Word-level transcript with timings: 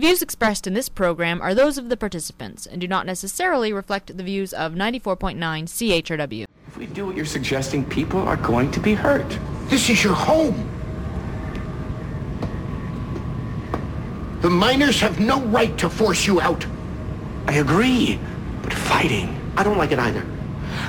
The 0.00 0.06
views 0.06 0.22
expressed 0.22 0.66
in 0.66 0.72
this 0.72 0.88
program 0.88 1.42
are 1.42 1.54
those 1.54 1.76
of 1.76 1.90
the 1.90 1.96
participants 1.96 2.64
and 2.64 2.80
do 2.80 2.88
not 2.88 3.04
necessarily 3.04 3.70
reflect 3.70 4.16
the 4.16 4.22
views 4.22 4.54
of 4.54 4.72
94.9 4.72 5.36
CHRW. 5.36 6.46
If 6.68 6.78
we 6.78 6.86
do 6.86 7.04
what 7.04 7.16
you're 7.16 7.26
suggesting, 7.26 7.84
people 7.84 8.18
are 8.18 8.38
going 8.38 8.70
to 8.70 8.80
be 8.80 8.94
hurt. 8.94 9.38
This 9.66 9.90
is 9.90 10.02
your 10.02 10.14
home. 10.14 10.66
The 14.40 14.48
miners 14.48 15.02
have 15.02 15.20
no 15.20 15.42
right 15.42 15.76
to 15.76 15.90
force 15.90 16.26
you 16.26 16.40
out. 16.40 16.64
I 17.46 17.58
agree, 17.58 18.18
but 18.62 18.72
fighting. 18.72 19.38
I 19.58 19.62
don't 19.62 19.76
like 19.76 19.92
it 19.92 19.98
either. 19.98 20.24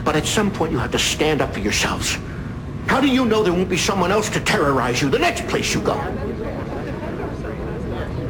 But 0.05 0.16
at 0.16 0.25
some 0.25 0.50
point 0.50 0.71
you 0.71 0.78
have 0.78 0.91
to 0.93 1.00
stand 1.00 1.41
up 1.41 1.54
for 1.54 1.59
yourselves. 1.59 2.18
How 2.88 3.02
do 3.02 3.09
you 3.09 3.25
know 3.25 3.43
there 3.43 3.52
won't 3.52 3.68
be 3.68 3.75
someone 3.75 4.14
else 4.14 4.30
to 4.30 4.39
terrorize 4.39 5.02
you 5.02 5.09
the 5.09 5.20
next 5.20 5.46
place 5.50 5.73
you 5.73 5.82
go? 5.82 6.00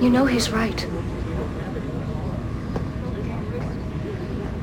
You 0.02 0.10
know 0.10 0.26
he's 0.26 0.50
right. 0.50 0.88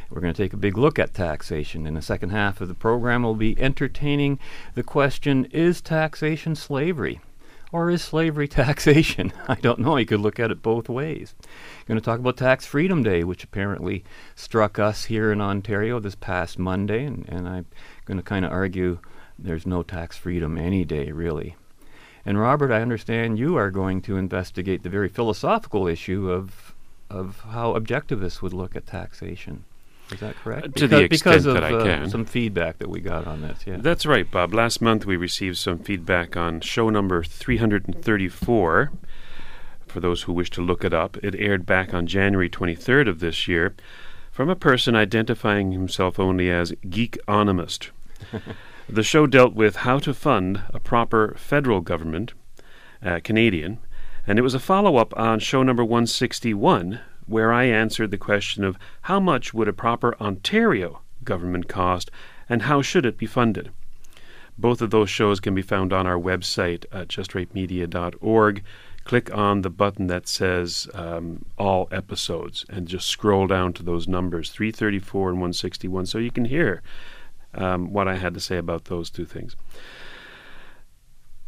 We're 0.10 0.22
going 0.22 0.34
to 0.34 0.42
take 0.42 0.54
a 0.54 0.58
big 0.58 0.78
look 0.78 0.98
at 0.98 1.14
taxation. 1.14 1.86
In 1.86 1.94
the 1.94 2.02
second 2.02 2.30
half 2.30 2.62
of 2.62 2.68
the 2.68 2.74
program, 2.74 3.24
we'll 3.24 3.36
be 3.36 3.60
entertaining 3.60 4.40
the 4.74 4.84
question 4.84 5.46
Is 5.46 5.82
taxation 5.82 6.56
slavery? 6.56 7.20
Or 7.72 7.90
is 7.90 8.02
slavery 8.02 8.48
taxation? 8.48 9.34
I 9.48 9.56
don't 9.56 9.80
know. 9.80 9.98
You 9.98 10.06
could 10.06 10.22
look 10.22 10.40
at 10.40 10.52
it 10.52 10.62
both 10.62 10.88
ways. 10.88 11.36
Going 11.86 12.00
to 12.00 12.06
talk 12.06 12.20
about 12.20 12.38
Tax 12.38 12.66
Freedom 12.66 13.04
Day, 13.04 13.24
which 13.26 13.44
apparently 13.44 14.06
struck 14.36 14.80
us 14.80 15.06
here 15.06 15.32
in 15.32 15.42
Ontario 15.42 16.00
this 16.00 16.16
past 16.16 16.58
Monday, 16.58 17.04
and, 17.04 17.28
and 17.28 17.48
I'm 17.48 17.66
going 18.06 18.18
to 18.18 18.24
kind 18.24 18.46
of 18.46 18.52
argue 18.52 19.00
there's 19.38 19.66
no 19.66 19.84
tax 19.84 20.18
freedom 20.18 20.58
any 20.58 20.86
day, 20.86 21.12
really. 21.12 21.56
And 22.26 22.40
Robert, 22.40 22.72
I 22.72 22.82
understand 22.82 23.40
you 23.40 23.56
are 23.56 23.72
going 23.72 24.02
to 24.04 24.18
investigate 24.18 24.84
the 24.84 24.90
very 24.90 25.10
philosophical 25.10 25.88
issue 25.88 26.30
of 26.30 26.74
of 27.10 27.40
how 27.52 27.74
objectivists 27.74 28.42
would 28.42 28.52
look 28.52 28.76
at 28.76 28.86
taxation. 28.86 29.64
Is 30.12 30.20
that 30.22 30.36
correct? 30.38 30.66
Uh, 30.66 30.70
to 30.70 30.88
the 30.88 31.00
extent 31.04 31.10
because 31.10 31.46
of, 31.46 31.54
that 31.56 31.64
I 31.64 31.74
uh, 31.74 31.84
can. 31.84 32.10
some 32.10 32.26
feedback 32.26 32.78
that 32.78 32.90
we 32.90 33.02
got 33.02 33.28
on 33.28 33.42
this. 33.42 33.60
Yeah. 33.66 33.78
That's 33.78 34.06
right, 34.06 34.30
Bob. 34.30 34.54
Last 34.54 34.82
month 34.82 35.06
we 35.06 35.18
received 35.18 35.58
some 35.58 35.80
feedback 35.80 36.38
on 36.38 36.62
show 36.62 36.90
number 36.90 37.24
334. 37.24 38.92
For 39.88 40.00
those 40.00 40.24
who 40.24 40.34
wish 40.34 40.50
to 40.52 40.62
look 40.62 40.84
it 40.84 40.94
up, 40.94 41.18
it 41.18 41.36
aired 41.36 41.66
back 41.66 41.94
on 41.94 42.08
January 42.08 42.50
23rd 42.50 43.10
of 43.10 43.20
this 43.20 43.48
year 43.48 43.76
from 44.32 44.50
a 44.50 44.56
person 44.56 44.96
identifying 44.96 45.72
himself 45.72 46.20
only 46.20 46.50
as 46.50 46.72
Geekonomist. 46.86 47.90
the 48.90 49.04
show 49.04 49.28
dealt 49.28 49.56
with 49.56 49.78
how 49.78 50.00
to 50.00 50.14
fund 50.14 50.62
a 50.74 50.80
proper 50.80 51.36
federal 51.38 51.82
government, 51.82 52.34
uh, 53.04 53.20
Canadian, 53.24 53.80
and 54.28 54.38
it 54.38 54.44
was 54.44 54.54
a 54.54 54.60
follow 54.60 54.98
up 54.98 55.18
on 55.18 55.40
show 55.40 55.64
number 55.64 55.84
161, 55.84 57.00
where 57.28 57.54
I 57.54 57.66
answered 57.66 58.12
the 58.12 58.18
question 58.18 58.64
of 58.64 58.78
how 59.04 59.20
much 59.20 59.54
would 59.54 59.68
a 59.68 59.74
proper 59.74 60.16
Ontario 60.20 61.02
government 61.24 61.68
cost 61.68 62.10
and 62.50 62.64
how 62.64 62.82
should 62.82 63.06
it 63.06 63.18
be 63.18 63.26
funded. 63.26 63.72
Both 64.58 64.82
of 64.82 64.90
those 64.90 65.10
shows 65.10 65.40
can 65.40 65.54
be 65.54 65.62
found 65.62 65.94
on 65.94 66.08
our 66.08 66.18
website 66.18 66.86
at 66.92 67.10
justrightmedia.org. 67.10 68.64
Click 69.04 69.34
on 69.34 69.62
the 69.62 69.70
button 69.70 70.08
that 70.08 70.28
says 70.28 70.88
um, 70.94 71.46
all 71.58 71.88
episodes 71.92 72.66
and 72.70 72.88
just 72.88 73.08
scroll 73.08 73.48
down 73.48 73.74
to 73.74 73.84
those 73.84 74.08
numbers 74.08 74.50
334 74.50 75.30
and 75.30 75.38
161 75.38 76.08
so 76.08 76.18
you 76.18 76.32
can 76.32 76.46
hear 76.46 76.82
um, 77.54 77.94
what 77.94 78.08
I 78.08 78.16
had 78.16 78.34
to 78.34 78.40
say 78.40 78.58
about 78.58 78.86
those 78.86 79.10
two 79.10 79.26
things. 79.26 79.56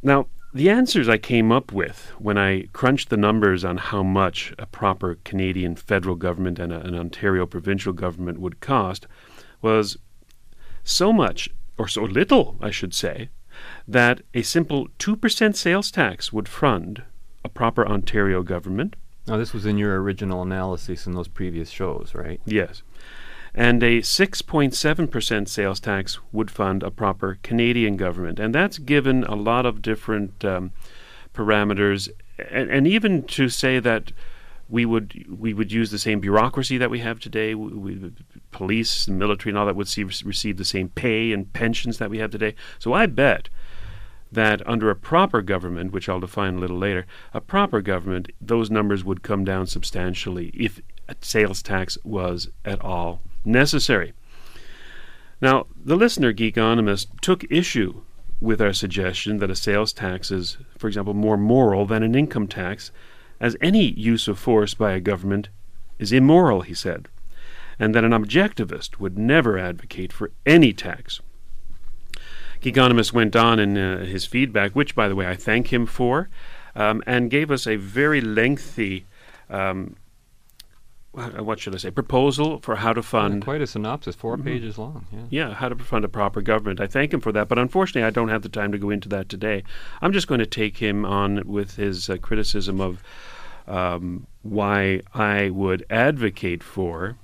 Now, 0.02 0.28
the 0.54 0.70
answers 0.70 1.08
I 1.08 1.18
came 1.18 1.52
up 1.52 1.72
with 1.72 2.12
when 2.18 2.38
I 2.38 2.68
crunched 2.74 3.10
the 3.10 3.18
numbers 3.18 3.64
on 3.64 3.78
how 3.78 4.04
much 4.04 4.54
a 4.58 4.66
proper 4.66 5.20
Canadian 5.24 5.76
federal 5.76 6.16
government 6.16 6.60
and 6.60 6.74
a, 6.74 6.82
an 6.82 6.96
Ontario 6.96 7.46
provincial 7.46 7.94
government 7.94 8.40
would 8.40 8.60
cost 8.60 9.06
was 9.62 9.98
so 10.84 11.14
much, 11.14 11.50
or 11.78 11.88
so 11.88 12.04
little, 12.04 12.58
I 12.62 12.72
should 12.72 12.94
say, 12.94 13.30
that 13.88 14.22
a 14.34 14.42
simple 14.42 14.88
2% 14.98 15.56
sales 15.56 15.92
tax 15.92 16.34
would 16.34 16.48
fund 16.48 17.04
a 17.44 17.50
proper 17.50 17.88
Ontario 17.88 18.42
government. 18.42 18.96
Now, 19.28 19.38
this 19.38 19.54
was 19.54 19.66
in 19.66 19.78
your 19.78 20.02
original 20.02 20.42
analysis 20.42 21.06
in 21.06 21.14
those 21.14 21.28
previous 21.28 21.70
shows, 21.70 22.16
right? 22.16 22.42
Yes. 22.46 22.82
And 23.54 23.82
a 23.82 24.02
6.7% 24.02 25.48
sales 25.48 25.80
tax 25.80 26.20
would 26.32 26.52
fund 26.52 26.84
a 26.84 26.92
proper 26.92 27.40
Canadian 27.42 27.98
government. 27.98 28.40
And 28.40 28.54
that's 28.54 28.78
given 28.78 29.24
a 29.24 29.36
lot 29.36 29.66
of 29.66 29.82
different 29.82 30.46
um, 30.46 30.72
parameters. 31.34 32.10
And, 32.38 32.70
and 32.70 32.88
even 32.88 33.24
to 33.24 33.50
say 33.50 33.80
that 33.80 34.12
we 34.70 34.86
would 34.86 35.26
we 35.28 35.52
would 35.54 35.72
use 35.72 35.90
the 35.90 35.98
same 35.98 36.20
bureaucracy 36.20 36.78
that 36.78 36.92
we 36.92 37.00
have 37.00 37.20
today. 37.20 37.56
We, 37.56 37.74
we, 37.74 38.12
police 38.52 39.08
and 39.08 39.18
military 39.18 39.52
and 39.52 39.58
all 39.58 39.66
that 39.66 39.76
would 39.76 39.88
see, 39.88 40.04
receive 40.04 40.58
the 40.58 40.66
same 40.66 40.90
pay 40.90 41.34
and 41.34 41.52
pensions 41.52 41.98
that 41.98 42.10
we 42.10 42.20
have 42.20 42.30
today. 42.30 42.56
So 42.78 42.94
I 42.94 43.08
bet 43.08 43.50
that 44.32 44.66
under 44.68 44.90
a 44.92 44.96
proper 44.96 45.42
government, 45.42 45.92
which 45.92 46.08
I'll 46.08 46.20
define 46.20 46.56
a 46.56 46.60
little 46.60 46.78
later, 46.78 47.08
a 47.34 47.42
proper 47.42 47.82
government, 47.82 48.32
those 48.40 48.70
numbers 48.70 49.04
would 49.04 49.24
come 49.24 49.44
down 49.44 49.66
substantially 49.66 50.52
if 50.54 50.82
sales 51.22 51.62
tax 51.62 51.98
was 52.04 52.50
at 52.66 52.82
all 52.82 53.22
necessary. 53.46 54.14
Now, 55.42 55.68
the 55.76 55.96
listener, 55.96 56.34
Geekonomist, 56.34 57.08
took 57.22 57.50
issue 57.50 58.02
with 58.42 58.62
our 58.62 58.74
suggestion 58.74 59.38
that 59.38 59.50
a 59.50 59.56
sales 59.56 59.94
tax 59.94 60.32
is, 60.32 60.58
for 60.78 60.88
example, 60.88 61.14
more 61.14 61.38
moral 61.38 61.86
than 61.86 62.04
an 62.04 62.16
income 62.16 62.48
tax, 62.48 62.92
as 63.40 63.56
any 63.62 63.86
use 63.86 64.28
of 64.28 64.38
force 64.38 64.74
by 64.74 64.92
a 64.92 65.00
government 65.00 65.50
is 65.98 66.12
immoral, 66.12 66.62
he 66.62 66.74
said, 66.74 67.08
and 67.78 67.96
that 67.96 68.04
an 68.04 68.12
objectivist 68.12 69.00
would 69.00 69.18
never 69.18 69.58
advocate 69.58 70.12
for 70.12 70.32
any 70.46 70.74
tax. 70.74 71.22
Geekonomist 72.62 73.14
went 73.14 73.36
on 73.36 73.60
in 73.60 73.78
uh, 73.78 74.06
his 74.06 74.26
feedback, 74.26 74.74
which, 74.74 74.96
by 74.96 75.08
the 75.08 75.16
way, 75.16 75.28
I 75.28 75.36
thank 75.36 75.72
him 75.72 75.86
for, 75.86 76.30
um, 76.76 77.02
and 77.08 77.30
gave 77.30 77.52
us 77.52 77.66
a 77.66 77.78
very 77.78 78.20
lengthy 78.20 79.06
um, 79.50 79.96
what 81.12 81.60
should 81.60 81.74
I 81.74 81.78
say, 81.80 81.92
proposal 81.92 82.60
for 82.60 82.76
how 82.78 82.94
to 82.94 83.02
fund. 83.02 83.36
Yeah, 83.42 83.46
quite 83.46 83.62
a 83.62 83.68
synopsis, 83.68 84.16
4 84.16 84.38
Mhm. 84.38 84.44
pages 84.44 84.78
long. 84.78 85.06
Yeah. 85.12 85.20
Yeah, 85.30 85.54
how 85.56 85.68
to 85.70 85.76
fund 85.76 86.06
a 86.06 86.08
proper 86.10 86.42
government. 86.42 86.80
I 86.80 86.88
thank 86.88 87.14
him 87.14 87.20
for 87.20 87.32
that, 87.32 87.48
but 87.48 87.58
unfortunately, 87.58 88.04
I 88.04 88.12
don't 88.12 88.30
have 88.30 88.44
the 88.44 88.50
time 88.50 88.72
to 88.72 88.78
go 88.78 88.90
into 88.90 89.10
that 89.10 89.28
today. 89.28 89.64
I'm 90.02 90.14
just 90.14 90.28
going 90.28 90.40
to 90.40 90.46
take 90.46 90.78
him 90.78 91.06
on 91.06 91.42
with 91.46 91.76
his 91.78 92.10
uh, 92.10 92.18
criticism 92.18 92.80
of 92.80 93.02
um, 93.68 94.28
why 94.44 95.02
I 95.14 95.50
would 95.50 95.86
advocate 95.90 96.64
for 96.64 97.18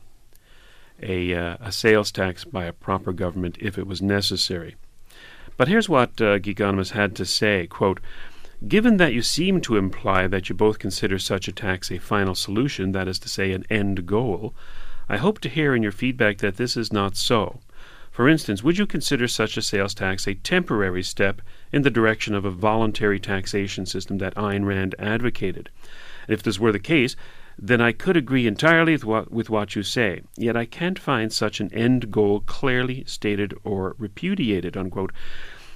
a, 1.02 1.34
uh, 1.34 1.58
a 1.60 1.72
sales 1.72 2.12
tax 2.12 2.44
by 2.44 2.66
a 2.66 2.74
proper 2.74 3.14
government 3.14 3.58
if 3.60 3.78
it 3.78 3.88
was 3.88 4.02
necessary. 4.02 4.76
But 5.58 5.68
here's 5.68 5.88
what 5.90 6.10
uh, 6.22 6.38
Geekonomist 6.40 6.92
had 6.92 7.16
to 7.16 7.26
say, 7.26 7.66
quote, 7.68 8.00
Given 8.68 8.98
that 8.98 9.14
you 9.14 9.22
seem 9.22 9.62
to 9.62 9.78
imply 9.78 10.26
that 10.28 10.50
you 10.50 10.56
both 10.56 10.80
consider 10.80 11.20
such 11.20 11.48
a 11.48 11.52
tax 11.52 11.92
a 11.92 12.00
final 12.00 12.34
solution, 12.34 12.94
that 12.94 13.08
is 13.08 13.20
to 13.20 13.30
say, 13.30 13.52
an 13.52 13.64
end 13.70 14.08
goal, 14.08 14.56
I 15.08 15.18
hope 15.18 15.40
to 15.42 15.50
hear 15.50 15.76
in 15.76 15.84
your 15.84 15.92
feedback 15.92 16.40
that 16.40 16.58
this 16.58 16.76
is 16.76 16.92
not 16.92 17.16
so. 17.16 17.60
For 18.10 18.28
instance, 18.28 18.64
would 18.64 18.80
you 18.80 18.88
consider 18.88 19.28
such 19.28 19.56
a 19.56 19.62
sales 19.62 19.94
tax 19.94 20.26
a 20.26 20.34
temporary 20.34 21.04
step 21.04 21.42
in 21.72 21.84
the 21.84 21.92
direction 21.92 22.34
of 22.34 22.44
a 22.44 22.50
voluntary 22.50 23.20
taxation 23.20 23.86
system 23.86 24.18
that 24.18 24.36
Ayn 24.36 24.66
Rand 24.66 24.96
advocated? 24.98 25.70
If 26.28 26.42
this 26.42 26.58
were 26.58 26.72
the 26.72 26.80
case, 26.80 27.16
then 27.60 27.82
I 27.82 27.92
could 27.92 28.18
agree 28.18 28.48
entirely 28.48 28.94
with 28.94 29.06
what, 29.06 29.32
with 29.32 29.50
what 29.50 29.76
you 29.76 29.84
say. 29.84 30.22
Yet 30.38 30.58
I 30.58 30.66
can't 30.66 30.98
find 30.98 31.32
such 31.32 31.60
an 31.60 31.72
end 31.72 32.10
goal 32.10 32.40
clearly 32.40 33.04
stated 33.06 33.54
or 33.64 33.96
repudiated. 34.00 34.76
Unquote. 34.76 35.12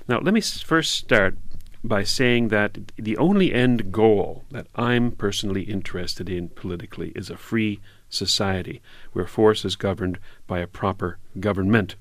Now, 0.08 0.20
let 0.22 0.34
me 0.34 0.42
first 0.42 0.92
start 0.92 1.38
by 1.84 2.04
saying 2.04 2.50
that 2.50 2.78
the 2.98 3.18
only 3.18 3.54
end 3.54 3.92
goal 3.92 4.44
that 4.52 4.68
I'm 4.76 5.12
personally 5.12 5.64
interested 5.64 6.30
in 6.30 6.50
politically 6.50 7.12
is 7.16 7.30
a 7.30 7.38
free 7.38 7.80
society 8.10 8.82
where 9.14 9.28
force 9.28 9.64
is 9.64 9.76
governed 9.76 10.20
by 10.46 10.60
a 10.60 10.68
proper 10.68 11.18
government. 11.40 11.96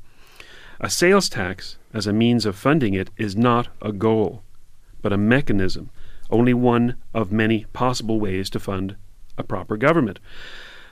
A 0.81 0.91
sales 0.91 1.29
tax, 1.29 1.79
as 1.93 2.07
a 2.07 2.13
means 2.13 2.45
of 2.45 2.57
funding 2.57 2.95
it, 2.95 3.11
is 3.17 3.37
not 3.37 3.69
a 3.81 3.93
goal, 3.93 4.43
but 5.01 5.13
a 5.13 5.17
mechanism, 5.17 5.91
only 6.31 6.55
one 6.55 6.97
of 7.15 7.33
many 7.33 7.67
possible 7.73 8.19
ways 8.21 8.51
to 8.51 8.61
fund 8.61 8.97
a 9.37 9.45
proper 9.45 9.77
government. 9.77 10.19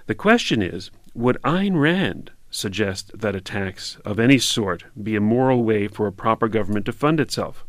The 0.07 0.15
question 0.15 0.63
is 0.63 0.91
would 1.15 1.41
Ayn 1.43 1.81
Rand 1.81 2.31
suggest 2.51 3.19
that 3.19 3.35
a 3.35 3.41
tax 3.41 3.99
of 4.05 4.21
any 4.21 4.39
sort 4.39 4.85
be 5.01 5.17
a 5.17 5.21
moral 5.21 5.65
way 5.65 5.89
for 5.89 6.07
a 6.07 6.13
proper 6.13 6.47
government 6.47 6.87
to 6.87 6.93
fund 6.93 7.19
itself? 7.19 7.66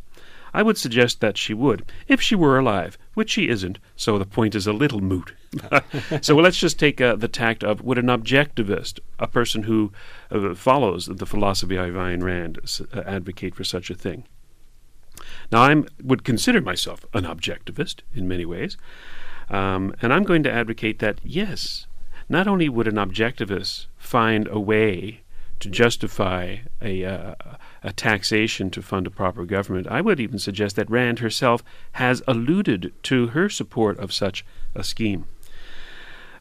I 0.58 0.64
would 0.64 0.80
suggest 0.80 1.22
that 1.22 1.38
she 1.38 1.54
would, 1.54 1.86
if 2.08 2.20
she 2.20 2.34
were 2.34 2.58
alive, 2.58 2.98
which 3.14 3.30
she 3.30 3.48
isn't, 3.48 3.78
so 3.96 4.18
the 4.18 4.26
point 4.26 4.56
is 4.56 4.66
a 4.66 4.74
little 4.74 5.02
moot. 5.02 5.36
so 6.22 6.36
let's 6.36 6.58
just 6.58 6.80
take 6.80 7.00
uh, 7.00 7.16
the 7.16 7.28
tact 7.28 7.64
of 7.64 7.84
would 7.84 8.00
an 8.00 8.08
objectivist, 8.08 9.00
a 9.20 9.28
person 9.28 9.64
who 9.64 9.92
uh, 10.32 10.56
follows 10.56 11.06
the 11.06 11.28
philosophy 11.28 11.76
of 11.76 11.94
Ayn 11.94 12.24
Rand, 12.24 12.58
uh, 12.92 13.02
advocate 13.02 13.54
for 13.54 13.64
such 13.64 13.92
a 13.92 13.94
thing? 13.94 14.24
Now, 15.52 15.62
I 15.62 15.84
would 16.04 16.24
consider 16.24 16.60
myself 16.60 17.06
an 17.14 17.26
objectivist 17.26 18.02
in 18.16 18.28
many 18.28 18.44
ways, 18.44 18.78
um, 19.52 19.94
and 20.02 20.12
I'm 20.12 20.24
going 20.24 20.42
to 20.42 20.52
advocate 20.52 20.98
that 20.98 21.22
yes, 21.24 21.86
not 22.30 22.48
only 22.48 22.68
would 22.68 22.88
an 22.88 22.96
objectivist 22.96 23.86
find 23.96 24.48
a 24.48 24.60
way 24.60 25.22
to 25.60 25.70
justify 25.70 26.58
a, 26.82 27.06
uh, 27.06 27.36
a 27.84 27.94
taxation 27.94 28.70
to 28.72 28.82
fund 28.82 29.08
a 29.08 29.12
proper 29.12 29.46
government, 29.46 29.88
I 29.88 30.02
would 30.02 30.20
even 30.20 30.40
suggest 30.40 30.76
that 30.76 30.90
Rand 30.90 31.20
herself 31.20 31.64
has 31.94 32.22
alluded 32.28 32.94
to 33.04 33.28
her 33.28 33.50
support 33.50 33.98
of 34.00 34.14
such 34.14 34.46
a 34.76 34.84
scheme. 34.84 35.26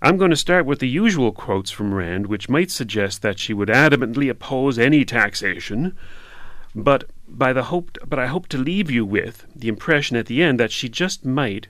I'm 0.02 0.18
going 0.18 0.30
to 0.30 0.36
start 0.36 0.66
with 0.66 0.78
the 0.78 0.88
usual 0.88 1.32
quotes 1.32 1.70
from 1.70 1.94
Rand, 1.94 2.26
which 2.26 2.48
might 2.48 2.70
suggest 2.70 3.22
that 3.22 3.38
she 3.38 3.54
would 3.54 3.68
adamantly 3.68 4.28
oppose 4.28 4.78
any 4.78 5.04
taxation, 5.04 5.96
but 6.74 7.04
by 7.26 7.52
the 7.52 7.64
hope, 7.64 7.96
but 8.06 8.18
I 8.18 8.26
hope 8.26 8.46
to 8.48 8.58
leave 8.58 8.90
you 8.90 9.06
with 9.06 9.46
the 9.54 9.68
impression 9.68 10.16
at 10.16 10.26
the 10.26 10.42
end 10.42 10.60
that 10.60 10.70
she 10.70 10.88
just 10.88 11.24
might, 11.24 11.68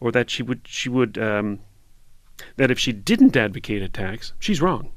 or 0.00 0.12
that 0.12 0.30
she 0.30 0.42
would, 0.42 0.60
she 0.64 0.88
would, 0.88 1.18
um, 1.18 1.60
that 2.56 2.70
if 2.70 2.78
she 2.78 2.92
didn't 2.92 3.36
advocate 3.36 3.82
a 3.82 3.88
tax, 3.88 4.32
she's 4.38 4.62
wrong. 4.62 4.92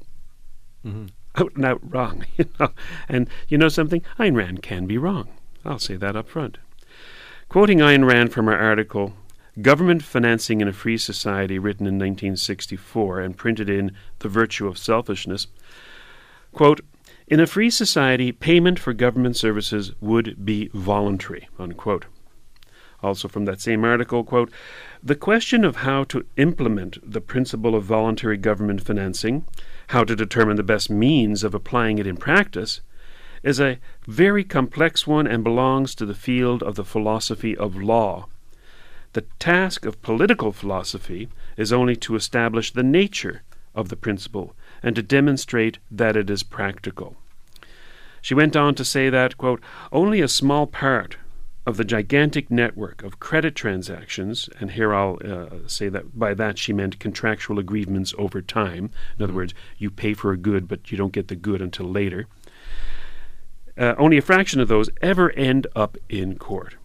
Out 1.36 1.52
and 1.56 1.64
out 1.64 1.80
wrong, 1.82 2.24
you 2.36 2.46
know. 2.58 2.70
And 3.08 3.28
you 3.48 3.58
know 3.58 3.68
something? 3.68 4.02
Ayn 4.18 4.36
Rand 4.36 4.62
can 4.62 4.86
be 4.86 4.98
wrong. 4.98 5.28
I'll 5.64 5.78
say 5.78 5.96
that 5.96 6.16
up 6.16 6.28
front. 6.28 6.58
Quoting 7.48 7.78
Ayn 7.78 8.08
Rand 8.08 8.32
from 8.32 8.46
her 8.46 8.58
article, 8.58 9.14
Government 9.60 10.02
Financing 10.02 10.60
in 10.60 10.68
a 10.68 10.72
Free 10.72 10.98
Society, 10.98 11.58
written 11.58 11.86
in 11.86 11.94
1964 11.94 13.20
and 13.20 13.36
printed 13.36 13.70
in 13.70 13.92
The 14.18 14.28
Virtue 14.28 14.66
of 14.66 14.78
Selfishness, 14.78 15.46
quote, 16.52 16.80
in 17.26 17.40
a 17.40 17.46
free 17.46 17.70
society, 17.70 18.32
payment 18.32 18.78
for 18.78 18.92
government 18.92 19.36
services 19.36 19.92
would 20.00 20.44
be 20.44 20.68
voluntary, 20.74 21.48
unquote. 21.58 22.04
Also 23.04 23.28
from 23.28 23.44
that 23.44 23.60
same 23.60 23.84
article, 23.84 24.24
quote, 24.24 24.50
the 25.02 25.14
question 25.14 25.62
of 25.62 25.76
how 25.76 26.04
to 26.04 26.24
implement 26.38 26.96
the 27.04 27.20
principle 27.20 27.74
of 27.74 27.84
voluntary 27.84 28.38
government 28.38 28.82
financing, 28.82 29.44
how 29.88 30.04
to 30.04 30.16
determine 30.16 30.56
the 30.56 30.62
best 30.62 30.88
means 30.88 31.44
of 31.44 31.54
applying 31.54 31.98
it 31.98 32.06
in 32.06 32.16
practice, 32.16 32.80
is 33.42 33.60
a 33.60 33.78
very 34.06 34.42
complex 34.42 35.06
one 35.06 35.26
and 35.26 35.44
belongs 35.44 35.94
to 35.94 36.06
the 36.06 36.14
field 36.14 36.62
of 36.62 36.76
the 36.76 36.84
philosophy 36.84 37.54
of 37.54 37.76
law. 37.76 38.26
The 39.12 39.26
task 39.38 39.84
of 39.84 40.00
political 40.00 40.50
philosophy 40.50 41.28
is 41.58 41.74
only 41.74 41.96
to 41.96 42.16
establish 42.16 42.72
the 42.72 42.82
nature 42.82 43.42
of 43.74 43.90
the 43.90 43.96
principle 43.96 44.56
and 44.82 44.96
to 44.96 45.02
demonstrate 45.02 45.76
that 45.90 46.16
it 46.16 46.30
is 46.30 46.42
practical. 46.42 47.16
She 48.22 48.32
went 48.32 48.56
on 48.56 48.74
to 48.76 48.84
say 48.84 49.10
that, 49.10 49.36
quote, 49.36 49.60
only 49.92 50.22
a 50.22 50.28
small 50.28 50.66
part 50.66 51.18
of 51.66 51.76
the 51.76 51.84
gigantic 51.84 52.50
network 52.50 53.02
of 53.02 53.20
credit 53.20 53.54
transactions, 53.54 54.50
and 54.60 54.72
here 54.72 54.94
I'll 54.94 55.18
uh, 55.24 55.66
say 55.66 55.88
that 55.88 56.18
by 56.18 56.34
that 56.34 56.58
she 56.58 56.72
meant 56.72 57.00
contractual 57.00 57.58
agreements 57.58 58.14
over 58.18 58.42
time. 58.42 58.90
In 59.18 59.24
other 59.24 59.32
words, 59.32 59.54
you 59.78 59.90
pay 59.90 60.12
for 60.12 60.32
a 60.32 60.36
good, 60.36 60.68
but 60.68 60.92
you 60.92 60.98
don't 60.98 61.12
get 61.12 61.28
the 61.28 61.36
good 61.36 61.62
until 61.62 61.86
later. 61.86 62.26
Uh, 63.78 63.94
only 63.98 64.18
a 64.18 64.22
fraction 64.22 64.60
of 64.60 64.68
those 64.68 64.90
ever 65.00 65.30
end 65.32 65.66
up 65.74 65.96
in 66.08 66.38
court. 66.38 66.76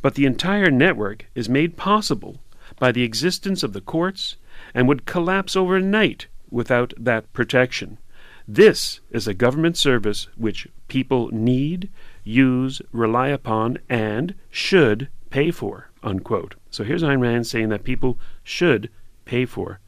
But 0.00 0.14
the 0.14 0.26
entire 0.26 0.70
network 0.70 1.26
is 1.34 1.48
made 1.48 1.76
possible 1.76 2.40
by 2.78 2.92
the 2.92 3.02
existence 3.02 3.62
of 3.62 3.72
the 3.72 3.80
courts 3.80 4.36
and 4.72 4.86
would 4.86 5.06
collapse 5.06 5.56
overnight 5.56 6.28
without 6.50 6.94
that 6.96 7.30
protection. 7.32 7.98
This 8.46 9.00
is 9.10 9.28
a 9.28 9.34
government 9.34 9.76
service 9.76 10.28
which 10.36 10.68
people 10.88 11.28
need, 11.32 11.88
use, 12.24 12.82
rely 12.92 13.28
upon, 13.28 13.78
and 13.88 14.34
should 14.50 15.08
pay 15.30 15.50
for. 15.50 15.90
Unquote. 16.02 16.54
So 16.70 16.84
here's 16.84 17.02
Ayn 17.02 17.20
Rand 17.20 17.46
saying 17.46 17.68
that 17.68 17.84
people 17.84 18.18
should 18.42 18.90
pay 19.24 19.44
for 19.44 19.80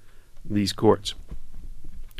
these 0.44 0.72
courts, 0.72 1.14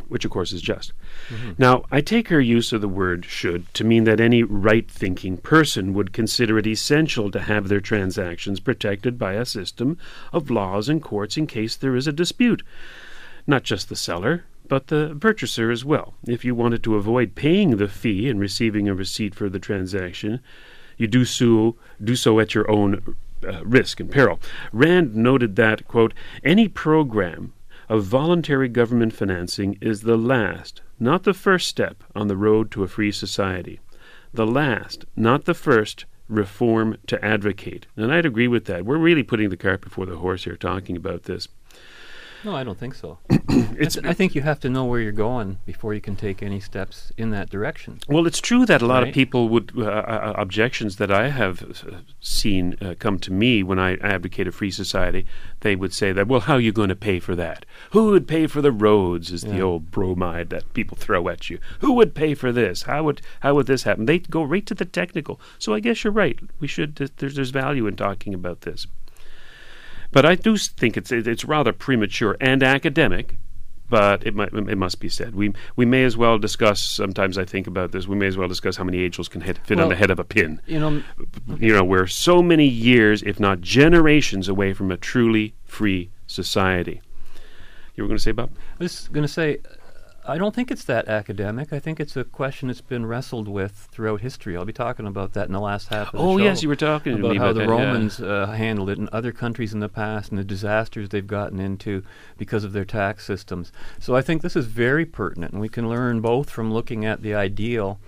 which 0.09 0.25
of 0.25 0.31
course 0.31 0.53
is 0.53 0.62
just. 0.62 0.93
Mm-hmm. 1.29 1.53
Now, 1.59 1.85
I 1.91 2.00
take 2.00 2.29
her 2.29 2.41
use 2.41 2.73
of 2.73 2.81
the 2.81 2.88
word 2.88 3.25
should 3.25 3.73
to 3.75 3.85
mean 3.85 4.05
that 4.05 4.20
any 4.20 4.43
right 4.43 4.91
thinking 4.91 5.37
person 5.37 5.93
would 5.94 6.12
consider 6.12 6.58
it 6.58 6.67
essential 6.67 7.31
to 7.31 7.41
have 7.41 7.69
their 7.69 7.81
transactions 7.81 8.61
protected 8.61 9.19
by 9.19 9.35
a 9.35 9.44
system 9.44 9.99
of 10.32 10.50
laws 10.50 10.88
and 10.88 11.03
courts 11.03 11.37
in 11.37 11.47
case 11.47 11.76
there 11.76 11.97
is 11.97 12.06
a 12.06 12.12
dispute. 12.12 12.62
Not 13.47 13.65
just 13.65 13.88
the 13.88 13.97
seller, 13.97 14.44
but 14.73 14.87
the 14.87 15.15
purchaser 15.21 15.71
as 15.71 15.85
well. 15.85 16.15
If 16.27 16.47
you 16.47 16.55
wanted 16.55 16.83
to 16.85 16.95
avoid 16.95 17.35
paying 17.35 17.77
the 17.77 17.89
fee 17.89 18.31
and 18.31 18.41
receiving 18.41 18.89
a 18.89 18.95
receipt 18.95 19.35
for 19.35 19.51
the 19.51 19.59
transaction, 19.59 20.41
you 20.97 21.07
do 21.07 21.27
so, 21.27 21.77
do 22.03 22.17
so 22.17 22.41
at 22.41 22.55
your 22.55 22.71
own 22.71 23.15
uh, 23.47 23.63
risk 23.67 24.01
and 24.01 24.11
peril. 24.11 24.41
Rand 24.73 25.15
noted 25.15 25.56
that, 25.56 25.87
quote, 25.87 26.15
any 26.43 26.69
program 26.69 27.53
of 27.91 28.05
voluntary 28.05 28.70
government 28.70 29.13
financing 29.13 29.77
is 29.82 30.01
the 30.01 30.17
last, 30.17 30.81
not 30.99 31.25
the 31.25 31.35
first 31.35 31.69
step 31.69 32.03
on 32.15 32.29
the 32.29 32.37
road 32.39 32.70
to 32.70 32.82
a 32.82 32.89
free 32.89 33.13
society. 33.13 33.79
The 34.32 34.46
last, 34.46 35.05
not 35.15 35.44
the 35.44 35.53
first, 35.53 36.06
reform 36.29 36.96
to 37.08 37.23
advocate. 37.23 37.89
And 37.94 38.11
I'd 38.11 38.25
agree 38.25 38.49
with 38.49 38.65
that. 38.65 38.87
We're 38.87 38.96
really 38.96 39.23
putting 39.23 39.51
the 39.51 39.58
cart 39.58 39.82
before 39.82 40.06
the 40.06 40.17
horse 40.17 40.44
here 40.44 40.56
talking 40.56 40.96
about 40.96 41.25
this. 41.25 41.46
No, 42.44 42.56
I 42.56 42.65
don't 42.65 42.79
think 42.79 42.94
so. 42.94 43.19
It's, 43.55 43.99
I, 43.99 44.01
th- 44.01 44.11
I 44.11 44.15
think 44.15 44.34
you 44.34 44.41
have 44.43 44.61
to 44.61 44.70
know 44.70 44.84
where 44.87 45.01
you're 45.01 45.13
going 45.13 45.58
before 45.67 45.93
you 45.93 46.01
can 46.01 46.17
take 46.17 46.43
any 46.43 46.58
steps 46.61 47.13
in 47.19 47.31
that 47.31 47.51
direction. 47.51 47.99
Well, 48.08 48.27
it's 48.27 48.41
true 48.41 48.65
that 48.67 48.81
a 48.81 48.87
lot 48.87 49.03
of 49.06 49.13
people 49.13 49.49
would 49.51 49.72
uh, 49.77 49.82
uh, 49.82 50.34
objections 50.39 50.96
that 50.96 51.11
I 51.11 51.29
have 51.29 51.63
uh, 51.63 51.99
seen 52.20 52.77
uh, 52.81 52.94
come 52.99 53.19
to 53.20 53.32
me 53.32 53.63
when 53.63 53.79
I 53.79 53.96
advocate 53.96 54.46
a 54.46 54.53
free 54.53 54.70
society. 54.70 55.27
They 55.61 55.77
would 55.77 55.93
say 55.93 56.13
that, 56.13 56.29
well, 56.29 56.41
how 56.41 56.55
are 56.55 56.61
you 56.61 56.72
going 56.72 56.89
to 56.89 56.96
pay 56.96 57.19
for 57.20 57.34
that? 57.37 57.67
Who 57.91 58.06
would 58.06 58.27
pay 58.27 58.46
for 58.46 58.63
the 58.63 58.72
roads? 58.72 59.31
Is 59.32 59.43
the 59.43 59.61
old 59.61 59.91
bromide 59.91 60.49
that 60.51 60.72
people 60.72 60.96
throw 60.96 61.29
at 61.29 61.51
you? 61.51 61.58
Who 61.81 61.93
would 61.94 62.15
pay 62.15 62.34
for 62.34 62.53
this? 62.53 62.82
How 62.84 63.03
would 63.05 63.20
how 63.41 63.55
would 63.55 63.67
this 63.67 63.82
happen? 63.82 64.06
They 64.06 64.19
go 64.20 64.43
right 64.43 64.65
to 64.67 64.75
the 64.75 64.87
technical. 64.87 65.41
So 65.58 65.75
I 65.75 65.81
guess 65.81 66.05
you're 66.05 66.13
right. 66.13 66.39
We 66.61 66.69
should. 66.69 66.96
th- 66.96 67.13
There's 67.17 67.34
there's 67.34 67.51
value 67.51 67.87
in 67.87 67.96
talking 67.96 68.32
about 68.34 68.63
this. 68.63 68.87
But 70.13 70.25
I 70.27 70.35
do 70.35 70.57
think 70.57 70.97
it's 70.97 71.11
it's 71.11 71.45
rather 71.45 71.73
premature 71.73 72.37
and 72.41 72.63
academic. 72.63 73.37
But 73.89 74.27
it 74.27 74.35
might 74.35 74.55
it 74.55 74.79
must 74.79 75.01
be 75.01 75.11
said. 75.11 75.35
We 75.35 75.53
we 75.77 75.85
may 75.85 76.05
as 76.05 76.17
well 76.17 76.39
discuss. 76.39 76.81
Sometimes 76.81 77.37
I 77.37 77.45
think 77.45 77.67
about 77.67 77.93
this. 77.93 78.09
We 78.09 78.17
may 78.17 78.27
as 78.27 78.39
well 78.39 78.49
discuss 78.49 78.77
how 78.77 78.85
many 78.85 79.05
angels 79.05 79.29
can 79.29 79.43
hit, 79.43 79.59
fit 79.67 79.79
on 79.79 79.91
the 79.91 79.97
head 79.97 80.11
of 80.11 80.19
a 80.19 80.25
pin. 80.25 80.63
You 80.67 80.81
know, 80.81 81.03
You 81.59 81.75
know, 81.75 81.85
we're 81.85 82.07
so 82.07 82.43
many 82.43 82.67
years, 82.67 83.23
if 83.23 83.39
not 83.39 83.61
generations, 83.61 84.49
away 84.49 84.73
from 84.73 84.91
a 84.91 84.97
truly 84.97 85.55
free 85.65 86.11
society. 86.27 87.03
You 87.95 88.05
were 88.05 88.09
going 88.09 88.17
to 88.17 88.23
say, 88.23 88.33
Bob? 88.33 88.51
I 88.81 88.85
was 88.85 89.09
going 89.09 89.27
to 89.27 89.33
say, 89.33 89.59
I 90.24 90.38
don't 90.38 90.55
think 90.55 90.70
it's 90.70 90.84
that 90.84 91.08
academic. 91.08 91.72
I 91.72 91.81
think 91.81 91.98
it's 91.98 92.17
a 92.17 92.22
question 92.22 92.69
that's 92.69 92.81
been 92.81 93.06
wrestled 93.06 93.48
with 93.48 93.88
throughout 93.91 94.20
history. 94.20 94.56
I'll 94.56 94.64
be 94.64 94.72
talking 94.72 95.05
about 95.06 95.32
that 95.32 95.46
in 95.46 95.52
the 95.52 95.60
last 95.60 95.88
half 95.88 96.08
of 96.08 96.12
the 96.12 96.19
Oh, 96.19 96.38
show. 96.38 96.44
yes, 96.44 96.62
you 96.62 96.69
were 96.69 96.76
talking 96.76 97.14
about 97.19 97.36
how 97.36 97.50
about 97.50 97.55
the 97.55 97.60
that, 97.60 97.69
yeah. 97.69 97.70
Romans 97.86 98.20
uh, 98.20 98.46
handled 98.46 98.91
it 98.91 98.98
in 98.98 99.08
other 99.10 99.32
countries 99.32 99.74
in 99.74 99.81
the 99.81 99.88
past 99.88 100.31
and 100.31 100.38
the 100.38 100.44
disasters 100.44 101.08
they've 101.08 101.26
gotten 101.26 101.58
into 101.58 102.05
because 102.38 102.62
of 102.62 102.72
their 102.72 102.84
tax 102.84 103.24
systems. 103.24 103.72
So 103.98 104.14
I 104.14 104.22
think 104.22 104.43
this 104.43 104.55
is 104.55 104.67
very 104.67 105.05
pertinent, 105.05 105.52
and 105.52 105.60
we 105.60 105.69
can 105.69 105.88
learn 105.88 106.20
both 106.20 106.50
from 106.50 106.72
looking 106.72 107.05
at 107.05 107.22
the 107.22 107.34
ideal 107.34 107.98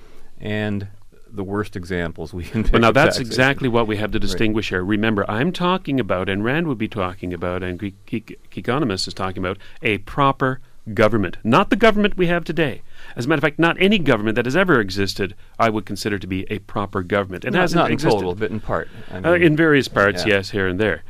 and 0.40 0.86
the 1.28 1.42
worst 1.42 1.74
examples 1.74 2.32
we 2.32 2.44
can. 2.44 2.62
Well, 2.72 2.80
now 2.80 2.92
that's 2.92 3.16
taxation. 3.16 3.26
exactly 3.26 3.68
what 3.68 3.88
we 3.88 3.96
have 3.96 4.12
to 4.12 4.20
distinguish 4.20 4.68
here. 4.68 4.84
Remember, 4.84 5.28
I'm 5.28 5.50
talking 5.50 5.98
about, 5.98 6.28
and 6.28 6.44
Rand 6.44 6.68
would 6.68 6.78
be 6.78 6.86
talking 6.86 7.34
about, 7.34 7.64
and 7.64 7.76
Geek, 7.76 8.06
Geek, 8.06 8.38
Geekonomist 8.52 9.08
is 9.08 9.14
talking 9.14 9.38
about 9.42 9.58
a 9.82 9.98
proper 9.98 10.60
government, 10.92 11.38
not 11.42 11.70
the 11.70 11.76
government 11.76 12.16
we 12.16 12.26
have 12.26 12.44
today. 12.44 12.82
As 13.16 13.24
a 13.24 13.28
matter 13.28 13.38
of 13.38 13.42
fact, 13.42 13.58
not 13.58 13.76
any 13.80 13.98
government 13.98 14.34
that 14.36 14.44
has 14.44 14.56
ever 14.56 14.80
existed, 14.80 15.34
I 15.58 15.70
would 15.70 15.86
consider 15.86 16.18
to 16.18 16.26
be 16.26 16.46
a 16.50 16.58
proper 16.60 17.02
government. 17.02 17.44
It 17.44 17.52
Not, 17.52 17.60
hasn't 17.60 17.78
not 17.78 17.86
in 17.90 17.94
existed. 17.94 18.16
total, 18.16 18.34
but 18.34 18.50
in 18.50 18.60
part. 18.60 18.88
I 19.10 19.18
Uh, 19.18 19.32
in 19.34 19.56
various 19.56 19.88
parts, 19.88 20.26
yeah. 20.26 20.34
yes, 20.34 20.50
here 20.50 20.66
and 20.66 20.78
there. 20.78 21.02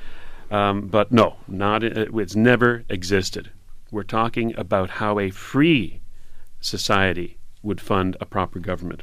Um, 0.50 0.86
but 0.86 1.10
no, 1.10 1.36
not 1.48 1.82
uh, 1.82 2.06
it's 2.14 2.36
never 2.36 2.84
existed. 2.88 3.50
We're 3.90 4.02
talking 4.04 4.54
about 4.56 4.90
how 4.90 5.18
a 5.18 5.30
free 5.30 6.00
society 6.60 7.38
would 7.62 7.80
fund 7.80 8.16
a 8.20 8.26
proper 8.26 8.58
government. 8.60 9.02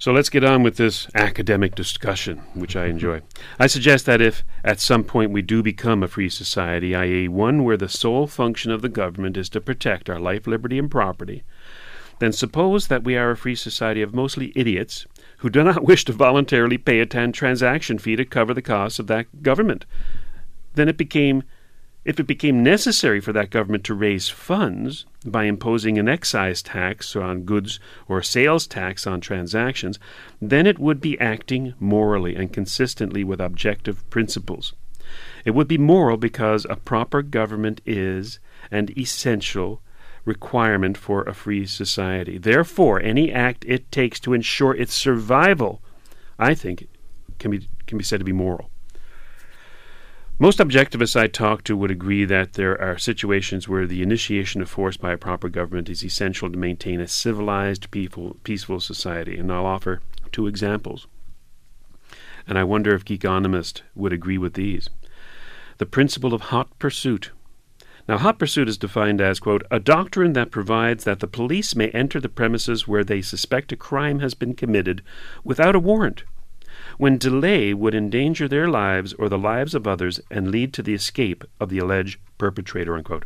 So 0.00 0.12
let's 0.12 0.30
get 0.30 0.44
on 0.44 0.62
with 0.62 0.78
this 0.78 1.08
academic 1.14 1.74
discussion, 1.74 2.38
which 2.54 2.74
I 2.74 2.86
enjoy. 2.86 3.20
I 3.58 3.66
suggest 3.66 4.06
that 4.06 4.22
if 4.22 4.42
at 4.64 4.80
some 4.80 5.04
point 5.04 5.30
we 5.30 5.42
do 5.42 5.62
become 5.62 6.02
a 6.02 6.08
free 6.08 6.30
society, 6.30 6.94
i.e., 6.94 7.28
one 7.28 7.64
where 7.64 7.76
the 7.76 7.86
sole 7.86 8.26
function 8.26 8.72
of 8.72 8.80
the 8.80 8.88
government 8.88 9.36
is 9.36 9.50
to 9.50 9.60
protect 9.60 10.08
our 10.08 10.18
life, 10.18 10.46
liberty, 10.46 10.78
and 10.78 10.90
property, 10.90 11.42
then 12.18 12.32
suppose 12.32 12.86
that 12.86 13.04
we 13.04 13.14
are 13.14 13.32
a 13.32 13.36
free 13.36 13.54
society 13.54 14.00
of 14.00 14.14
mostly 14.14 14.54
idiots 14.56 15.04
who 15.40 15.50
do 15.50 15.62
not 15.62 15.84
wish 15.84 16.06
to 16.06 16.14
voluntarily 16.14 16.78
pay 16.78 17.00
a 17.00 17.04
transaction 17.04 17.98
fee 17.98 18.16
to 18.16 18.24
cover 18.24 18.54
the 18.54 18.62
costs 18.62 18.98
of 18.98 19.06
that 19.08 19.42
government. 19.42 19.84
Then 20.76 20.88
it 20.88 20.96
became 20.96 21.42
if 22.04 22.18
it 22.18 22.26
became 22.26 22.62
necessary 22.62 23.20
for 23.20 23.32
that 23.32 23.50
government 23.50 23.84
to 23.84 23.94
raise 23.94 24.28
funds 24.28 25.04
by 25.24 25.44
imposing 25.44 25.98
an 25.98 26.08
excise 26.08 26.62
tax 26.62 27.14
on 27.14 27.42
goods 27.42 27.78
or 28.08 28.18
a 28.18 28.24
sales 28.24 28.66
tax 28.66 29.06
on 29.06 29.20
transactions, 29.20 29.98
then 30.40 30.66
it 30.66 30.78
would 30.78 31.00
be 31.00 31.20
acting 31.20 31.74
morally 31.78 32.34
and 32.34 32.52
consistently 32.52 33.22
with 33.22 33.40
objective 33.40 34.08
principles. 34.08 34.72
It 35.44 35.50
would 35.52 35.68
be 35.68 35.78
moral 35.78 36.16
because 36.16 36.66
a 36.68 36.76
proper 36.76 37.22
government 37.22 37.80
is 37.84 38.38
an 38.70 38.88
essential 38.96 39.82
requirement 40.24 40.96
for 40.96 41.22
a 41.22 41.34
free 41.34 41.66
society. 41.66 42.38
Therefore, 42.38 43.00
any 43.00 43.32
act 43.32 43.64
it 43.66 43.90
takes 43.90 44.20
to 44.20 44.32
ensure 44.32 44.74
its 44.74 44.94
survival, 44.94 45.82
I 46.38 46.54
think, 46.54 46.88
can 47.38 47.50
be 47.50 47.68
can 47.86 47.98
be 47.98 48.04
said 48.04 48.20
to 48.20 48.24
be 48.24 48.32
moral. 48.32 48.70
Most 50.42 50.58
objectivists 50.58 51.20
I 51.20 51.26
talk 51.26 51.64
to 51.64 51.76
would 51.76 51.90
agree 51.90 52.24
that 52.24 52.54
there 52.54 52.80
are 52.80 52.96
situations 52.96 53.68
where 53.68 53.86
the 53.86 54.00
initiation 54.00 54.62
of 54.62 54.70
force 54.70 54.96
by 54.96 55.12
a 55.12 55.18
proper 55.18 55.50
government 55.50 55.90
is 55.90 56.02
essential 56.02 56.50
to 56.50 56.56
maintain 56.56 56.98
a 56.98 57.06
civilized, 57.06 57.90
peaceful, 57.90 58.38
peaceful 58.42 58.80
society. 58.80 59.36
And 59.36 59.52
I'll 59.52 59.66
offer 59.66 60.00
two 60.32 60.46
examples. 60.46 61.06
And 62.46 62.58
I 62.58 62.64
wonder 62.64 62.94
if 62.94 63.04
Geekonomist 63.04 63.82
would 63.94 64.14
agree 64.14 64.38
with 64.38 64.54
these. 64.54 64.88
The 65.76 65.84
principle 65.84 66.32
of 66.32 66.40
hot 66.40 66.70
pursuit. 66.78 67.32
Now, 68.08 68.16
hot 68.16 68.38
pursuit 68.38 68.66
is 68.66 68.78
defined 68.78 69.20
as, 69.20 69.40
quote, 69.40 69.66
a 69.70 69.78
doctrine 69.78 70.32
that 70.32 70.50
provides 70.50 71.04
that 71.04 71.20
the 71.20 71.26
police 71.26 71.76
may 71.76 71.90
enter 71.90 72.18
the 72.18 72.30
premises 72.30 72.88
where 72.88 73.04
they 73.04 73.20
suspect 73.20 73.72
a 73.72 73.76
crime 73.76 74.20
has 74.20 74.32
been 74.32 74.54
committed 74.54 75.02
without 75.44 75.76
a 75.76 75.78
warrant 75.78 76.24
when 76.98 77.18
delay 77.18 77.74
would 77.74 77.94
endanger 77.94 78.48
their 78.48 78.68
lives 78.68 79.12
or 79.14 79.28
the 79.28 79.38
lives 79.38 79.74
of 79.74 79.86
others 79.86 80.20
and 80.30 80.50
lead 80.50 80.72
to 80.74 80.82
the 80.82 80.94
escape 80.94 81.44
of 81.58 81.68
the 81.68 81.78
alleged 81.78 82.18
perpetrator. 82.38 82.96
Unquote. 82.96 83.24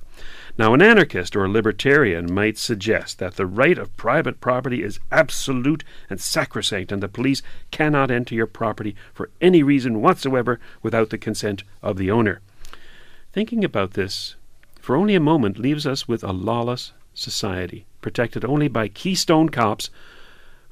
Now, 0.58 0.74
an 0.74 0.82
anarchist 0.82 1.34
or 1.36 1.44
a 1.44 1.48
libertarian 1.48 2.32
might 2.32 2.58
suggest 2.58 3.18
that 3.18 3.36
the 3.36 3.46
right 3.46 3.78
of 3.78 3.96
private 3.96 4.40
property 4.40 4.82
is 4.82 5.00
absolute 5.10 5.84
and 6.10 6.20
sacrosanct, 6.20 6.92
and 6.92 7.02
the 7.02 7.08
police 7.08 7.42
cannot 7.70 8.10
enter 8.10 8.34
your 8.34 8.46
property 8.46 8.94
for 9.12 9.30
any 9.40 9.62
reason 9.62 10.00
whatsoever 10.00 10.60
without 10.82 11.10
the 11.10 11.18
consent 11.18 11.64
of 11.82 11.96
the 11.96 12.10
owner. 12.10 12.40
Thinking 13.32 13.64
about 13.64 13.94
this 13.94 14.36
for 14.80 14.96
only 14.96 15.14
a 15.14 15.20
moment 15.20 15.58
leaves 15.58 15.86
us 15.86 16.06
with 16.06 16.22
a 16.22 16.32
lawless 16.32 16.92
society, 17.14 17.86
protected 18.00 18.44
only 18.44 18.68
by 18.68 18.86
keystone 18.86 19.48
cops 19.48 19.90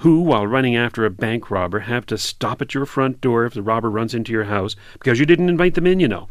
who, 0.02 0.20
while 0.20 0.46
running 0.48 0.74
after 0.74 1.04
a 1.04 1.10
bank 1.10 1.48
robber, 1.48 1.78
have 1.80 2.04
to 2.04 2.18
stop 2.18 2.60
at 2.60 2.74
your 2.74 2.84
front 2.84 3.20
door 3.20 3.44
if 3.44 3.54
the 3.54 3.62
robber 3.62 3.88
runs 3.88 4.14
into 4.14 4.32
your 4.32 4.44
house 4.44 4.74
because 4.94 5.20
you 5.20 5.26
didn't 5.26 5.48
invite 5.48 5.74
them 5.74 5.86
in, 5.86 6.00
you 6.00 6.08
know. 6.08 6.28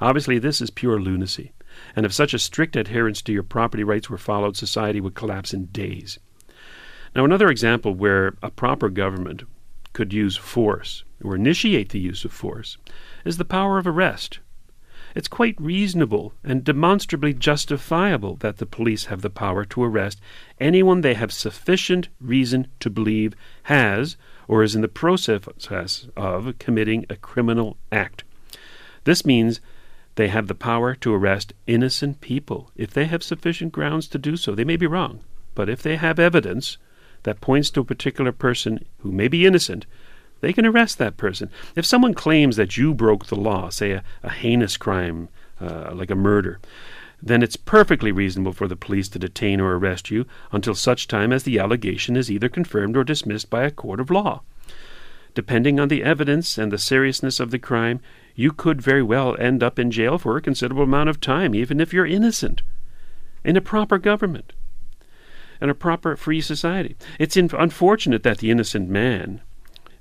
Obviously, 0.00 0.38
this 0.38 0.60
is 0.60 0.70
pure 0.70 1.00
lunacy, 1.00 1.52
and 1.96 2.06
if 2.06 2.12
such 2.12 2.34
a 2.34 2.38
strict 2.38 2.76
adherence 2.76 3.20
to 3.20 3.32
your 3.32 3.42
property 3.42 3.82
rights 3.82 4.08
were 4.08 4.16
followed, 4.16 4.56
society 4.56 5.00
would 5.00 5.14
collapse 5.14 5.52
in 5.52 5.66
days. 5.66 6.20
Now, 7.16 7.24
another 7.24 7.48
example 7.48 7.94
where 7.94 8.36
a 8.44 8.50
proper 8.50 8.88
government 8.88 9.42
could 9.92 10.12
use 10.12 10.36
force 10.36 11.02
or 11.20 11.34
initiate 11.34 11.88
the 11.88 11.98
use 11.98 12.24
of 12.24 12.32
force 12.32 12.78
is 13.24 13.38
the 13.38 13.44
power 13.44 13.76
of 13.78 13.88
arrest. 13.88 14.38
It's 15.14 15.28
quite 15.28 15.60
reasonable 15.60 16.34
and 16.44 16.62
demonstrably 16.62 17.34
justifiable 17.34 18.36
that 18.36 18.58
the 18.58 18.66
police 18.66 19.06
have 19.06 19.22
the 19.22 19.30
power 19.30 19.64
to 19.64 19.82
arrest 19.82 20.20
anyone 20.60 21.00
they 21.00 21.14
have 21.14 21.32
sufficient 21.32 22.08
reason 22.20 22.68
to 22.80 22.90
believe 22.90 23.34
has 23.64 24.16
or 24.46 24.62
is 24.62 24.74
in 24.74 24.82
the 24.82 24.88
process 24.88 26.08
of 26.16 26.58
committing 26.58 27.06
a 27.08 27.16
criminal 27.16 27.76
act. 27.90 28.24
This 29.04 29.24
means 29.24 29.60
they 30.14 30.28
have 30.28 30.48
the 30.48 30.54
power 30.54 30.94
to 30.96 31.14
arrest 31.14 31.52
innocent 31.66 32.20
people 32.20 32.70
if 32.76 32.90
they 32.90 33.06
have 33.06 33.22
sufficient 33.22 33.72
grounds 33.72 34.06
to 34.08 34.18
do 34.18 34.36
so. 34.36 34.54
They 34.54 34.64
may 34.64 34.76
be 34.76 34.86
wrong, 34.86 35.20
but 35.54 35.68
if 35.68 35.82
they 35.82 35.96
have 35.96 36.18
evidence 36.18 36.78
that 37.22 37.40
points 37.40 37.70
to 37.70 37.80
a 37.80 37.84
particular 37.84 38.32
person 38.32 38.84
who 38.98 39.12
may 39.12 39.28
be 39.28 39.46
innocent, 39.46 39.86
they 40.40 40.52
can 40.52 40.66
arrest 40.66 40.98
that 40.98 41.16
person. 41.16 41.50
If 41.76 41.86
someone 41.86 42.14
claims 42.14 42.56
that 42.56 42.76
you 42.76 42.94
broke 42.94 43.26
the 43.26 43.36
law, 43.36 43.68
say 43.68 43.92
a, 43.92 44.02
a 44.22 44.30
heinous 44.30 44.76
crime 44.76 45.28
uh, 45.60 45.92
like 45.94 46.10
a 46.10 46.14
murder, 46.14 46.60
then 47.22 47.42
it's 47.42 47.56
perfectly 47.56 48.12
reasonable 48.12 48.52
for 48.52 48.66
the 48.66 48.76
police 48.76 49.08
to 49.08 49.18
detain 49.18 49.60
or 49.60 49.76
arrest 49.76 50.10
you 50.10 50.24
until 50.52 50.74
such 50.74 51.06
time 51.06 51.32
as 51.32 51.42
the 51.42 51.58
allegation 51.58 52.16
is 52.16 52.30
either 52.30 52.48
confirmed 52.48 52.96
or 52.96 53.04
dismissed 53.04 53.50
by 53.50 53.64
a 53.64 53.70
court 53.70 54.00
of 54.00 54.10
law. 54.10 54.42
Depending 55.34 55.78
on 55.78 55.88
the 55.88 56.02
evidence 56.02 56.58
and 56.58 56.72
the 56.72 56.78
seriousness 56.78 57.38
of 57.38 57.50
the 57.50 57.58
crime, 57.58 58.00
you 58.34 58.52
could 58.52 58.80
very 58.80 59.02
well 59.02 59.36
end 59.38 59.62
up 59.62 59.78
in 59.78 59.90
jail 59.90 60.18
for 60.18 60.36
a 60.36 60.42
considerable 60.42 60.84
amount 60.84 61.08
of 61.08 61.20
time, 61.20 61.54
even 61.54 61.78
if 61.80 61.92
you're 61.92 62.06
innocent, 62.06 62.62
in 63.44 63.56
a 63.56 63.60
proper 63.60 63.98
government, 63.98 64.52
in 65.60 65.70
a 65.70 65.74
proper 65.74 66.16
free 66.16 66.40
society. 66.40 66.96
It's 67.18 67.36
unfortunate 67.36 68.22
that 68.22 68.38
the 68.38 68.50
innocent 68.50 68.88
man 68.88 69.42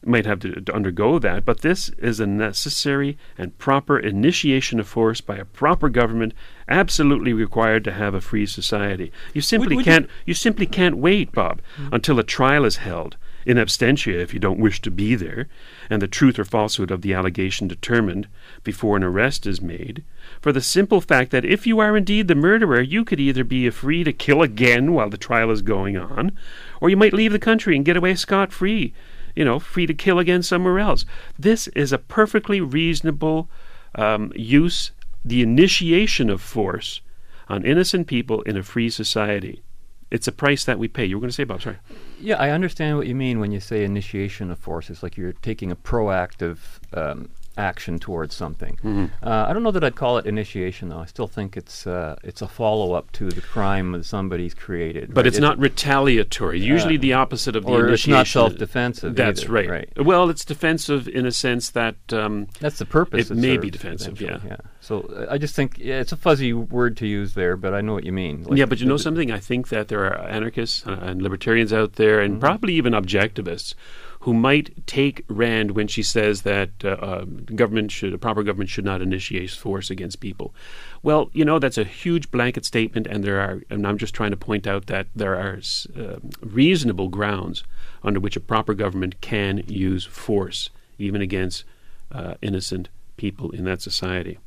might 0.05 0.25
have 0.25 0.39
to, 0.39 0.61
to 0.61 0.73
undergo 0.73 1.19
that, 1.19 1.43
but 1.43 1.61
this 1.61 1.89
is 1.97 2.19
a 2.19 2.27
necessary 2.27 3.17
and 3.37 3.57
proper 3.57 3.99
initiation 3.99 4.79
of 4.79 4.87
force 4.87 5.19
by 5.19 5.35
a 5.35 5.45
proper 5.45 5.89
government, 5.89 6.33
absolutely 6.69 7.33
required 7.33 7.83
to 7.83 7.91
have 7.91 8.13
a 8.13 8.21
free 8.21 8.45
society. 8.45 9.11
You 9.33 9.41
simply 9.41 9.75
would 9.75 9.85
you- 9.85 9.91
can't. 9.91 10.09
You, 10.25 10.33
simply 10.33 10.65
can't 10.65 10.97
wait, 10.97 11.31
Bob, 11.31 11.61
mm-hmm. 11.75 11.93
until 11.93 12.19
a 12.19 12.23
trial 12.23 12.65
is 12.65 12.77
held 12.77 13.17
in 13.45 13.57
absentia 13.57 14.19
if 14.19 14.33
you 14.33 14.39
don't 14.39 14.59
wish 14.59 14.81
to 14.81 14.91
be 14.91 15.15
there, 15.15 15.47
and 15.89 16.01
the 16.01 16.07
truth 16.07 16.37
or 16.37 16.45
falsehood 16.45 16.91
of 16.91 17.01
the 17.01 17.13
allegation 17.13 17.67
determined 17.67 18.27
before 18.63 18.95
an 18.95 19.03
arrest 19.03 19.47
is 19.47 19.61
made. 19.61 20.03
For 20.39 20.51
the 20.51 20.61
simple 20.61 21.01
fact 21.01 21.31
that 21.31 21.45
if 21.45 21.65
you 21.65 21.79
are 21.79 21.97
indeed 21.97 22.27
the 22.27 22.35
murderer, 22.35 22.81
you 22.81 23.03
could 23.03 23.19
either 23.19 23.43
be 23.43 23.69
free 23.69 24.03
to 24.03 24.13
kill 24.13 24.41
again 24.41 24.93
while 24.93 25.09
the 25.09 25.17
trial 25.17 25.51
is 25.51 25.61
going 25.61 25.97
on, 25.97 26.37
or 26.79 26.89
you 26.89 26.97
might 26.97 27.13
leave 27.13 27.31
the 27.31 27.39
country 27.39 27.75
and 27.75 27.85
get 27.85 27.97
away 27.97 28.15
scot 28.15 28.53
free 28.53 28.93
you 29.39 29.45
know, 29.45 29.57
free 29.57 29.85
to 29.85 29.93
kill 29.93 30.19
again 30.19 30.43
somewhere 30.43 30.79
else. 30.79 31.05
This 31.39 31.69
is 31.69 31.93
a 31.93 31.97
perfectly 31.97 32.59
reasonable 32.59 33.49
um, 33.95 34.33
use, 34.35 34.91
the 35.23 35.41
initiation 35.41 36.29
of 36.29 36.41
force 36.41 36.99
on 37.47 37.65
innocent 37.65 38.05
people 38.07 38.41
in 38.41 38.57
a 38.57 38.63
free 38.63 38.89
society. 38.89 39.63
It's 40.11 40.27
a 40.27 40.33
price 40.33 40.65
that 40.65 40.77
we 40.77 40.89
pay. 40.89 41.05
You 41.05 41.15
were 41.15 41.21
going 41.21 41.29
to 41.29 41.35
say, 41.35 41.45
Bob, 41.45 41.61
sorry. 41.61 41.77
Yeah, 42.19 42.35
I 42.35 42.49
understand 42.49 42.97
what 42.97 43.07
you 43.07 43.15
mean 43.15 43.39
when 43.39 43.53
you 43.53 43.61
say 43.61 43.85
initiation 43.85 44.51
of 44.51 44.59
force. 44.59 44.89
It's 44.89 45.03
like 45.03 45.15
you're 45.15 45.31
taking 45.31 45.71
a 45.71 45.75
proactive 45.77 46.57
um, 46.93 47.29
action 47.59 47.99
towards 47.99 48.33
something. 48.35 48.77
Mm-hmm. 48.77 49.05
Uh, 49.21 49.45
I 49.47 49.53
don't 49.53 49.63
know 49.63 49.71
that 49.71 49.83
I'd 49.83 49.95
call 49.95 50.17
it 50.17 50.25
initiation, 50.25 50.89
though. 50.89 50.99
I 50.99 51.05
still 51.05 51.27
think 51.27 51.57
it's 51.57 51.85
uh, 51.85 52.15
it's 52.23 52.41
a 52.41 52.47
follow 52.47 52.93
up 52.93 53.11
to 53.13 53.29
the 53.29 53.41
crime 53.41 53.91
that 53.91 54.05
somebody's 54.05 54.53
created. 54.53 55.13
But 55.13 55.25
right? 55.25 55.27
it's 55.27 55.39
not 55.39 55.59
retaliatory. 55.59 56.59
Usually 56.59 56.97
the 56.97 57.13
opposite 57.13 57.55
of 57.55 57.65
the 57.65 57.71
or 57.71 57.89
it's 57.89 58.07
not 58.07 58.27
self-defensive 58.27 59.15
That's 59.15 59.43
either, 59.43 59.51
right. 59.53 59.69
right. 59.69 60.05
Well, 60.05 60.29
it's 60.29 60.45
defensive 60.45 61.07
in 61.07 61.25
a 61.25 61.31
sense 61.31 61.69
that 61.71 61.97
um, 62.13 62.47
That's 62.59 62.79
the 62.79 62.85
purpose. 62.85 63.29
It 63.29 63.35
may 63.35 63.57
be 63.57 63.69
defensive, 63.69 64.21
eventually, 64.21 64.51
yeah. 64.51 64.57
So 64.81 65.01
uh, 65.01 65.27
I 65.29 65.37
just 65.37 65.55
think 65.55 65.77
yeah, 65.77 65.99
it's 65.99 66.11
a 66.11 66.17
fuzzy 66.17 66.53
word 66.53 66.95
to 66.97 67.05
use 67.07 67.33
there, 67.33 67.57
but 67.57 67.73
I 67.73 67.81
know 67.81 67.93
what 67.93 68.05
you 68.05 68.13
mean. 68.13 68.43
Like 68.43 68.57
yeah, 68.57 68.65
but 68.65 68.79
you 68.79 68.87
know 68.87 68.97
something? 68.97 69.31
I 69.31 69.39
think 69.39 69.69
that 69.69 69.89
there 69.89 70.05
are 70.05 70.27
anarchists 70.27 70.87
uh, 70.87 70.99
and 71.01 71.21
libertarians 71.21 71.73
out 71.73 71.93
there, 71.93 72.19
Mm-hmm. 72.19 72.33
and 72.33 72.41
probably 72.41 72.73
even 72.73 72.93
objectivists, 72.93 73.73
who 74.21 74.33
might 74.33 74.85
take 74.85 75.23
Rand 75.29 75.71
when 75.71 75.87
she 75.87 76.03
says 76.03 76.41
that 76.41 76.69
uh, 76.83 76.89
uh, 76.89 77.25
government 77.55 77.91
should, 77.91 78.13
a 78.13 78.17
proper 78.17 78.43
government 78.43 78.69
should 78.69 78.83
not 78.83 79.01
initiate 79.01 79.51
force 79.51 79.89
against 79.89 80.19
people. 80.19 80.53
Well, 81.01 81.29
you 81.31 81.45
know, 81.45 81.57
that's 81.57 81.77
a 81.77 81.85
huge 81.85 82.29
blanket 82.29 82.65
statement, 82.65 83.07
and 83.07 83.23
there 83.23 83.39
are, 83.39 83.61
and 83.69 83.87
I'm 83.87 83.97
just 83.97 84.13
trying 84.13 84.31
to 84.31 84.37
point 84.37 84.67
out 84.67 84.87
that 84.87 85.07
there 85.15 85.35
are 85.35 85.59
uh, 85.97 86.17
reasonable 86.41 87.07
grounds 87.07 87.63
under 88.03 88.19
which 88.19 88.35
a 88.35 88.41
proper 88.41 88.73
government 88.73 89.21
can 89.21 89.63
use 89.67 90.03
force, 90.05 90.69
even 90.97 91.21
against 91.21 91.63
uh, 92.11 92.33
innocent 92.41 92.89
people 93.15 93.51
in 93.51 93.63
that 93.65 93.81
society. 93.81 94.37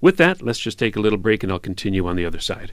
With 0.00 0.16
that, 0.16 0.40
let's 0.40 0.58
just 0.58 0.78
take 0.78 0.96
a 0.96 1.00
little 1.00 1.18
break, 1.18 1.42
and 1.42 1.52
I'll 1.52 1.58
continue 1.58 2.06
on 2.06 2.16
the 2.16 2.24
other 2.24 2.40
side. 2.40 2.72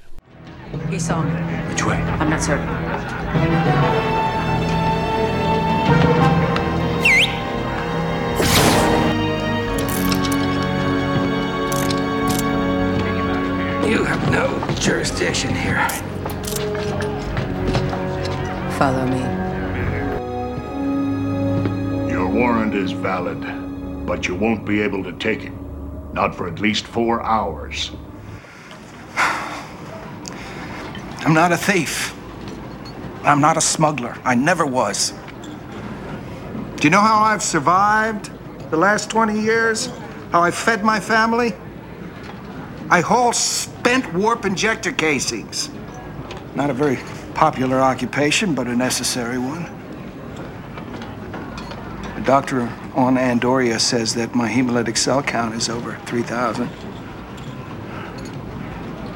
He 0.89 0.99
saw 0.99 1.21
me. 1.21 1.31
Which 1.69 1.85
way? 1.85 1.95
I'm 1.95 2.29
not 2.29 2.41
certain. 2.41 4.12
You 13.93 14.03
have 14.05 14.31
no 14.31 14.47
jurisdiction 14.77 15.53
here. 15.53 15.87
Follow 18.79 19.05
me. 19.05 19.19
Your 22.11 22.27
warrant 22.27 22.73
is 22.73 22.91
valid, 22.91 23.39
but 24.07 24.27
you 24.27 24.33
won't 24.33 24.65
be 24.65 24.81
able 24.81 25.03
to 25.03 25.11
take 25.13 25.43
it. 25.43 25.53
Not 26.11 26.33
for 26.33 26.47
at 26.47 26.59
least 26.59 26.87
four 26.87 27.21
hours. 27.21 27.91
I'm 31.19 31.35
not 31.35 31.51
a 31.51 31.57
thief. 31.57 32.15
I'm 33.21 33.41
not 33.41 33.57
a 33.57 33.61
smuggler. 33.61 34.17
I 34.23 34.33
never 34.33 34.65
was. 34.65 35.13
Do 36.77 36.87
you 36.87 36.89
know 36.89 37.01
how 37.01 37.21
I've 37.21 37.43
survived 37.43 38.31
the 38.71 38.77
last 38.77 39.11
20 39.11 39.39
years? 39.39 39.85
How 40.31 40.41
I 40.41 40.49
fed 40.49 40.83
my 40.83 40.99
family? 40.99 41.53
I 42.89 43.01
haul 43.01 43.33
spent 43.83 44.13
warp 44.13 44.45
injector 44.45 44.93
casings. 44.93 45.69
Not 46.55 46.69
a 46.69 46.73
very 46.73 46.95
popular 47.33 47.81
occupation, 47.81 48.55
but 48.55 48.65
a 48.65 48.73
necessary 48.73 49.37
one. 49.37 49.63
The 52.15 52.21
doctor 52.21 52.61
on 52.95 53.15
Andoria 53.15 53.81
says 53.81 54.15
that 54.15 54.33
my 54.33 54.49
hemolytic 54.49 54.95
cell 54.95 55.21
count 55.21 55.53
is 55.53 55.67
over 55.67 55.97
3,000. 56.05 56.69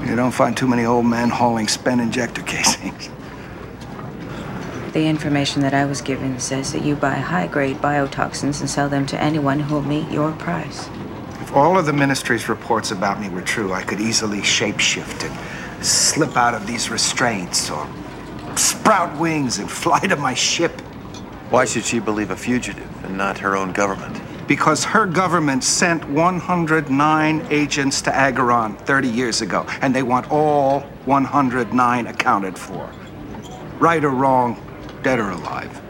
You 0.06 0.18
don't 0.18 0.34
find 0.34 0.58
too 0.58 0.68
many 0.68 0.84
old 0.84 1.06
men 1.06 1.30
hauling 1.30 1.70
spent 1.70 2.02
injector 2.02 2.42
casings. 2.46 3.10
The 4.92 5.06
information 5.06 5.62
that 5.62 5.74
I 5.74 5.86
was 5.86 6.02
given 6.02 6.40
says 6.40 6.74
that 6.74 6.84
you 6.84 6.98
buy 6.98 7.14
high-grade 7.14 7.78
biotoxins 7.78 8.60
and 8.60 8.70
sell 8.70 8.90
them 8.90 9.06
to 9.06 9.22
anyone 9.22 9.62
who 9.62 9.76
will 9.76 9.82
meet 9.82 10.12
your 10.12 10.34
price. 10.34 10.90
If 11.58 11.64
all 11.64 11.80
of 11.80 11.88
the 11.88 11.94
ministry's 11.94 12.50
reports 12.50 12.92
about 12.92 13.20
me 13.20 13.30
were 13.30 13.42
true, 13.42 13.74
I 13.74 13.82
could 13.82 14.00
easily 14.00 14.42
shapeshift 14.42 15.28
and 15.28 15.84
slip 15.84 16.38
out 16.38 16.54
of 16.54 16.68
these 16.68 16.92
restraints 16.92 17.72
or 17.72 17.90
sprout 18.56 19.20
wings 19.20 19.58
and 19.58 19.68
fly 19.84 20.00
to 20.02 20.16
my 20.18 20.36
ship. 20.36 20.80
Why 21.50 21.66
should 21.66 21.84
she 21.84 21.98
believe 21.98 22.30
a 22.30 22.36
fugitive 22.36 22.88
and 23.04 23.18
not 23.18 23.40
her 23.40 23.58
own 23.58 23.72
government? 23.72 24.22
Because 24.48 24.84
her 24.84 25.08
government 25.08 25.64
sent 25.64 26.08
109 26.08 27.48
agents 27.50 28.04
to 28.04 28.12
Agaron 28.12 28.78
30 28.82 29.08
years 29.08 29.42
ago, 29.42 29.66
and 29.82 29.96
they 29.96 30.04
want 30.04 30.30
all 30.30 30.82
109 31.06 32.06
accounted 32.06 32.56
for. 32.56 32.88
Right 33.80 34.06
or 34.06 34.12
wrong, 34.12 34.62
dead 35.02 35.18
or 35.18 35.32
alive. 35.32 35.82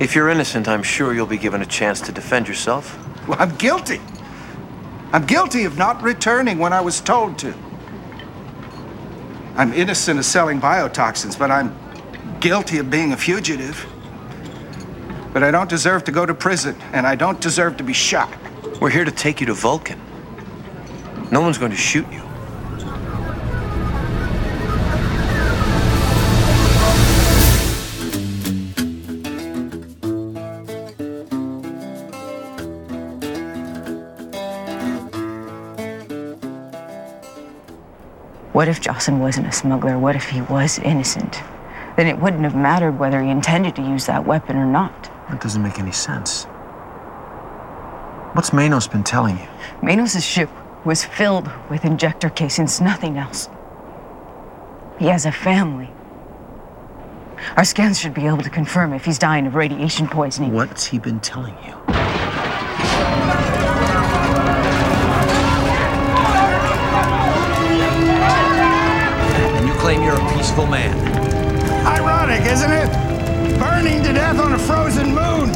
If 0.00 0.14
you're 0.14 0.28
innocent, 0.28 0.68
I'm 0.68 0.82
sure 0.82 1.14
you'll 1.14 1.24
be 1.24 1.38
given 1.38 1.62
a 1.62 1.66
chance 1.66 2.02
to 2.02 2.12
defend 2.12 2.46
yourself. 2.46 3.02
Well, 3.28 3.36
I'm 3.40 3.54
guilty. 3.56 4.00
I'm 5.12 5.24
guilty 5.24 5.64
of 5.64 5.78
not 5.78 6.02
returning 6.02 6.58
when 6.58 6.72
I 6.72 6.80
was 6.80 7.00
told 7.00 7.38
to. 7.38 7.54
I'm 9.56 9.72
innocent 9.72 10.18
of 10.18 10.24
selling 10.24 10.60
biotoxins, 10.60 11.38
but 11.38 11.50
I'm 11.50 11.76
guilty 12.40 12.78
of 12.78 12.90
being 12.90 13.12
a 13.12 13.16
fugitive. 13.16 13.86
But 15.32 15.42
I 15.42 15.50
don't 15.50 15.68
deserve 15.68 16.04
to 16.04 16.12
go 16.12 16.26
to 16.26 16.34
prison, 16.34 16.76
and 16.92 17.06
I 17.06 17.14
don't 17.14 17.40
deserve 17.40 17.76
to 17.78 17.84
be 17.84 17.92
shot. 17.92 18.32
We're 18.80 18.90
here 18.90 19.04
to 19.04 19.10
take 19.10 19.40
you 19.40 19.46
to 19.46 19.54
Vulcan. 19.54 20.00
No 21.30 21.40
one's 21.40 21.58
going 21.58 21.70
to 21.72 21.76
shoot 21.76 22.06
you. 22.12 22.22
What 38.58 38.66
if 38.66 38.80
Jocelyn 38.80 39.20
wasn't 39.20 39.46
a 39.46 39.52
smuggler? 39.52 40.00
What 40.00 40.16
if 40.16 40.30
he 40.30 40.40
was 40.40 40.80
innocent? 40.80 41.44
Then 41.96 42.08
it 42.08 42.18
wouldn't 42.18 42.42
have 42.42 42.56
mattered 42.56 42.98
whether 42.98 43.22
he 43.22 43.30
intended 43.30 43.76
to 43.76 43.82
use 43.82 44.06
that 44.06 44.26
weapon 44.26 44.56
or 44.56 44.66
not. 44.66 45.04
That 45.30 45.40
doesn't 45.40 45.62
make 45.62 45.78
any 45.78 45.92
sense. 45.92 46.42
What's 48.32 48.52
Manos 48.52 48.88
been 48.88 49.04
telling 49.04 49.38
you? 49.38 49.46
Manos' 49.80 50.24
ship 50.24 50.50
was 50.84 51.04
filled 51.04 51.48
with 51.70 51.84
injector 51.84 52.30
casings, 52.30 52.80
nothing 52.80 53.16
else. 53.16 53.48
He 54.98 55.06
has 55.06 55.24
a 55.24 55.30
family. 55.30 55.92
Our 57.56 57.64
scans 57.64 58.00
should 58.00 58.12
be 58.12 58.26
able 58.26 58.42
to 58.42 58.50
confirm 58.50 58.92
if 58.92 59.04
he's 59.04 59.20
dying 59.20 59.46
of 59.46 59.54
radiation 59.54 60.08
poisoning. 60.08 60.52
What's 60.52 60.84
he 60.84 60.98
been 60.98 61.20
telling 61.20 61.54
you? 61.64 61.87
Claim 69.88 70.02
you're 70.02 70.20
a 70.20 70.34
peaceful 70.34 70.66
man. 70.66 70.94
Ironic, 71.86 72.42
isn't 72.42 72.70
it? 72.70 73.58
Burning 73.58 74.02
to 74.02 74.12
death 74.12 74.38
on 74.38 74.52
a 74.52 74.58
frozen 74.58 75.06
moon. 75.06 75.50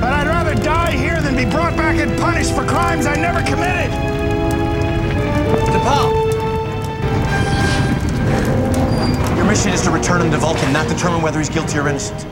But 0.00 0.14
I'd 0.14 0.26
rather 0.28 0.54
die 0.54 0.92
here 0.92 1.20
than 1.20 1.36
be 1.36 1.44
brought 1.44 1.76
back 1.76 1.96
and 1.98 2.18
punished 2.18 2.54
for 2.54 2.64
crimes 2.64 3.04
I 3.04 3.16
never 3.16 3.42
committed. 3.42 3.92
T'Pol! 5.68 6.08
Your 9.36 9.44
mission 9.44 9.72
is 9.72 9.82
to 9.82 9.90
return 9.90 10.22
him 10.22 10.30
to 10.30 10.38
Vulcan, 10.38 10.72
not 10.72 10.88
determine 10.88 11.20
whether 11.20 11.38
he's 11.38 11.50
guilty 11.50 11.76
or 11.76 11.86
innocent. 11.86 12.26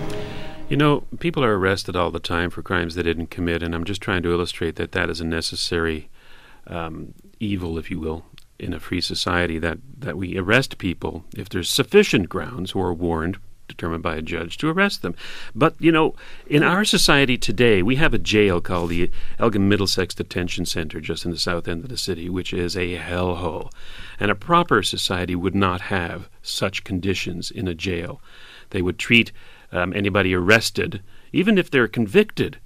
You 0.70 0.78
know, 0.78 1.04
people 1.20 1.44
are 1.44 1.58
arrested 1.58 1.94
all 1.94 2.10
the 2.10 2.20
time 2.20 2.48
for 2.48 2.62
crimes 2.62 2.94
they 2.94 3.02
didn't 3.02 3.26
commit, 3.26 3.62
and 3.62 3.74
I'm 3.74 3.84
just 3.84 4.00
trying 4.00 4.22
to 4.22 4.32
illustrate 4.32 4.76
that 4.76 4.92
that 4.92 5.10
is 5.10 5.20
a 5.20 5.26
necessary 5.26 6.08
um, 6.66 7.12
evil, 7.38 7.76
if 7.76 7.90
you 7.90 8.00
will, 8.00 8.24
in 8.58 8.72
a 8.72 8.80
free 8.80 9.00
society. 9.00 9.58
That 9.58 9.78
that 9.98 10.16
we 10.16 10.36
arrest 10.38 10.78
people 10.78 11.24
if 11.36 11.48
there's 11.48 11.70
sufficient 11.70 12.28
grounds 12.28 12.72
or 12.72 12.92
warrant 12.92 13.36
determined 13.68 14.02
by 14.02 14.16
a 14.16 14.22
judge 14.22 14.56
to 14.56 14.68
arrest 14.68 15.02
them. 15.02 15.14
But 15.54 15.74
you 15.78 15.92
know, 15.92 16.14
in 16.46 16.62
our 16.62 16.84
society 16.84 17.38
today, 17.38 17.82
we 17.82 17.96
have 17.96 18.14
a 18.14 18.18
jail 18.18 18.60
called 18.60 18.90
the 18.90 19.10
Elgin 19.38 19.68
Middlesex 19.68 20.14
Detention 20.14 20.64
Center, 20.64 21.00
just 21.00 21.24
in 21.24 21.30
the 21.30 21.38
south 21.38 21.68
end 21.68 21.84
of 21.84 21.90
the 21.90 21.96
city, 21.96 22.28
which 22.28 22.52
is 22.52 22.76
a 22.76 22.96
hellhole, 22.96 23.70
and 24.18 24.30
a 24.30 24.34
proper 24.34 24.82
society 24.82 25.36
would 25.36 25.54
not 25.54 25.82
have 25.82 26.28
such 26.42 26.84
conditions 26.84 27.50
in 27.50 27.68
a 27.68 27.74
jail. 27.74 28.20
They 28.70 28.82
would 28.82 28.98
treat 28.98 29.32
um, 29.70 29.92
anybody 29.92 30.34
arrested, 30.34 31.02
even 31.32 31.58
if 31.58 31.70
they're 31.70 31.88
convicted, 31.88 32.58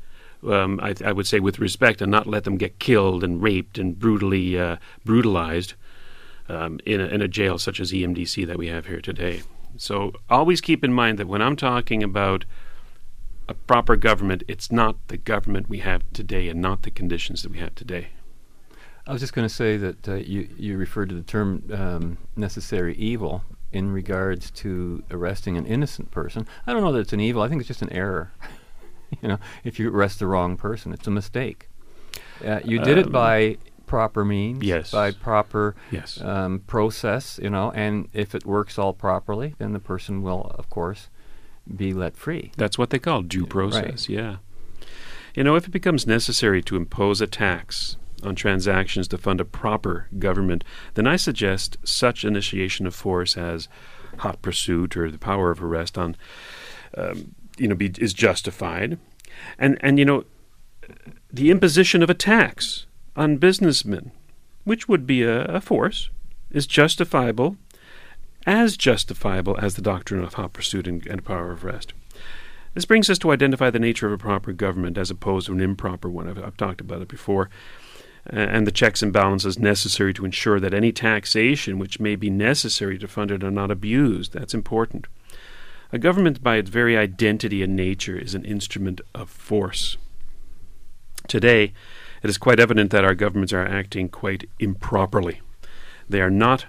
um, 0.47 0.81
I, 0.83 0.95
I, 1.05 1.13
would 1.13 1.27
say 1.27 1.41
with 1.41 1.59
respect, 1.59 2.01
and 2.01 2.11
not 2.11 2.27
let 2.27 2.45
them 2.45 2.57
get 2.57 2.79
killed 2.79 3.23
and 3.23 3.43
raped 3.43 3.79
and 3.79 3.99
brutally 3.99 4.59
uh, 4.59 4.77
brutalized 5.05 5.75
um, 6.53 6.79
in, 6.87 7.01
a, 7.01 7.07
in 7.07 7.23
a 7.23 7.29
jail 7.29 7.59
such 7.59 7.81
as 7.81 7.93
EMDC 7.93 8.47
that 8.47 8.59
we 8.59 8.69
have 8.69 8.87
here 8.87 9.01
today. 9.01 9.43
So 9.77 10.12
always 10.29 10.61
keep 10.61 10.85
in 10.85 10.93
mind 10.93 11.19
that 11.19 11.27
when 11.27 11.41
I'm 11.41 11.57
talking 11.57 12.03
about 12.03 12.45
a 13.49 13.55
proper 13.55 13.97
government, 13.97 14.43
it's 14.47 14.71
not 14.71 14.97
the 15.09 15.17
government 15.17 15.69
we 15.69 15.79
have 15.79 16.03
today 16.12 16.49
and 16.49 16.61
not 16.61 16.83
the 16.83 16.91
conditions 16.91 17.43
that 17.43 17.51
we 17.51 17.59
have 17.59 17.75
today. 17.75 18.09
I 19.07 19.12
was 19.12 19.21
just 19.21 19.33
going 19.33 19.49
to 19.49 19.55
say 19.55 19.77
that 19.79 20.09
uh, 20.09 20.15
you 20.15 20.49
you 20.57 20.77
referred 20.77 21.09
to 21.09 21.15
the 21.17 21.23
term 21.23 21.65
um, 21.73 22.19
necessary 22.37 22.95
evil 22.95 23.43
in 23.73 23.91
regards 23.91 24.51
to 24.53 25.03
arresting 25.11 25.57
an 25.57 25.67
innocent 25.67 26.11
person. 26.12 26.47
I 26.67 26.73
don't 26.73 26.83
know 26.83 26.93
that 26.93 27.01
it's 27.01 27.12
an 27.12 27.21
evil. 27.21 27.43
I 27.43 27.49
think 27.49 27.61
it's 27.61 27.69
just 27.69 27.83
an 27.83 27.93
error. 27.93 28.31
you 29.23 29.29
know, 29.29 29.38
if 29.65 29.81
you 29.81 29.91
arrest 29.93 30.21
the 30.21 30.27
wrong 30.29 30.57
person, 30.57 30.93
it's 30.93 31.07
a 31.09 31.11
mistake. 31.11 31.69
Uh, 32.47 32.61
you 32.65 32.79
did 32.79 32.99
Um, 32.99 33.05
it 33.05 33.12
by 33.12 33.57
proper 33.93 34.25
means, 34.25 34.65
yes. 34.65 34.91
by 34.91 35.11
proper 35.11 35.77
Yes. 35.91 36.19
um, 36.23 36.61
process, 36.61 37.39
you 37.43 37.51
know, 37.51 37.71
and 37.73 38.09
if 38.15 38.35
it 38.35 38.47
works 38.47 38.79
all 38.79 38.95
properly, 38.95 39.55
then 39.59 39.75
the 39.75 39.79
person 39.79 40.23
will, 40.23 40.51
of 40.55 40.71
course, 40.71 41.11
be 41.77 41.93
let 41.93 42.17
free. 42.17 42.53
That's 42.57 42.79
what 42.79 42.89
they 42.89 42.99
call 42.99 43.21
due 43.21 43.45
process, 43.45 44.09
yeah. 44.09 44.37
You 45.35 45.45
know, 45.45 45.57
if 45.57 45.67
it 45.67 45.73
becomes 45.73 46.07
necessary 46.07 46.63
to 46.63 46.77
impose 46.77 47.21
a 47.21 47.27
tax 47.27 47.99
on 48.23 48.35
transactions 48.35 49.09
to 49.09 49.19
fund 49.19 49.43
a 49.43 49.45
proper 49.45 50.09
government, 50.19 50.65
then 50.95 51.07
I 51.07 51.17
suggest 51.17 51.77
such 51.85 52.25
initiation 52.25 52.87
of 52.87 52.95
force 52.95 53.37
as 53.37 53.69
hot 54.21 54.41
pursuit 54.41 54.97
or 54.97 55.11
the 55.11 55.19
power 55.19 55.51
of 55.51 55.63
arrest 55.63 55.99
on, 55.99 56.17
um, 56.97 57.35
you 57.59 57.69
know, 57.69 57.75
be, 57.75 57.93
is 57.99 58.15
justified. 58.15 58.99
And 59.59 59.77
and 59.83 59.99
you 59.99 60.07
know, 60.07 60.25
the 61.31 61.51
imposition 61.51 62.03
of 62.03 62.09
a 62.09 62.15
tax 62.15 62.87
on 63.16 63.37
businessmen, 63.37 64.12
which 64.64 64.88
would 64.88 65.07
be 65.07 65.22
a, 65.22 65.44
a 65.44 65.61
force, 65.61 66.11
is 66.51 66.66
justifiable, 66.66 67.57
as 68.46 68.77
justifiable 68.77 69.57
as 69.61 69.75
the 69.75 69.83
doctrine 69.83 70.22
of 70.22 70.35
hot 70.35 70.53
pursuit 70.53 70.87
and, 70.87 71.07
and 71.07 71.25
power 71.25 71.53
of 71.53 71.64
rest. 71.64 71.92
This 72.75 72.85
brings 72.85 73.11
us 73.11 73.18
to 73.18 73.33
identify 73.33 73.70
the 73.70 73.79
nature 73.79 74.07
of 74.07 74.12
a 74.12 74.18
proper 74.18 74.53
government 74.53 74.96
as 74.96 75.11
opposed 75.11 75.46
to 75.46 75.53
an 75.53 75.61
improper 75.61 76.09
one. 76.09 76.29
I've, 76.29 76.42
I've 76.42 76.57
talked 76.57 76.81
about 76.81 77.03
it 77.03 77.09
before. 77.09 77.51
And 78.25 78.68
the 78.68 78.72
checks 78.72 79.03
and 79.03 79.12
balances 79.12 79.59
necessary 79.59 80.14
to 80.14 80.25
ensure 80.25 80.61
that 80.61 80.72
any 80.72 80.92
taxation 80.92 81.81
which 81.81 81.98
may 81.98 82.14
be 82.14 82.31
necessary 82.31 82.96
to 82.98 83.09
fund 83.09 83.33
it 83.33 83.42
are 83.42 83.51
not 83.51 83.72
abused. 83.72 84.33
That's 84.33 84.55
important. 84.55 85.09
A 85.90 85.98
government, 85.98 86.42
by 86.42 86.57
its 86.57 86.70
very 86.70 86.96
identity 86.96 87.62
and 87.64 87.75
nature, 87.75 88.16
is 88.16 88.35
an 88.35 88.44
instrument 88.44 89.01
of 89.12 89.29
force. 89.29 89.96
Today, 91.27 91.72
it 92.23 92.31
is 92.31 92.39
quite 92.39 92.61
evident 92.61 92.91
that 92.91 93.05
our 93.05 93.15
governments 93.15 93.53
are 93.53 93.67
acting 93.67 94.09
quite 94.09 94.49
improperly. 94.59 95.41
They 96.09 96.21
are 96.21 96.31
not 96.31 96.67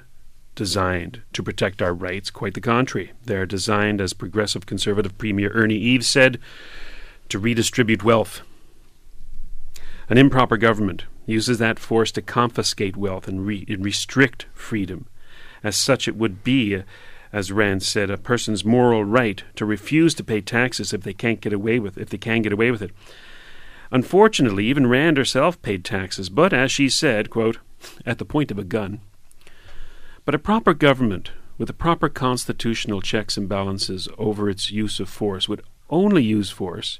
designed 0.55 1.21
to 1.33 1.43
protect 1.43 1.81
our 1.81 1.93
rights, 1.93 2.29
quite 2.29 2.53
the 2.53 2.61
contrary. 2.61 3.11
They 3.25 3.35
are 3.35 3.45
designed, 3.45 4.01
as 4.01 4.13
progressive 4.13 4.65
conservative 4.65 5.17
Premier 5.17 5.51
Ernie 5.53 5.75
Eves 5.75 6.07
said, 6.07 6.39
to 7.29 7.39
redistribute 7.39 8.03
wealth. 8.03 8.41
An 10.09 10.17
improper 10.17 10.57
government 10.57 11.05
uses 11.25 11.57
that 11.57 11.79
force 11.79 12.11
to 12.11 12.21
confiscate 12.21 12.97
wealth 12.97 13.27
and, 13.27 13.45
re- 13.45 13.65
and 13.67 13.83
restrict 13.83 14.45
freedom. 14.53 15.07
As 15.63 15.75
such, 15.75 16.07
it 16.07 16.15
would 16.15 16.43
be, 16.43 16.83
as 17.31 17.51
Rand 17.51 17.83
said, 17.83 18.09
a 18.09 18.17
person's 18.17 18.65
moral 18.65 19.05
right 19.05 19.43
to 19.55 19.65
refuse 19.65 20.13
to 20.15 20.23
pay 20.23 20.41
taxes 20.41 20.93
if 20.93 21.01
they 21.01 21.13
can't 21.13 21.41
get 21.41 21.53
away 21.53 21.79
with 21.79 21.97
if 21.97 22.09
they 22.09 22.17
can 22.17 22.41
get 22.41 22.53
away 22.53 22.69
with 22.69 22.81
it. 22.81 22.91
Unfortunately, 23.93 24.65
even 24.65 24.87
Rand 24.87 25.17
herself 25.17 25.61
paid 25.61 25.85
taxes, 25.85 26.27
but 26.27 26.51
as 26.51 26.71
she 26.71 26.89
said, 26.89 27.29
quote, 27.29 27.59
at 28.07 28.17
the 28.17 28.25
point 28.25 28.49
of 28.49 28.57
a 28.57 28.63
gun. 28.63 29.01
But 30.25 30.33
a 30.33 30.39
proper 30.39 30.73
government, 30.73 31.31
with 31.59 31.67
the 31.67 31.75
proper 31.75 32.09
constitutional 32.09 33.01
checks 33.01 33.37
and 33.37 33.47
balances 33.47 34.07
over 34.17 34.49
its 34.49 34.71
use 34.71 34.99
of 34.99 35.09
force, 35.09 35.47
would 35.47 35.61
only 35.91 36.23
use 36.23 36.49
force 36.49 36.99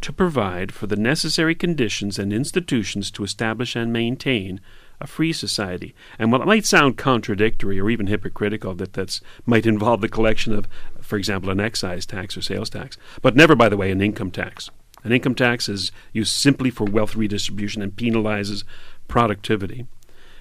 to 0.00 0.14
provide 0.14 0.72
for 0.72 0.86
the 0.86 0.96
necessary 0.96 1.54
conditions 1.54 2.18
and 2.18 2.32
institutions 2.32 3.10
to 3.10 3.22
establish 3.22 3.76
and 3.76 3.92
maintain 3.92 4.62
a 4.98 5.06
free 5.06 5.34
society. 5.34 5.94
And 6.18 6.32
while 6.32 6.40
it 6.40 6.46
might 6.46 6.64
sound 6.64 6.96
contradictory 6.96 7.78
or 7.78 7.90
even 7.90 8.06
hypocritical 8.06 8.74
that 8.76 8.94
that 8.94 9.20
might 9.44 9.66
involve 9.66 10.00
the 10.00 10.08
collection 10.08 10.54
of, 10.54 10.66
for 11.02 11.18
example, 11.18 11.50
an 11.50 11.60
excise 11.60 12.06
tax 12.06 12.34
or 12.34 12.40
sales 12.40 12.70
tax, 12.70 12.96
but 13.20 13.36
never, 13.36 13.54
by 13.54 13.68
the 13.68 13.76
way, 13.76 13.90
an 13.90 14.00
income 14.00 14.30
tax. 14.30 14.70
An 15.04 15.12
income 15.12 15.34
tax 15.34 15.68
is 15.68 15.92
used 16.12 16.32
simply 16.32 16.70
for 16.70 16.84
wealth 16.84 17.16
redistribution 17.16 17.82
and 17.82 17.96
penalizes 17.96 18.64
productivity. 19.08 19.86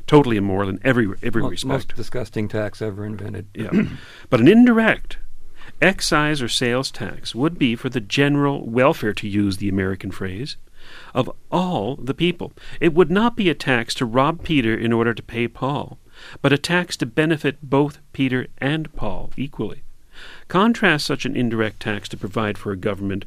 Totally 0.07 0.37
immoral 0.37 0.69
in 0.69 0.79
every 0.83 1.07
every 1.21 1.41
Most, 1.41 1.51
respect. 1.51 1.69
most 1.69 1.95
disgusting 1.95 2.47
tax 2.47 2.81
ever 2.81 3.05
invented. 3.05 3.47
Yeah. 3.53 3.71
but 4.29 4.39
an 4.39 4.47
indirect 4.47 5.17
excise 5.81 6.41
or 6.41 6.47
sales 6.49 6.91
tax 6.91 7.35
would 7.35 7.59
be 7.59 7.75
for 7.75 7.89
the 7.89 7.99
general 8.01 8.67
welfare, 8.67 9.13
to 9.13 9.27
use 9.27 9.57
the 9.57 9.69
American 9.69 10.11
phrase, 10.11 10.57
of 11.13 11.29
all 11.51 11.95
the 11.95 12.13
people. 12.13 12.51
It 12.81 12.93
would 12.93 13.11
not 13.11 13.35
be 13.35 13.49
a 13.49 13.55
tax 13.55 13.93
to 13.95 14.05
rob 14.05 14.43
Peter 14.43 14.75
in 14.75 14.91
order 14.91 15.13
to 15.13 15.21
pay 15.23 15.47
Paul, 15.47 15.99
but 16.41 16.53
a 16.53 16.57
tax 16.57 16.97
to 16.97 17.05
benefit 17.05 17.57
both 17.61 17.99
Peter 18.13 18.47
and 18.57 18.93
Paul 18.95 19.31
equally. 19.37 19.83
Contrast 20.47 21.05
such 21.05 21.25
an 21.25 21.35
indirect 21.35 21.79
tax 21.81 22.09
to 22.09 22.17
provide 22.17 22.57
for 22.57 22.71
a 22.71 22.77
government 22.77 23.25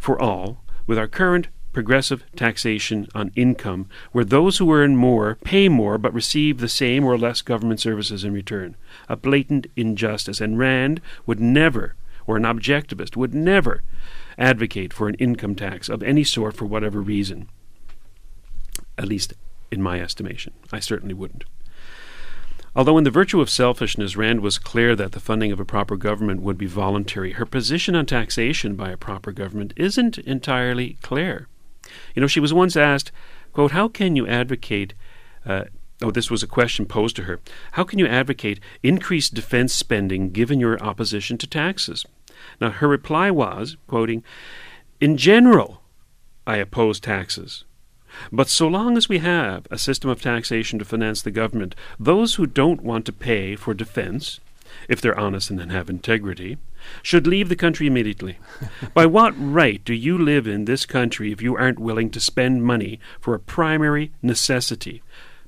for 0.00 0.20
all 0.20 0.64
with 0.86 0.98
our 0.98 1.06
current 1.06 1.46
progressive 1.72 2.24
taxation 2.34 3.06
on 3.14 3.30
income, 3.36 3.88
where 4.10 4.24
those 4.24 4.58
who 4.58 4.72
earn 4.74 4.96
more 4.96 5.36
pay 5.44 5.68
more 5.68 5.98
but 5.98 6.12
receive 6.12 6.58
the 6.58 6.68
same 6.68 7.04
or 7.04 7.16
less 7.16 7.42
government 7.42 7.78
services 7.78 8.24
in 8.24 8.32
return. 8.32 8.74
A 9.08 9.16
blatant 9.16 9.68
injustice. 9.76 10.40
And 10.40 10.58
Rand 10.58 11.00
would 11.26 11.38
never, 11.38 11.94
or 12.26 12.36
an 12.36 12.42
objectivist 12.42 13.16
would 13.16 13.34
never, 13.34 13.82
advocate 14.36 14.92
for 14.92 15.08
an 15.08 15.14
income 15.16 15.54
tax 15.54 15.88
of 15.88 16.02
any 16.02 16.24
sort 16.24 16.56
for 16.56 16.64
whatever 16.64 17.00
reason. 17.00 17.48
At 18.98 19.06
least 19.06 19.34
in 19.70 19.80
my 19.80 20.00
estimation. 20.00 20.54
I 20.72 20.80
certainly 20.80 21.14
wouldn't. 21.14 21.44
Although, 22.76 22.98
in 22.98 23.04
the 23.04 23.10
virtue 23.10 23.40
of 23.40 23.50
selfishness, 23.50 24.16
Rand 24.16 24.40
was 24.40 24.58
clear 24.58 24.94
that 24.94 25.12
the 25.12 25.20
funding 25.20 25.50
of 25.50 25.58
a 25.58 25.64
proper 25.64 25.96
government 25.96 26.42
would 26.42 26.56
be 26.56 26.66
voluntary, 26.66 27.32
her 27.32 27.46
position 27.46 27.96
on 27.96 28.06
taxation 28.06 28.76
by 28.76 28.90
a 28.90 28.96
proper 28.96 29.32
government 29.32 29.72
isn't 29.76 30.18
entirely 30.18 30.96
clear. 31.02 31.48
You 32.14 32.20
know, 32.20 32.28
she 32.28 32.40
was 32.40 32.54
once 32.54 32.76
asked, 32.76 33.10
quote, 33.52 33.72
How 33.72 33.88
can 33.88 34.14
you 34.14 34.26
advocate? 34.26 34.94
Uh, 35.44 35.64
oh, 36.00 36.12
this 36.12 36.30
was 36.30 36.42
a 36.42 36.46
question 36.46 36.86
posed 36.86 37.16
to 37.16 37.24
her. 37.24 37.40
How 37.72 37.82
can 37.82 37.98
you 37.98 38.06
advocate 38.06 38.60
increased 38.82 39.34
defense 39.34 39.74
spending 39.74 40.30
given 40.30 40.60
your 40.60 40.80
opposition 40.82 41.38
to 41.38 41.46
taxes? 41.48 42.06
Now, 42.60 42.70
her 42.70 42.86
reply 42.86 43.30
was, 43.32 43.76
quoting, 43.88 44.22
In 45.00 45.16
general, 45.16 45.82
I 46.46 46.56
oppose 46.56 47.00
taxes. 47.00 47.64
But 48.32 48.48
so 48.48 48.66
long 48.66 48.96
as 48.96 49.08
we 49.08 49.18
have 49.18 49.66
a 49.70 49.78
system 49.78 50.10
of 50.10 50.22
taxation 50.22 50.78
to 50.78 50.84
finance 50.84 51.22
the 51.22 51.30
government, 51.30 51.74
those 51.98 52.34
who 52.34 52.46
don't 52.46 52.82
want 52.82 53.06
to 53.06 53.12
pay 53.12 53.56
for 53.56 53.74
defense, 53.74 54.40
if 54.88 55.00
they're 55.00 55.18
honest 55.18 55.50
and 55.50 55.72
have 55.72 55.90
integrity, 55.90 56.58
should 57.02 57.26
leave 57.26 57.48
the 57.48 57.56
country 57.56 57.86
immediately. 57.86 58.38
By 58.94 59.06
what 59.06 59.34
right 59.36 59.84
do 59.84 59.94
you 59.94 60.16
live 60.18 60.46
in 60.46 60.64
this 60.64 60.86
country 60.86 61.32
if 61.32 61.42
you 61.42 61.56
aren't 61.56 61.78
willing 61.78 62.10
to 62.10 62.20
spend 62.20 62.64
money 62.64 63.00
for 63.20 63.34
a 63.34 63.40
primary 63.40 64.12
necessity, 64.22 65.02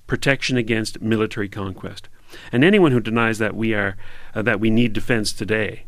protection 0.07 0.57
against 0.57 1.01
military 1.01 1.48
conquest? 1.48 2.09
And 2.51 2.64
anyone 2.64 2.92
who 2.92 3.01
denies 3.01 3.38
that 3.38 3.55
we 3.55 3.75
are 3.75 3.96
uh, 4.35 4.42
that 4.42 4.61
we 4.61 4.70
need 4.70 4.92
defense 4.92 5.33
today 5.33 5.85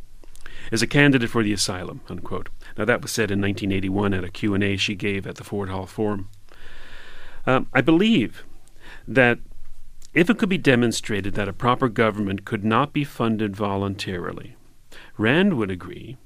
is 0.70 0.82
a 0.82 0.87
candidate 0.87 1.30
for 1.30 1.42
the 1.42 1.52
asylum. 1.52 2.00
Unquote. 2.08 2.48
Now 2.76 2.84
that 2.84 3.02
was 3.02 3.12
said 3.12 3.30
in 3.30 3.40
1981 3.40 4.14
at 4.14 4.24
a 4.24 4.30
Q&A 4.30 4.76
she 4.76 4.94
gave 4.94 5.26
at 5.26 5.37
the 5.37 5.44
Ford 5.44 5.68
Hall 5.68 5.87
Forum. 5.87 6.28
Um, 7.46 7.68
I 7.72 7.80
believe 7.80 8.44
that 9.07 9.38
if 10.14 10.30
it 10.30 10.38
could 10.38 10.48
be 10.48 10.59
demonstrated 10.59 11.35
that 11.35 11.48
a 11.48 11.52
proper 11.52 11.88
government 11.88 12.44
could 12.44 12.64
not 12.64 12.92
be 12.92 13.04
funded 13.04 13.57
voluntarily, 13.57 14.57
Rand 15.18 15.54
would 15.54 15.70
agree 15.70 16.16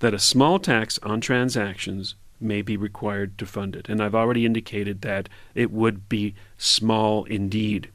that 0.00 0.14
a 0.14 0.18
small 0.18 0.58
tax 0.58 0.98
on 1.02 1.20
transactions 1.20 2.14
may 2.40 2.62
be 2.62 2.76
required 2.76 3.38
to 3.38 3.46
fund 3.46 3.74
it. 3.74 3.88
And 3.88 4.02
I've 4.02 4.14
already 4.14 4.44
indicated 4.44 5.00
that 5.00 5.28
it 5.54 5.70
would 5.70 6.08
be 6.08 6.34
small 6.58 7.24
indeed. 7.24 7.90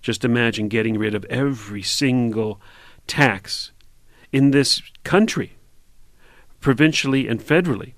Just 0.00 0.24
imagine 0.24 0.68
getting 0.68 0.98
rid 0.98 1.14
of 1.14 1.24
every 1.26 1.82
single 1.82 2.60
tax 3.06 3.72
in 4.30 4.50
this 4.50 4.80
country, 5.04 5.56
provincially 6.60 7.28
and 7.28 7.40
federally, 7.40 7.92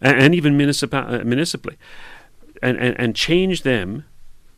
and, 0.00 0.34
even 0.34 0.54
uh, 0.54 1.22
municipally, 1.24 1.76
and, 2.62 2.78
and, 2.78 2.98
and 2.98 3.14
change 3.14 3.62
them 3.62 4.04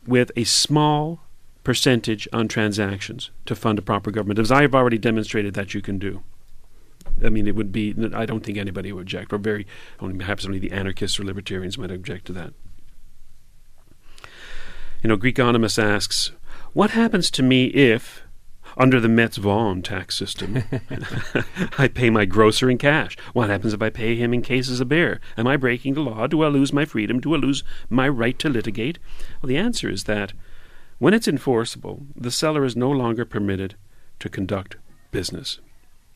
with 0.05 0.31
a 0.35 0.43
small 0.43 1.21
percentage 1.63 2.27
on 2.33 2.47
transactions 2.47 3.29
to 3.45 3.55
fund 3.55 3.77
a 3.77 3.83
proper 3.83 4.11
government, 4.11 4.39
as 4.39 4.51
I 4.51 4.63
have 4.63 4.73
already 4.73 4.97
demonstrated 4.97 5.53
that 5.53 5.73
you 5.73 5.81
can 5.81 5.99
do. 5.99 6.23
I 7.23 7.29
mean, 7.29 7.47
it 7.47 7.55
would 7.55 7.71
be, 7.71 7.93
I 8.13 8.25
don't 8.25 8.43
think 8.43 8.57
anybody 8.57 8.91
would 8.91 9.01
object, 9.01 9.31
or 9.31 9.37
very, 9.37 9.67
only 9.99 10.17
perhaps 10.17 10.45
only 10.45 10.59
the 10.59 10.71
anarchists 10.71 11.19
or 11.19 11.23
libertarians 11.23 11.77
might 11.77 11.91
object 11.91 12.25
to 12.25 12.33
that. 12.33 12.53
You 15.03 15.07
know, 15.07 15.17
Geekonomists 15.17 15.81
asks, 15.81 16.31
what 16.73 16.91
happens 16.91 17.29
to 17.31 17.43
me 17.43 17.65
if, 17.65 18.23
under 18.77 18.99
the 18.99 19.09
Metz 19.09 19.37
Vaughan 19.37 19.81
tax 19.81 20.17
system, 20.17 20.63
I 21.77 21.87
pay 21.87 22.09
my 22.09 22.25
grocer 22.25 22.69
in 22.69 22.77
cash? 22.77 23.17
What 23.33 23.49
happens 23.49 23.73
if 23.73 23.81
I 23.81 23.89
pay 23.89 24.15
him 24.15 24.33
in 24.33 24.41
cases 24.41 24.79
of 24.79 24.89
beer? 24.89 25.19
Am 25.37 25.47
I 25.47 25.57
breaking 25.57 25.93
the 25.93 26.01
law? 26.01 26.27
Do 26.27 26.41
I 26.43 26.47
lose 26.47 26.73
my 26.73 26.85
freedom? 26.85 27.19
Do 27.19 27.33
I 27.33 27.37
lose 27.37 27.63
my 27.89 28.07
right 28.07 28.37
to 28.39 28.49
litigate? 28.49 28.99
Well, 29.41 29.47
the 29.47 29.57
answer 29.57 29.89
is 29.89 30.05
that 30.05 30.33
when 30.99 31.13
it's 31.13 31.27
enforceable, 31.27 32.05
the 32.15 32.31
seller 32.31 32.63
is 32.63 32.75
no 32.75 32.91
longer 32.91 33.25
permitted 33.25 33.75
to 34.19 34.29
conduct 34.29 34.77
business. 35.11 35.59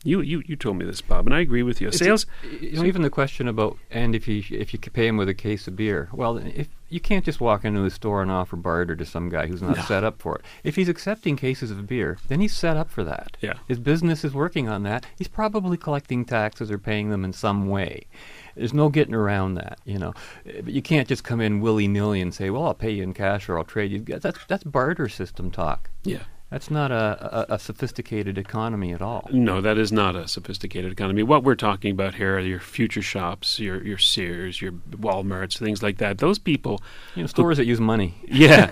You, 0.06 0.20
you, 0.20 0.42
you 0.46 0.56
told 0.56 0.76
me 0.78 0.84
this, 0.84 1.00
Bob, 1.00 1.26
and 1.26 1.34
I 1.34 1.40
agree 1.40 1.62
with 1.64 1.80
you. 1.80 1.88
It's 1.88 1.98
Sales, 1.98 2.26
a- 2.44 2.64
you 2.64 2.72
know, 2.76 2.84
even 2.84 3.02
the 3.02 3.10
question 3.10 3.48
about 3.48 3.76
and 3.90 4.14
if 4.14 4.28
you 4.28 4.42
if 4.50 4.72
you 4.72 4.78
could 4.78 4.92
pay 4.92 5.06
him 5.08 5.16
with 5.16 5.28
a 5.28 5.34
case 5.34 5.66
of 5.66 5.74
beer. 5.76 6.08
Well, 6.12 6.36
if 6.38 6.68
you 6.88 7.00
can't 7.00 7.24
just 7.24 7.40
walk 7.40 7.64
into 7.64 7.84
a 7.84 7.90
store 7.90 8.22
and 8.22 8.30
offer 8.30 8.54
barter 8.54 8.94
to 8.94 9.04
some 9.04 9.28
guy 9.28 9.48
who's 9.48 9.60
not 9.62 9.76
No. 9.76 9.82
set 9.82 10.04
up 10.04 10.20
for 10.22 10.36
it. 10.36 10.42
If 10.62 10.76
he's 10.76 10.88
accepting 10.88 11.34
cases 11.36 11.72
of 11.72 11.86
beer, 11.88 12.18
then 12.28 12.38
he's 12.40 12.54
set 12.54 12.76
up 12.76 12.88
for 12.90 13.02
that. 13.02 13.36
Yeah. 13.40 13.54
His 13.66 13.80
business 13.80 14.24
is 14.24 14.32
working 14.32 14.68
on 14.68 14.84
that. 14.84 15.04
He's 15.18 15.26
probably 15.26 15.76
collecting 15.76 16.24
taxes 16.24 16.70
or 16.70 16.78
paying 16.78 17.10
them 17.10 17.24
in 17.24 17.32
some 17.32 17.68
way. 17.68 18.06
There's 18.54 18.72
no 18.72 18.88
getting 18.88 19.14
around 19.14 19.54
that, 19.54 19.80
you 19.84 19.98
know. 19.98 20.14
But 20.44 20.68
you 20.68 20.80
can't 20.82 21.08
just 21.08 21.24
come 21.24 21.40
in 21.40 21.60
willy 21.60 21.88
nilly 21.88 22.20
and 22.20 22.32
say, 22.32 22.48
"Well, 22.50 22.64
I'll 22.64 22.74
pay 22.74 22.90
you 22.92 23.02
in 23.02 23.12
cash 23.12 23.48
or 23.48 23.58
I'll 23.58 23.64
trade 23.64 23.90
you." 23.90 23.98
That's 24.18 24.38
that's 24.46 24.62
barter 24.64 25.08
system 25.08 25.50
talk. 25.50 25.90
Yeah. 26.04 26.22
That's 26.56 26.70
not 26.70 26.90
a, 26.90 27.50
a, 27.50 27.56
a 27.56 27.58
sophisticated 27.58 28.38
economy 28.38 28.94
at 28.94 29.02
all. 29.02 29.28
No, 29.30 29.60
that 29.60 29.76
is 29.76 29.92
not 29.92 30.16
a 30.16 30.26
sophisticated 30.26 30.90
economy. 30.90 31.22
What 31.22 31.44
we're 31.44 31.54
talking 31.54 31.90
about 31.90 32.14
here 32.14 32.36
are 32.36 32.40
your 32.40 32.60
future 32.60 33.02
shops, 33.02 33.60
your 33.60 33.84
your 33.84 33.98
Sears, 33.98 34.62
your 34.62 34.72
Walmarts, 34.72 35.58
things 35.58 35.82
like 35.82 35.98
that. 35.98 36.16
Those 36.16 36.38
people, 36.38 36.80
you 37.14 37.24
know, 37.24 37.26
stores 37.26 37.58
who, 37.58 37.62
that 37.64 37.68
use 37.68 37.78
money. 37.78 38.14
Yeah, 38.26 38.68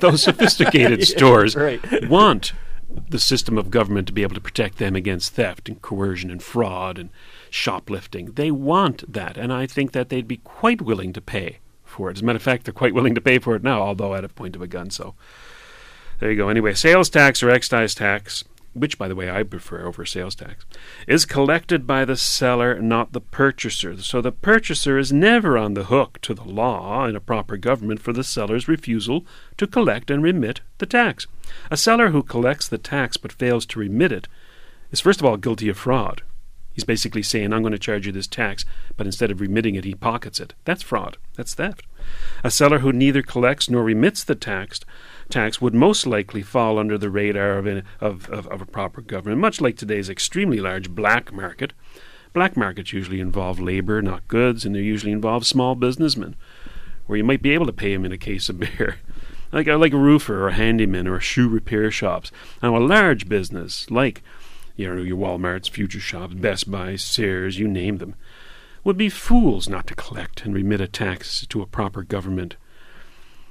those 0.00 0.22
sophisticated 0.22 1.02
stores 1.08 1.56
right. 1.56 1.80
want 2.10 2.52
the 3.08 3.18
system 3.18 3.56
of 3.56 3.70
government 3.70 4.06
to 4.08 4.12
be 4.12 4.22
able 4.22 4.34
to 4.34 4.40
protect 4.42 4.76
them 4.76 4.94
against 4.94 5.32
theft 5.32 5.70
and 5.70 5.80
coercion 5.80 6.30
and 6.30 6.42
fraud 6.42 6.98
and 6.98 7.08
shoplifting. 7.48 8.32
They 8.32 8.50
want 8.50 9.10
that, 9.10 9.38
and 9.38 9.50
I 9.50 9.66
think 9.66 9.92
that 9.92 10.10
they'd 10.10 10.28
be 10.28 10.42
quite 10.44 10.82
willing 10.82 11.14
to 11.14 11.22
pay 11.22 11.60
for 11.84 12.10
it. 12.10 12.18
As 12.18 12.22
a 12.22 12.26
matter 12.26 12.36
of 12.36 12.42
fact, 12.42 12.64
they're 12.64 12.74
quite 12.74 12.92
willing 12.92 13.14
to 13.14 13.22
pay 13.22 13.38
for 13.38 13.56
it 13.56 13.62
now, 13.62 13.80
although 13.80 14.14
at 14.14 14.24
a 14.24 14.28
point 14.28 14.54
of 14.54 14.60
a 14.60 14.66
gun. 14.66 14.90
So 14.90 15.14
there 16.18 16.30
you 16.30 16.36
go. 16.36 16.48
Anyway, 16.48 16.74
sales 16.74 17.08
tax 17.10 17.42
or 17.42 17.50
excise 17.50 17.94
tax, 17.94 18.44
which, 18.74 18.98
by 18.98 19.08
the 19.08 19.14
way, 19.14 19.30
I 19.30 19.42
prefer 19.42 19.86
over 19.86 20.04
sales 20.04 20.34
tax, 20.34 20.64
is 21.06 21.24
collected 21.24 21.86
by 21.86 22.04
the 22.04 22.16
seller, 22.16 22.80
not 22.80 23.12
the 23.12 23.20
purchaser. 23.20 23.96
So 23.98 24.20
the 24.20 24.32
purchaser 24.32 24.98
is 24.98 25.12
never 25.12 25.56
on 25.56 25.74
the 25.74 25.84
hook 25.84 26.20
to 26.22 26.34
the 26.34 26.44
law 26.44 27.06
in 27.06 27.16
a 27.16 27.20
proper 27.20 27.56
government 27.56 28.00
for 28.00 28.12
the 28.12 28.24
seller's 28.24 28.68
refusal 28.68 29.24
to 29.56 29.66
collect 29.66 30.10
and 30.10 30.22
remit 30.22 30.60
the 30.78 30.86
tax. 30.86 31.26
A 31.70 31.76
seller 31.76 32.10
who 32.10 32.22
collects 32.22 32.68
the 32.68 32.78
tax 32.78 33.16
but 33.16 33.32
fails 33.32 33.66
to 33.66 33.80
remit 33.80 34.12
it 34.12 34.28
is, 34.90 35.00
first 35.00 35.20
of 35.20 35.26
all, 35.26 35.36
guilty 35.36 35.68
of 35.68 35.78
fraud. 35.78 36.22
He's 36.72 36.84
basically 36.84 37.24
saying, 37.24 37.52
I'm 37.52 37.62
going 37.62 37.72
to 37.72 37.78
charge 37.78 38.06
you 38.06 38.12
this 38.12 38.28
tax, 38.28 38.64
but 38.96 39.04
instead 39.04 39.32
of 39.32 39.40
remitting 39.40 39.74
it, 39.74 39.84
he 39.84 39.96
pockets 39.96 40.38
it. 40.38 40.54
That's 40.64 40.84
fraud. 40.84 41.16
That's 41.34 41.52
theft. 41.52 41.84
A 42.44 42.52
seller 42.52 42.78
who 42.78 42.92
neither 42.92 43.20
collects 43.20 43.68
nor 43.68 43.82
remits 43.82 44.22
the 44.22 44.36
tax 44.36 44.80
tax 45.28 45.60
would 45.60 45.74
most 45.74 46.06
likely 46.06 46.42
fall 46.42 46.78
under 46.78 46.96
the 46.96 47.10
radar 47.10 47.58
of, 47.58 47.66
a, 47.66 47.82
of, 48.00 48.28
of, 48.30 48.46
of 48.48 48.60
a 48.60 48.66
proper 48.66 49.00
government, 49.00 49.40
much 49.40 49.60
like 49.60 49.76
today's 49.76 50.08
extremely 50.08 50.60
large 50.60 50.90
black 50.90 51.32
market. 51.32 51.72
Black 52.32 52.56
markets 52.56 52.92
usually 52.92 53.20
involve 53.20 53.58
labor, 53.58 54.02
not 54.02 54.28
goods, 54.28 54.64
and 54.64 54.74
they 54.74 54.80
usually 54.80 55.12
involve 55.12 55.46
small 55.46 55.74
businessmen, 55.74 56.36
where 57.06 57.16
you 57.16 57.24
might 57.24 57.42
be 57.42 57.54
able 57.54 57.66
to 57.66 57.72
pay 57.72 57.94
them 57.94 58.04
in 58.04 58.12
a 58.12 58.18
case 58.18 58.48
of 58.48 58.60
beer. 58.60 58.98
like, 59.52 59.66
like 59.66 59.92
a 59.92 59.98
roofer 59.98 60.42
or 60.42 60.48
a 60.48 60.54
handyman 60.54 61.08
or 61.08 61.16
a 61.16 61.20
shoe 61.20 61.48
repair 61.48 61.90
shops. 61.90 62.30
Now, 62.62 62.76
a 62.76 62.78
large 62.78 63.28
business 63.28 63.90
like 63.90 64.22
you 64.78 64.94
know, 64.94 65.02
your 65.02 65.16
Walmarts, 65.16 65.68
Future 65.68 65.98
Shops, 65.98 66.34
Best 66.34 66.70
Buy, 66.70 66.94
Sears, 66.94 67.58
you 67.58 67.66
name 67.66 67.98
them, 67.98 68.14
would 68.84 68.96
be 68.96 69.08
fools 69.08 69.68
not 69.68 69.88
to 69.88 69.94
collect 69.96 70.44
and 70.44 70.54
remit 70.54 70.80
a 70.80 70.86
tax 70.86 71.44
to 71.48 71.60
a 71.60 71.66
proper 71.66 72.04
government 72.04 72.56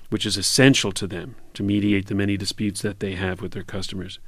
which 0.09 0.25
is 0.25 0.37
essential 0.37 0.91
to 0.93 1.07
them 1.07 1.35
to 1.53 1.63
mediate 1.63 2.07
the 2.07 2.15
many 2.15 2.37
disputes 2.37 2.81
that 2.81 2.99
they 2.99 3.15
have 3.15 3.41
with 3.41 3.51
their 3.51 3.63
customers. 3.63 4.19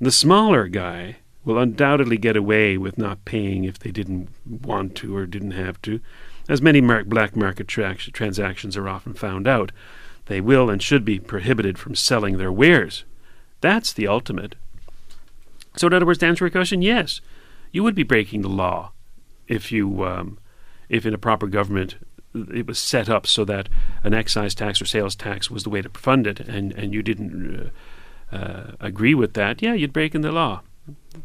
The 0.00 0.10
smaller 0.10 0.68
guy 0.68 1.16
will 1.44 1.58
undoubtedly 1.58 2.18
get 2.18 2.36
away 2.36 2.76
with 2.76 2.98
not 2.98 3.24
paying 3.24 3.64
if 3.64 3.78
they 3.78 3.90
didn't 3.90 4.28
want 4.44 4.94
to 4.96 5.16
or 5.16 5.26
didn't 5.26 5.52
have 5.52 5.80
to. 5.82 6.00
As 6.48 6.60
many 6.60 6.80
black 6.80 7.36
market 7.36 7.68
tra- 7.68 7.94
transactions 7.94 8.76
are 8.76 8.88
often 8.88 9.14
found 9.14 9.46
out, 9.46 9.72
they 10.26 10.40
will 10.40 10.68
and 10.68 10.82
should 10.82 11.04
be 11.04 11.18
prohibited 11.18 11.78
from 11.78 11.94
selling 11.94 12.36
their 12.36 12.52
wares. 12.52 13.04
That's 13.60 13.92
the 13.92 14.08
ultimate. 14.08 14.56
So, 15.76 15.86
in 15.86 15.92
other 15.92 16.06
words, 16.06 16.18
to 16.20 16.26
answer 16.26 16.44
your 16.44 16.50
question, 16.50 16.82
yes, 16.82 17.20
you 17.72 17.82
would 17.82 17.94
be 17.94 18.02
breaking 18.02 18.42
the 18.42 18.48
law 18.48 18.92
if 19.46 19.70
you, 19.70 20.04
um, 20.04 20.38
if 20.88 21.06
in 21.06 21.14
a 21.14 21.18
proper 21.18 21.46
government 21.46 21.96
it 22.52 22.66
was 22.66 22.78
set 22.78 23.08
up 23.08 23.26
so 23.26 23.44
that 23.44 23.68
an 24.02 24.14
excise 24.14 24.54
tax 24.54 24.80
or 24.80 24.86
sales 24.86 25.14
tax 25.14 25.50
was 25.50 25.64
the 25.64 25.70
way 25.70 25.82
to 25.82 25.88
fund 25.90 26.26
it, 26.26 26.40
and 26.40 26.72
and 26.72 26.92
you 26.92 27.02
didn't 27.02 27.72
uh, 28.32 28.36
uh, 28.36 28.72
agree 28.80 29.14
with 29.14 29.34
that, 29.34 29.62
yeah, 29.62 29.72
you'd 29.72 29.92
break 29.92 30.14
in 30.14 30.22
the 30.22 30.32
law. 30.32 30.62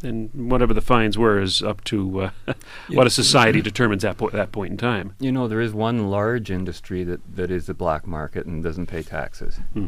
And 0.01 0.31
whatever 0.33 0.73
the 0.73 0.81
fines 0.81 1.17
were 1.17 1.39
is 1.39 1.61
up 1.61 1.83
to 1.85 2.21
uh, 2.21 2.29
what 2.89 3.05
a 3.05 3.11
society 3.11 3.61
determines 3.61 4.03
at 4.03 4.17
po- 4.17 4.29
that 4.29 4.51
point 4.51 4.71
in 4.71 4.77
time. 4.77 5.15
You 5.19 5.31
know, 5.31 5.47
there 5.47 5.61
is 5.61 5.73
one 5.73 6.09
large 6.09 6.49
industry 6.49 7.03
that, 7.03 7.35
that 7.35 7.51
is 7.51 7.67
the 7.67 7.73
black 7.75 8.07
market 8.07 8.47
and 8.47 8.63
doesn't 8.63 8.87
pay 8.87 9.03
taxes. 9.03 9.59
Hmm 9.73 9.87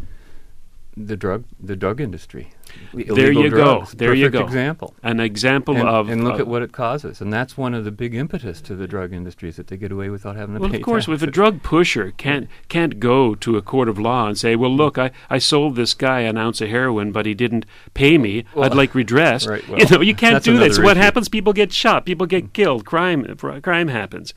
the 0.95 1.17
drug 1.17 1.45
the 1.59 1.75
drug 1.75 1.99
industry. 1.99 2.49
There 2.93 3.31
you 3.31 3.49
drugs. 3.49 3.93
go. 3.93 3.97
There 3.97 4.13
you 4.13 4.29
go. 4.29 4.43
Example. 4.43 4.93
An 5.03 5.19
example 5.19 5.75
and, 5.75 5.87
of 5.87 6.09
and 6.09 6.23
look 6.23 6.35
uh, 6.35 6.39
at 6.39 6.47
what 6.47 6.61
it 6.61 6.71
causes, 6.71 7.21
and 7.21 7.31
that's 7.31 7.57
one 7.57 7.73
of 7.73 7.83
the 7.83 7.91
big 7.91 8.13
impetus 8.15 8.61
to 8.61 8.75
the 8.75 8.87
drug 8.87 9.13
industry 9.13 9.49
is 9.49 9.55
that 9.57 9.67
they 9.67 9.77
get 9.77 9.91
away 9.91 10.09
without 10.09 10.35
having 10.35 10.55
to 10.55 10.61
well, 10.61 10.69
pay. 10.69 10.73
Well, 10.73 10.81
of 10.81 10.85
course, 10.85 11.05
taxes. 11.05 11.23
if 11.23 11.29
a 11.29 11.31
drug 11.31 11.63
pusher 11.63 12.11
can't 12.11 12.47
can't 12.69 12.99
go 12.99 13.35
to 13.35 13.57
a 13.57 13.61
court 13.61 13.89
of 13.89 13.99
law 13.99 14.27
and 14.27 14.37
say, 14.37 14.55
"Well, 14.55 14.75
look, 14.75 14.97
I, 14.97 15.11
I 15.29 15.39
sold 15.39 15.75
this 15.75 15.93
guy 15.93 16.21
an 16.21 16.37
ounce 16.37 16.61
of 16.61 16.69
heroin, 16.69 17.11
but 17.11 17.25
he 17.25 17.33
didn't 17.33 17.65
pay 17.93 18.17
me. 18.17 18.45
Well, 18.53 18.65
I'd 18.65 18.75
like 18.75 18.95
redress." 18.95 19.47
Right, 19.53 19.67
well, 19.67 19.77
you 19.77 19.85
know, 19.87 20.01
you 20.01 20.15
can't 20.15 20.43
do 20.43 20.57
that. 20.59 20.73
So 20.73 20.83
what 20.83 20.97
happens? 20.97 21.27
People 21.29 21.53
get 21.53 21.71
shot. 21.71 22.05
People 22.05 22.25
get 22.25 22.53
killed. 22.53 22.85
Crime 22.85 23.23
crime 23.35 23.87
happens. 23.87 24.33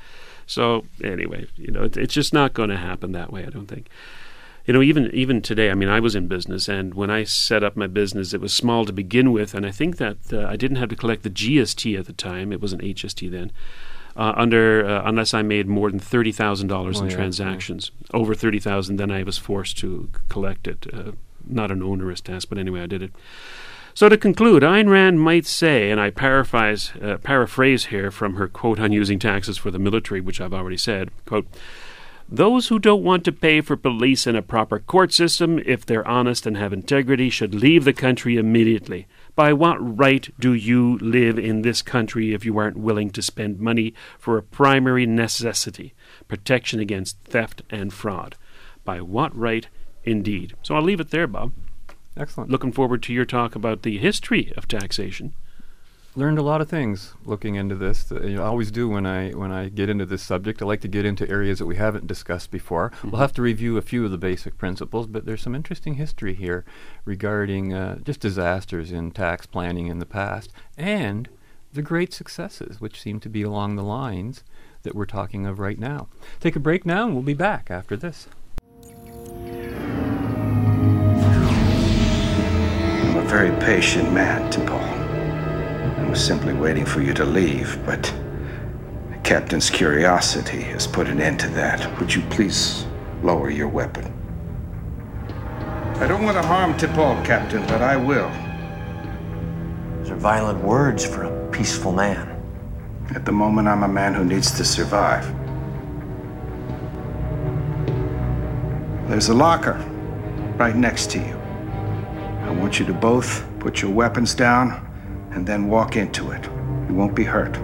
So 0.47 0.85
anyway, 1.03 1.47
you 1.57 1.71
know, 1.71 1.85
it, 1.85 1.97
it's 1.97 2.13
just 2.13 2.33
not 2.33 2.55
going 2.55 2.71
to 2.71 2.77
happen 2.77 3.13
that 3.13 3.33
way. 3.33 3.45
I 3.45 3.51
don't 3.51 3.67
think 3.67 3.89
you 4.67 4.75
know, 4.75 4.83
even 4.83 5.11
even 5.15 5.43
today, 5.43 5.71
I 5.71 5.75
mean, 5.75 5.89
I 5.89 6.01
was 6.01 6.17
in 6.17 6.27
business, 6.27 6.69
and 6.69 6.95
when 6.95 7.11
I 7.11 7.25
set 7.25 7.63
up 7.63 7.77
my 7.77 7.87
business, 7.87 8.35
it 8.35 8.41
was 8.41 8.53
small 8.53 8.85
to 8.85 8.93
begin 8.93 9.31
with, 9.33 9.55
and 9.55 9.65
I 9.65 9.71
think 9.71 9.99
that 9.99 10.19
uh, 10.33 10.47
I 10.47 10.57
didn't 10.57 10.79
have 10.79 10.89
to 10.89 10.97
collect 10.97 11.23
the 11.23 11.31
GST 11.31 11.99
at 11.99 12.07
the 12.07 12.13
time; 12.13 12.53
it 12.53 12.61
was 12.61 12.73
an 12.73 12.81
HST 12.81 13.31
then. 13.31 13.53
Uh, 14.17 14.33
under 14.35 14.85
uh, 14.85 15.03
unless 15.05 15.35
I 15.35 15.43
made 15.43 15.69
more 15.69 15.91
than 15.91 16.01
thirty 16.01 16.33
thousand 16.33 16.73
oh, 16.73 16.75
dollars 16.75 17.01
in 17.01 17.09
yeah, 17.09 17.15
transactions, 17.15 17.93
yeah. 18.01 18.17
over 18.19 18.35
thirty 18.35 18.59
thousand, 18.59 18.97
then 18.97 19.11
I 19.11 19.23
was 19.23 19.39
forced 19.39 19.79
to 19.79 20.11
collect 20.29 20.67
it. 20.67 20.87
Uh, 20.93 21.13
not 21.47 21.71
an 21.71 21.83
onerous 21.83 22.21
task, 22.21 22.49
but 22.49 22.59
anyway, 22.59 22.83
I 22.83 22.87
did 22.87 23.03
it. 23.03 23.13
So 23.95 24.09
to 24.09 24.19
conclude, 24.19 24.63
Ayn 24.63 24.91
Rand 24.91 25.21
might 25.21 25.47
say, 25.47 25.91
and 25.91 25.99
I 25.99 26.11
paraphrase, 26.11 26.93
uh, 27.01 27.17
paraphrase 27.17 27.87
here 27.87 28.11
from 28.11 28.35
her 28.35 28.47
quote 28.47 28.79
on 28.79 28.93
using 28.93 29.19
taxes 29.19 29.57
for 29.57 29.71
the 29.71 29.79
military, 29.79 30.21
which 30.21 30.39
I've 30.39 30.53
already 30.53 30.77
said, 30.77 31.11
quote, 31.25 31.47
those 32.29 32.69
who 32.69 32.79
don't 32.79 33.05
want 33.05 33.25
to 33.25 33.33
pay 33.33 33.61
for 33.61 33.77
police 33.77 34.27
and 34.27 34.37
a 34.37 34.43
proper 34.43 34.81
court 34.81 35.13
system, 35.13 35.61
if 35.65 35.87
they're 35.87 36.07
honest 36.07 36.47
and 36.47 36.57
have 36.57 36.73
integrity, 36.73 37.31
should 37.31 37.55
leave 37.55 37.85
the 37.85 37.93
country 37.93 38.37
immediately. 38.37 39.07
By 39.37 39.53
what 39.53 39.77
right 39.81 40.29
do 40.41 40.53
you 40.53 40.99
live 40.99 41.39
in 41.39 41.63
this 41.63 41.83
country 41.83 42.35
if 42.35 42.45
you 42.45 42.59
aren't 42.59 42.79
willing 42.79 43.11
to 43.11 43.23
spend 43.23 43.61
money 43.61 43.95
for 44.19 44.37
a 44.37 44.43
primary 44.43 45.07
necessity, 45.07 45.95
protection 46.27 46.81
against 46.81 47.19
theft 47.25 47.63
and 47.71 47.93
fraud? 47.93 48.35
By 48.85 49.01
what 49.01 49.37
right, 49.37 49.69
indeed? 50.03 50.55
So 50.63 50.75
I'll 50.75 50.83
leave 50.83 51.01
it 51.01 51.11
there, 51.11 51.27
Bob. 51.29 51.53
Excellent. 52.17 52.51
Looking 52.51 52.73
forward 52.73 53.03
to 53.05 53.13
your 53.13 53.27
talk 53.27 53.55
about 53.55 53.83
the 53.83 53.99
history 53.99 54.53
of 54.57 54.67
taxation 54.67 55.35
learned 56.17 56.39
a 56.39 56.43
lot 56.43 56.63
of 56.63 56.69
things 56.69 57.13
looking 57.27 57.55
into 57.55 57.75
this. 57.75 58.11
Uh, 58.11 58.23
you 58.23 58.37
know, 58.37 58.43
I 58.43 58.47
always 58.47 58.71
do 58.71 58.89
when 58.89 59.05
I 59.07 59.31
when 59.31 59.53
I 59.53 59.69
get 59.69 59.91
into 59.91 60.07
this 60.07 60.23
subject. 60.23 60.63
I 60.63 60.65
like 60.65 60.81
to 60.81 60.89
get 60.89 61.05
into 61.05 61.29
areas 61.29 61.59
that 61.59 61.67
we 61.67 61.77
haven't 61.77 62.07
discussed 62.07 62.51
before. 62.51 62.91
Mm-hmm. 62.91 63.11
We'll 63.11 63.21
have 63.21 63.35
to 63.35 63.43
review 63.43 63.77
a 63.77 63.83
few 63.83 64.05
of 64.05 64.11
the 64.11 64.19
basic 64.19 64.57
principles, 64.57 65.07
but 65.07 65.27
there's 65.27 65.43
some 65.43 65.55
interesting 65.55 65.95
history 65.95 66.35
here 66.35 66.65
regarding 67.05 67.75
uh, 67.75 67.99
just 67.99 68.21
disasters 68.21 68.91
in 68.91 69.11
tax 69.11 69.47
planning 69.47 69.87
in 69.89 69.99
the 69.99 70.07
past 70.07 70.51
and 70.77 71.29
the 71.73 71.83
great 71.83 72.15
successes, 72.15 72.81
which 72.81 73.01
seem 73.01 73.21
to 73.21 73.29
be 73.29 73.43
along 73.43 73.77
the 73.77 73.83
lines 73.83 74.43
that 74.83 74.95
we're 74.95 75.05
talking 75.05 75.45
of 75.47 75.59
right 75.59 75.79
now. 75.79 76.09
Take 76.41 76.57
a 76.57 76.61
break 76.61 76.87
now, 76.87 77.05
and 77.05 77.13
we'll 77.13 77.23
be 77.23 77.35
back 77.35 77.71
after 77.71 77.97
this. 77.97 78.29
I'm 83.05 83.17
a 83.17 83.25
very 83.29 83.51
patient 83.61 84.13
man, 84.13 84.51
Paul. 84.67 84.86
I 85.87 86.09
was 86.09 86.25
simply 86.25 86.53
waiting 86.53 86.85
for 86.85 87.01
you 87.01 87.15
to 87.15 87.25
leave, 87.25 87.79
but 87.87 88.03
the 89.11 89.19
captain's 89.23 89.71
curiosity 89.71 90.63
has 90.63 90.87
put 90.87 91.09
an 91.09 91.21
end 91.21 91.39
to 91.41 91.49
that. 91.51 91.99
Would 92.01 92.15
you 92.15 92.23
please 92.23 92.87
lower 93.23 93.51
your 93.51 93.69
weapon? 93.69 94.13
I 95.97 96.07
don't 96.07 96.25
want 96.25 96.37
to 96.37 96.47
harm 96.47 96.75
T'Pol, 96.75 97.25
Captain, 97.25 97.63
but 97.67 97.83
I 97.83 97.97
will. 97.97 98.31
Those 99.99 100.11
are 100.11 100.17
violent 100.17 100.63
words 100.63 101.07
for 101.07 101.23
a 101.23 101.51
peaceful 101.51 101.93
man. 101.93 102.33
At 103.15 103.25
the 103.25 103.33
moment, 103.33 103.69
I'm 103.69 103.83
a 103.83 103.89
man 103.89 104.13
who 104.13 104.25
needs 104.25 104.51
to 104.59 104.65
survive. 104.65 105.25
There's 109.09 109.29
a 109.29 109.35
locker 109.35 109.75
right 110.57 110.77
next 110.77 111.11
to 111.13 111.19
you. 111.19 111.37
I 112.43 112.51
want 112.51 112.79
you 112.79 112.87
to 112.87 112.93
both 112.93 113.47
put 113.61 113.83
your 113.83 113.93
weapons 113.93 114.35
down 114.35 114.86
and 115.37 115.47
then 115.47 115.69
walk 115.69 115.97
into 115.97 116.31
it. 116.31 116.43
You 116.89 116.95
won't 116.95 117.15
be 117.15 117.23
hurt. 117.23 117.59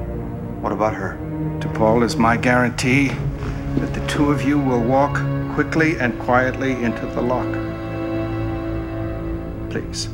What 0.61 0.72
about 0.72 0.94
her? 0.94 1.16
T'Pol 1.58 2.04
is 2.04 2.16
my 2.16 2.37
guarantee 2.37 3.08
that 3.76 3.94
the 3.94 4.06
two 4.06 4.30
of 4.30 4.42
you 4.42 4.58
will 4.58 4.82
walk 4.82 5.14
quickly 5.54 5.98
and 5.98 6.16
quietly 6.20 6.72
into 6.72 7.06
the 7.06 7.22
locker. 7.22 7.70
Please. 9.70 10.11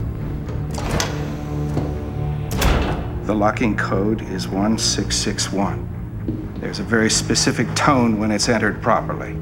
The 3.26 3.34
locking 3.34 3.76
code 3.76 4.22
is 4.22 4.46
1661. 4.46 6.54
There's 6.60 6.78
a 6.78 6.84
very 6.84 7.10
specific 7.10 7.66
tone 7.74 8.20
when 8.20 8.30
it's 8.30 8.48
entered 8.48 8.80
properly. 8.80 9.36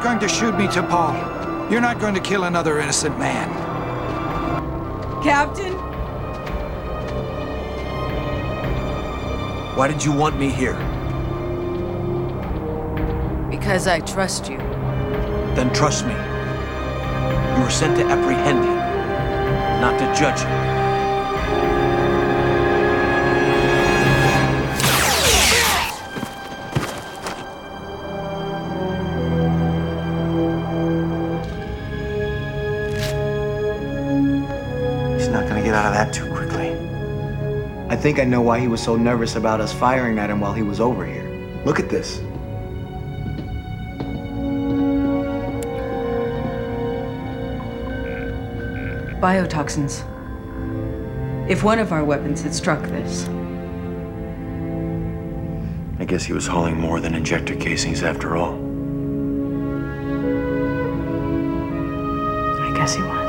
Not 0.00 0.18
going 0.18 0.18
to 0.18 0.34
shoot 0.34 0.56
me, 0.56 0.66
T'Pol. 0.66 1.70
You're 1.70 1.82
not 1.82 1.98
going 2.00 2.14
to 2.14 2.20
kill 2.20 2.44
another 2.44 2.78
innocent 2.78 3.18
man. 3.18 3.50
Captain? 5.22 5.74
Why 9.76 9.88
did 9.88 10.02
you 10.02 10.10
want 10.10 10.38
me 10.38 10.48
here? 10.48 10.72
Because 13.50 13.86
I 13.86 14.00
trust 14.00 14.48
you. 14.48 14.56
Then 15.54 15.70
trust 15.74 16.06
me. 16.06 16.14
You 16.14 17.62
were 17.62 17.68
sent 17.68 17.98
to 17.98 18.06
apprehend 18.06 18.64
him, 18.64 18.76
not 19.82 19.98
to 19.98 20.18
judge 20.18 20.40
him. 20.40 20.69
Think 38.00 38.18
I 38.18 38.24
know 38.24 38.40
why 38.40 38.58
he 38.58 38.66
was 38.66 38.82
so 38.82 38.96
nervous 38.96 39.36
about 39.36 39.60
us 39.60 39.74
firing 39.74 40.18
at 40.18 40.30
him 40.30 40.40
while 40.40 40.54
he 40.54 40.62
was 40.62 40.80
over 40.80 41.04
here. 41.04 41.28
Look 41.66 41.78
at 41.78 41.90
this. 41.90 42.18
Biotoxins. 49.20 50.06
If 51.50 51.62
one 51.62 51.78
of 51.78 51.92
our 51.92 52.02
weapons 52.02 52.40
had 52.40 52.54
struck 52.54 52.82
this, 52.84 53.28
I 55.98 56.06
guess 56.06 56.24
he 56.24 56.32
was 56.32 56.46
hauling 56.46 56.80
more 56.80 57.00
than 57.00 57.14
injector 57.14 57.54
casings 57.54 58.02
after 58.02 58.34
all. 58.34 58.54
I 62.62 62.72
guess 62.74 62.94
he 62.94 63.02
was. 63.02 63.19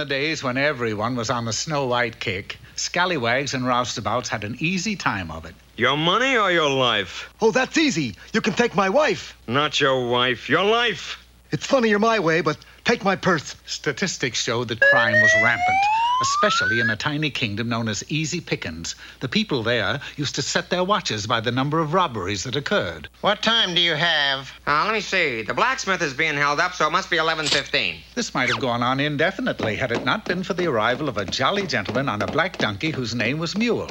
The 0.00 0.06
days 0.06 0.42
when 0.42 0.56
everyone 0.56 1.14
was 1.14 1.28
on 1.28 1.44
the 1.44 1.52
Snow 1.52 1.84
White 1.86 2.18
kick, 2.18 2.58
scallywags 2.74 3.52
and 3.52 3.64
roustabouts 3.64 4.28
had 4.28 4.44
an 4.44 4.56
easy 4.58 4.96
time 4.96 5.30
of 5.30 5.44
it. 5.44 5.54
Your 5.76 5.98
money 5.98 6.38
or 6.38 6.50
your 6.50 6.70
life? 6.70 7.28
Oh, 7.38 7.50
that's 7.50 7.76
easy. 7.76 8.16
You 8.32 8.40
can 8.40 8.54
take 8.54 8.74
my 8.74 8.88
wife. 8.88 9.36
Not 9.46 9.78
your 9.78 10.08
wife, 10.08 10.48
your 10.48 10.64
life. 10.64 11.22
It's 11.50 11.66
funnier 11.66 11.98
my 11.98 12.18
way, 12.18 12.40
but 12.40 12.56
take 12.82 13.04
my 13.04 13.16
purse. 13.16 13.54
Statistics 13.66 14.42
showed 14.42 14.68
that 14.68 14.80
crime 14.80 15.20
was 15.20 15.36
rampant, 15.36 15.90
especially 16.20 16.80
in 16.80 16.90
a 16.90 16.96
tiny 16.96 17.30
kingdom 17.30 17.68
known 17.68 17.88
as 17.88 18.04
Easy 18.10 18.40
Pickens. 18.40 18.94
The 19.20 19.28
people 19.28 19.62
there 19.62 20.00
used 20.16 20.34
to 20.36 20.42
set 20.42 20.70
their 20.70 20.84
watches 20.84 21.26
by 21.26 21.40
the 21.40 21.50
number 21.50 21.78
of 21.80 21.94
robberies 21.94 22.44
that 22.44 22.56
occurred. 22.56 23.08
What 23.20 23.42
time 23.42 23.74
do 23.74 23.80
you 23.80 23.94
have? 23.94 24.52
Uh, 24.66 24.84
let 24.84 24.94
me 24.94 25.00
see. 25.00 25.42
The 25.42 25.54
blacksmith 25.54 26.02
is 26.02 26.14
being 26.14 26.34
held 26.34 26.60
up, 26.60 26.74
so 26.74 26.86
it 26.86 26.90
must 26.90 27.10
be 27.10 27.16
11.15. 27.16 27.96
This 28.14 28.34
might 28.34 28.48
have 28.48 28.60
gone 28.60 28.82
on 28.82 29.00
indefinitely 29.00 29.76
had 29.76 29.92
it 29.92 30.04
not 30.04 30.26
been 30.28 30.42
for 30.42 30.54
the 30.54 30.66
arrival 30.66 31.08
of 31.08 31.16
a 31.16 31.24
jolly 31.24 31.66
gentleman 31.66 32.08
on 32.08 32.22
a 32.22 32.28
black 32.28 32.58
donkey 32.58 32.90
whose 32.90 33.14
name 33.14 33.38
was 33.38 33.56
Mule. 33.56 33.90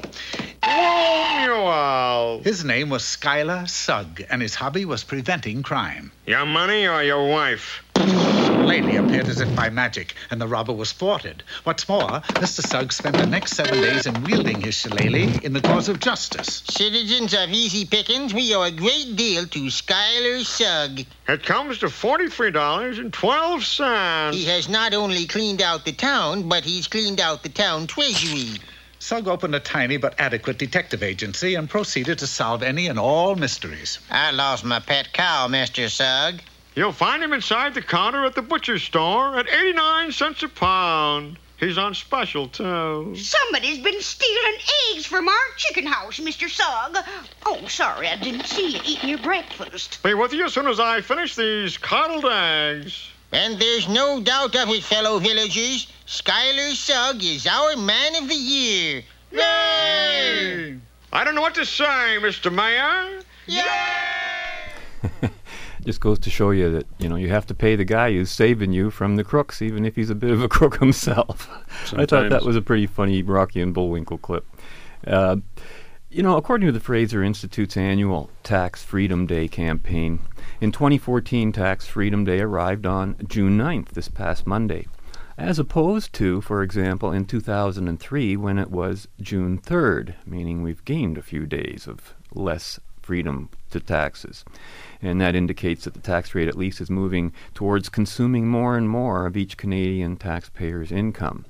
Whoa, 0.63 2.41
His 2.43 2.63
name 2.65 2.89
was 2.89 3.03
Skylar 3.03 3.67
Sugg, 3.69 4.23
and 4.29 4.41
his 4.41 4.55
hobby 4.55 4.85
was 4.85 5.03
preventing 5.03 5.63
crime. 5.63 6.11
Your 6.25 6.45
money 6.45 6.87
or 6.87 7.01
your 7.01 7.27
wife? 7.29 7.83
A 8.71 8.97
appeared 8.97 9.29
as 9.29 9.39
if 9.39 9.55
by 9.55 9.71
magic, 9.71 10.13
and 10.29 10.39
the 10.39 10.47
robber 10.47 10.73
was 10.73 10.91
thwarted. 10.91 11.41
What's 11.63 11.89
more, 11.89 12.21
Mr. 12.39 12.61
Sugg 12.61 12.93
spent 12.93 13.17
the 13.17 13.25
next 13.25 13.53
seven 13.53 13.81
days 13.81 14.05
in 14.05 14.21
wielding 14.21 14.61
his 14.61 14.75
shillelagh 14.75 15.43
in 15.43 15.53
the 15.53 15.61
cause 15.61 15.89
of 15.89 15.99
justice. 15.99 16.61
Citizens 16.69 17.33
of 17.33 17.49
Easy 17.49 17.85
Pickens, 17.85 18.31
we 18.31 18.53
owe 18.53 18.61
a 18.61 18.69
great 18.69 19.15
deal 19.15 19.47
to 19.47 19.71
Skylar 19.71 20.45
Sugg. 20.45 21.03
It 21.27 21.43
comes 21.43 21.79
to 21.79 21.87
$43.12. 21.87 24.33
He 24.33 24.45
has 24.45 24.69
not 24.69 24.93
only 24.93 25.25
cleaned 25.25 25.63
out 25.63 25.83
the 25.83 25.91
town, 25.91 26.47
but 26.47 26.63
he's 26.63 26.87
cleaned 26.87 27.19
out 27.19 27.41
the 27.41 27.49
town 27.49 27.87
treasury. 27.87 28.59
Sugg 28.99 29.27
opened 29.27 29.55
a 29.55 29.59
tiny 29.59 29.97
but 29.97 30.13
adequate 30.19 30.59
detective 30.59 31.01
agency 31.01 31.55
and 31.55 31.67
proceeded 31.67 32.19
to 32.19 32.27
solve 32.27 32.61
any 32.61 32.85
and 32.85 32.99
all 32.99 33.35
mysteries. 33.35 33.97
I 34.11 34.29
lost 34.29 34.63
my 34.63 34.79
pet 34.79 35.11
cow, 35.11 35.47
Mr. 35.47 35.89
Sugg. 35.89 36.43
You'll 36.75 36.91
find 36.91 37.23
him 37.23 37.33
inside 37.33 37.73
the 37.73 37.81
counter 37.81 38.25
at 38.25 38.35
the 38.35 38.41
butcher 38.41 38.79
store 38.79 39.37
at 39.37 39.47
89 39.49 40.11
cents 40.11 40.43
a 40.43 40.47
pound. 40.47 41.37
He's 41.59 41.77
on 41.77 41.93
special, 41.93 42.47
too. 42.47 43.15
Somebody's 43.17 43.79
been 43.79 43.99
stealing 44.01 44.57
eggs 44.91 45.05
from 45.05 45.27
our 45.27 45.35
chicken 45.57 45.85
house, 45.85 46.19
Mr. 46.19 46.49
Sugg. 46.49 46.97
Oh, 47.45 47.67
sorry, 47.67 48.07
I 48.07 48.15
didn't 48.15 48.45
see 48.45 48.75
you 48.75 48.79
eating 48.85 49.09
your 49.09 49.19
breakfast. 49.19 50.01
Be 50.01 50.13
with 50.13 50.31
you 50.31 50.45
as 50.45 50.53
soon 50.53 50.67
as 50.67 50.79
I 50.79 51.01
finish 51.01 51.35
these 51.35 51.77
coddled 51.77 52.25
eggs. 52.31 53.09
And 53.33 53.59
there's 53.59 53.89
no 53.89 54.21
doubt 54.21 54.55
of 54.55 54.69
it, 54.69 54.83
fellow 54.83 55.19
villagers. 55.19 55.91
Skylar 56.07 56.73
Sugg 56.73 57.23
is 57.23 57.45
our 57.45 57.75
man 57.75 58.15
of 58.15 58.29
the 58.29 58.35
year. 58.35 59.03
Yay! 59.31 60.77
I 61.11 61.23
don't 61.23 61.35
know 61.35 61.41
what 61.41 61.55
to 61.55 61.65
say, 61.65 62.17
Mr. 62.21 62.53
Mayor. 62.53 63.21
Just 65.89 66.01
goes 66.01 66.19
to 66.19 66.29
show 66.29 66.51
you 66.51 66.69
that 66.69 66.85
you 66.99 67.09
know 67.09 67.15
you 67.15 67.29
have 67.29 67.47
to 67.47 67.55
pay 67.55 67.75
the 67.75 67.83
guy 67.83 68.11
who's 68.11 68.29
saving 68.29 68.73
you 68.73 68.91
from 68.91 69.15
the 69.15 69.23
crooks, 69.23 69.59
even 69.59 69.85
if 69.85 69.95
he's 69.95 70.11
a 70.11 70.15
bit 70.15 70.29
of 70.29 70.39
a 70.39 70.47
crook 70.55 70.79
himself. 70.79 71.49
I 71.97 72.05
thought 72.05 72.29
that 72.29 72.45
was 72.45 72.55
a 72.55 72.61
pretty 72.61 72.85
funny 72.85 73.23
Rocky 73.23 73.59
and 73.59 73.73
Bullwinkle 73.73 74.19
clip. 74.19 74.45
Uh, 75.07 75.37
you 76.11 76.21
know, 76.21 76.37
according 76.37 76.67
to 76.67 76.71
the 76.71 76.79
Fraser 76.79 77.23
Institute's 77.23 77.75
annual 77.75 78.29
Tax 78.43 78.83
Freedom 78.83 79.25
Day 79.25 79.47
campaign, 79.47 80.19
in 80.61 80.71
2014, 80.71 81.53
Tax 81.53 81.87
Freedom 81.87 82.23
Day 82.23 82.39
arrived 82.39 82.85
on 82.85 83.15
June 83.27 83.57
9th, 83.57 83.89
this 83.89 84.09
past 84.09 84.45
Monday, 84.45 84.85
as 85.39 85.57
opposed 85.57 86.13
to, 86.13 86.39
for 86.41 86.61
example, 86.61 87.11
in 87.11 87.25
2003 87.25 88.37
when 88.37 88.59
it 88.59 88.69
was 88.69 89.07
June 89.19 89.57
3rd, 89.57 90.13
meaning 90.27 90.61
we've 90.61 90.85
gained 90.85 91.17
a 91.17 91.23
few 91.23 91.47
days 91.47 91.87
of 91.87 92.13
less 92.31 92.79
freedom 93.01 93.49
to 93.71 93.79
taxes. 93.79 94.45
And 95.01 95.21
that 95.21 95.35
indicates 95.35 95.85
that 95.85 95.93
the 95.93 96.01
tax 96.01 96.35
rate 96.35 96.49
at 96.49 96.57
least 96.57 96.81
is 96.81 96.89
moving 96.89 97.31
towards 97.53 97.87
consuming 97.87 98.47
more 98.47 98.75
and 98.75 98.89
more 98.89 99.25
of 99.25 99.37
each 99.37 99.55
Canadian 99.55 100.17
taxpayer's 100.17 100.91
income. 100.91 101.45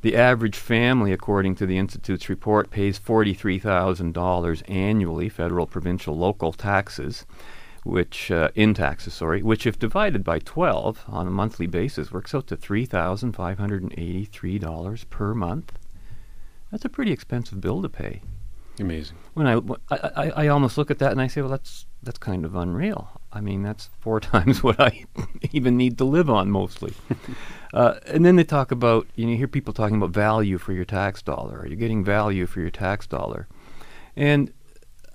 The 0.00 0.14
average 0.14 0.56
family, 0.56 1.12
according 1.12 1.56
to 1.56 1.66
the 1.66 1.76
Institute's 1.76 2.28
report, 2.28 2.70
pays 2.70 3.00
$43,000 3.00 4.70
annually, 4.70 5.28
federal, 5.28 5.66
provincial, 5.66 6.16
local 6.16 6.52
taxes, 6.52 7.26
which, 7.82 8.30
uh, 8.30 8.50
in 8.54 8.74
taxes, 8.74 9.14
sorry, 9.14 9.42
which 9.42 9.66
if 9.66 9.76
divided 9.76 10.22
by 10.22 10.38
12 10.38 11.04
on 11.08 11.26
a 11.26 11.30
monthly 11.30 11.66
basis 11.66 12.12
works 12.12 12.32
out 12.32 12.46
to 12.46 12.56
$3,583 12.56 15.10
per 15.10 15.34
month. 15.34 15.72
That's 16.70 16.84
a 16.84 16.88
pretty 16.88 17.10
expensive 17.10 17.60
bill 17.60 17.82
to 17.82 17.88
pay. 17.88 18.22
Amazing. 18.78 19.16
When 19.34 19.48
I, 19.48 19.54
I, 19.90 19.96
I, 19.96 20.30
I 20.44 20.48
almost 20.48 20.78
look 20.78 20.92
at 20.92 21.00
that 21.00 21.10
and 21.10 21.20
I 21.20 21.26
say, 21.26 21.40
well, 21.40 21.50
that's 21.50 21.86
that's 22.02 22.18
kind 22.18 22.44
of 22.44 22.54
unreal. 22.54 23.20
I 23.32 23.40
mean, 23.40 23.62
that's 23.62 23.90
four 24.00 24.20
times 24.34 24.62
what 24.62 24.80
I 24.80 25.04
even 25.52 25.76
need 25.76 25.98
to 25.98 26.04
live 26.04 26.30
on 26.30 26.50
mostly. 26.50 26.94
uh, 27.74 27.94
and 28.06 28.24
then 28.24 28.36
they 28.36 28.44
talk 28.44 28.70
about, 28.70 29.06
you 29.14 29.26
know, 29.26 29.32
you 29.32 29.38
hear 29.38 29.48
people 29.48 29.72
talking 29.74 29.96
about 29.96 30.10
value 30.10 30.58
for 30.58 30.72
your 30.72 30.84
tax 30.84 31.22
dollar. 31.22 31.58
Are 31.58 31.66
you 31.66 31.76
getting 31.76 32.04
value 32.04 32.46
for 32.46 32.60
your 32.60 32.70
tax 32.70 33.06
dollar? 33.06 33.48
And 34.16 34.52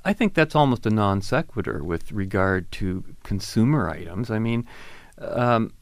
I 0.06 0.14
think 0.14 0.34
that's 0.34 0.56
almost 0.56 0.86
a 0.86 0.90
non 0.90 1.22
sequitur 1.22 1.84
with 1.84 2.12
regard 2.12 2.72
to 2.74 3.04
consumer 3.24 3.90
items. 3.90 4.30
I 4.30 4.40
mean, 4.40 4.68
um, 5.20 5.74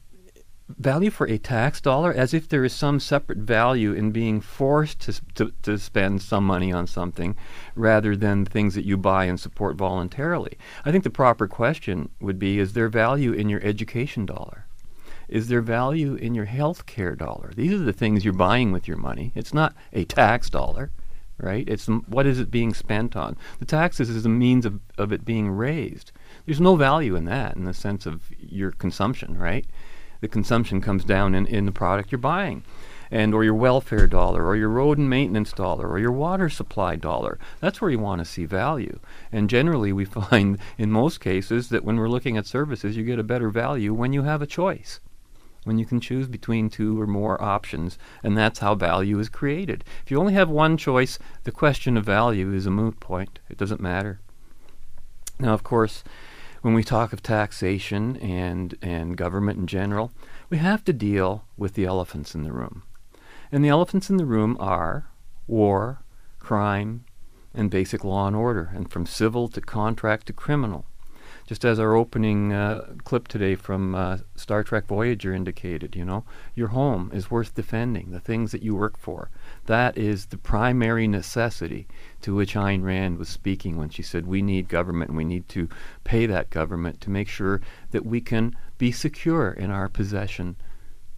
value 0.77 1.10
for 1.10 1.27
a 1.27 1.38
tax 1.38 1.81
dollar 1.81 2.13
as 2.13 2.34
if 2.34 2.47
there 2.47 2.63
is 2.63 2.73
some 2.73 2.99
separate 2.99 3.39
value 3.39 3.93
in 3.93 4.12
being 4.12 4.41
forced 4.41 5.00
to, 5.02 5.21
to, 5.35 5.54
to 5.63 5.77
spend 5.77 6.21
some 6.21 6.46
money 6.46 6.71
on 6.71 6.87
something 6.87 7.35
rather 7.75 8.15
than 8.15 8.46
things 8.46 8.75
that 8.75 8.85
you 8.85 8.98
buy 8.98 9.25
and 9.25 9.39
support 9.39 9.75
voluntarily. 9.75 10.58
I 10.85 10.91
think 10.91 11.04
the 11.04 11.10
proper 11.10 11.48
question 11.48 12.10
would 12.19 12.39
be 12.39 12.60
is 12.60 12.73
there 12.73 12.89
value 12.89 13.33
in 13.33 13.50
your 13.50 13.63
education 13.63 14.25
dollar? 14.25 14.65
Is 15.27 15.48
there 15.48 15.62
value 15.62 16.15
in 16.15 16.35
your 16.35 16.46
health 16.46 16.85
care 16.85 17.15
dollar? 17.15 17.52
These 17.56 17.73
are 17.73 17.85
the 17.85 17.93
things 17.93 18.25
you're 18.25 18.33
buying 18.33 18.73
with 18.73 18.87
your 18.87 18.98
money. 18.98 19.31
It's 19.33 19.54
not 19.54 19.73
a 19.93 20.04
tax 20.04 20.50
dollar, 20.50 20.91
right? 21.37 21.67
It's 21.69 21.87
what 21.87 22.27
is 22.27 22.39
it 22.39 22.52
being 22.52 22.73
spent 22.73 23.15
on? 23.15 23.37
The 23.60 23.65
taxes 23.65 24.10
is 24.10 24.25
a 24.25 24.29
means 24.29 24.65
of, 24.65 24.79
of 24.98 25.13
it 25.13 25.23
being 25.23 25.50
raised. 25.50 26.12
There's 26.46 26.60
no 26.60 26.75
value 26.75 27.15
in 27.15 27.25
that 27.25 27.56
in 27.56 27.63
the 27.63 27.73
sense 27.73 28.06
of 28.06 28.23
your 28.39 28.71
consumption, 28.71 29.37
right? 29.37 29.65
The 30.22 30.28
consumption 30.28 30.82
comes 30.82 31.04
down 31.04 31.36
in, 31.36 31.46
in 31.46 31.65
the 31.65 31.72
product 31.72 32.12
you're 32.12 32.19
buying. 32.19 32.63
and 33.12 33.34
or 33.34 33.44
your 33.44 33.54
welfare 33.54 34.08
dollar 34.08 34.46
or 34.46 34.56
your 34.56 34.69
road 34.69 34.98
and 34.98 35.10
maintenance 35.10 35.52
dollar 35.52 35.90
or 35.90 36.00
your 36.00 36.13
water 36.13 36.48
supply 36.48 36.96
dollar. 36.96 37.38
That's 37.60 37.82
where 37.82 37.92
you 37.92 38.00
want 38.00 38.19
to 38.19 38.26
see 38.26 38.46
value. 38.46 39.00
And 39.34 39.50
generally 39.50 39.92
we 39.92 40.06
find 40.22 40.58
in 40.78 40.92
most 40.92 41.19
cases 41.19 41.67
that 41.69 41.84
when 41.84 41.98
we're 41.98 42.08
looking 42.08 42.38
at 42.38 42.46
services 42.46 42.96
you 42.96 43.04
get 43.04 43.19
a 43.19 43.24
better 43.24 43.50
value 43.50 43.94
when 43.94 44.13
you 44.13 44.24
have 44.24 44.42
a 44.42 44.48
choice. 44.48 45.02
When 45.63 45.78
you 45.78 45.86
can 45.86 46.00
choose 46.00 46.28
between 46.28 46.69
two 46.69 47.00
or 47.00 47.06
more 47.06 47.40
options, 47.44 48.00
and 48.24 48.36
that's 48.36 48.60
how 48.60 48.74
value 48.74 49.19
is 49.19 49.30
created. 49.30 49.84
If 50.04 50.10
you 50.10 50.19
only 50.19 50.34
have 50.34 50.50
one 50.50 50.76
choice, 50.76 51.19
the 51.44 51.52
question 51.52 51.98
of 51.98 52.06
value 52.06 52.52
is 52.52 52.65
a 52.65 52.72
moot 52.72 53.00
point. 53.00 53.40
It 53.48 53.58
doesn't 53.58 53.80
matter. 53.80 54.22
Now, 55.38 55.54
of 55.54 55.63
course, 55.63 56.04
when 56.62 56.73
we 56.73 56.83
talk 56.83 57.12
of 57.12 57.23
taxation 57.23 58.17
and, 58.17 58.75
and 58.81 59.17
government 59.17 59.59
in 59.59 59.67
general, 59.67 60.12
we 60.49 60.57
have 60.57 60.83
to 60.85 60.93
deal 60.93 61.45
with 61.57 61.73
the 61.73 61.85
elephants 61.85 62.35
in 62.35 62.43
the 62.43 62.51
room. 62.51 62.83
And 63.51 63.65
the 63.65 63.69
elephants 63.69 64.09
in 64.09 64.17
the 64.17 64.25
room 64.25 64.55
are 64.59 65.07
war, 65.47 66.03
crime, 66.39 67.03
and 67.53 67.69
basic 67.69 68.03
law 68.03 68.27
and 68.27 68.35
order, 68.35 68.71
and 68.73 68.89
from 68.89 69.05
civil 69.05 69.47
to 69.49 69.62
contract 69.62 70.27
to 70.27 70.33
criminal. 70.33 70.85
Just 71.48 71.65
as 71.65 71.79
our 71.79 71.96
opening 71.96 72.54
uh, 72.54 72.94
clip 73.04 73.27
today 73.27 73.56
from 73.56 73.96
uh, 73.96 74.17
Star 74.35 74.63
Trek 74.63 74.87
Voyager 74.87 75.33
indicated, 75.33 75.96
you 75.96 76.06
know, 76.06 76.23
your 76.56 76.69
home 76.69 77.12
is 77.13 77.31
worth 77.31 77.56
defending, 77.56 78.12
the 78.12 78.19
things 78.19 78.52
that 78.52 78.63
you 78.63 78.75
work 78.75 78.98
for. 78.98 79.29
That 79.65 79.98
is 79.98 80.27
the 80.27 80.37
primary 80.37 81.08
necessity 81.08 81.87
to 82.21 82.35
which 82.35 82.54
Ayn 82.54 82.83
Rand 82.83 83.17
was 83.17 83.29
speaking 83.29 83.77
when 83.77 83.89
she 83.89 84.04
said 84.04 84.25
we 84.25 84.42
need 84.42 84.69
government 84.69 85.10
and 85.10 85.17
we 85.17 85.25
need 85.25 85.50
to 85.50 85.67
pay 86.04 86.25
that 86.25 86.50
government 86.50 87.02
to 87.02 87.10
make 87.10 87.27
sure 87.27 87.62
that 87.92 88.06
we 88.06 88.21
can 88.21 88.56
be 88.77 88.92
secure 88.92 89.52
in 89.52 89.71
our 89.71 89.89
possession 89.89 90.56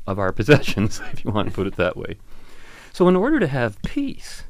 of 0.08 0.20
our 0.20 0.32
possessions, 0.40 1.02
if 1.12 1.24
you 1.24 1.32
want 1.32 1.50
to 1.50 1.54
put 1.54 1.68
it 1.68 1.76
that 1.76 1.98
way. 1.98 2.18
So, 2.92 3.08
in 3.08 3.16
order 3.16 3.40
to 3.40 3.48
have 3.48 3.82
peace, 3.82 4.44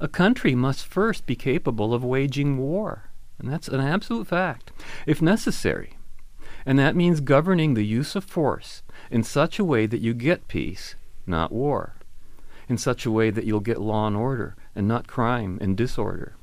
a 0.00 0.08
country 0.08 0.54
must 0.54 0.86
first 0.86 1.26
be 1.26 1.36
capable 1.36 1.92
of 1.92 2.04
waging 2.04 2.58
war. 2.58 3.07
And 3.38 3.50
that's 3.50 3.68
an 3.68 3.80
absolute 3.80 4.26
fact, 4.26 4.72
if 5.06 5.22
necessary. 5.22 5.94
And 6.66 6.78
that 6.78 6.96
means 6.96 7.20
governing 7.20 7.74
the 7.74 7.86
use 7.86 8.16
of 8.16 8.24
force 8.24 8.82
in 9.10 9.22
such 9.22 9.58
a 9.58 9.64
way 9.64 9.86
that 9.86 10.00
you 10.00 10.12
get 10.12 10.48
peace, 10.48 10.96
not 11.26 11.52
war. 11.52 11.94
In 12.68 12.76
such 12.76 13.06
a 13.06 13.10
way 13.10 13.30
that 13.30 13.44
you'll 13.44 13.60
get 13.60 13.80
law 13.80 14.06
and 14.06 14.16
order, 14.16 14.56
and 14.74 14.86
not 14.86 15.06
crime 15.06 15.58
and 15.60 15.76
disorder. 15.76 16.34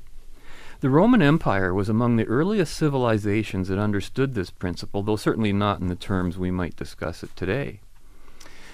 The 0.80 0.90
Roman 0.90 1.22
Empire 1.22 1.72
was 1.72 1.88
among 1.88 2.16
the 2.16 2.26
earliest 2.26 2.76
civilizations 2.76 3.68
that 3.68 3.78
understood 3.78 4.34
this 4.34 4.50
principle, 4.50 5.02
though 5.02 5.16
certainly 5.16 5.52
not 5.52 5.80
in 5.80 5.86
the 5.86 5.94
terms 5.94 6.36
we 6.36 6.50
might 6.50 6.76
discuss 6.76 7.22
it 7.22 7.34
today. 7.36 7.80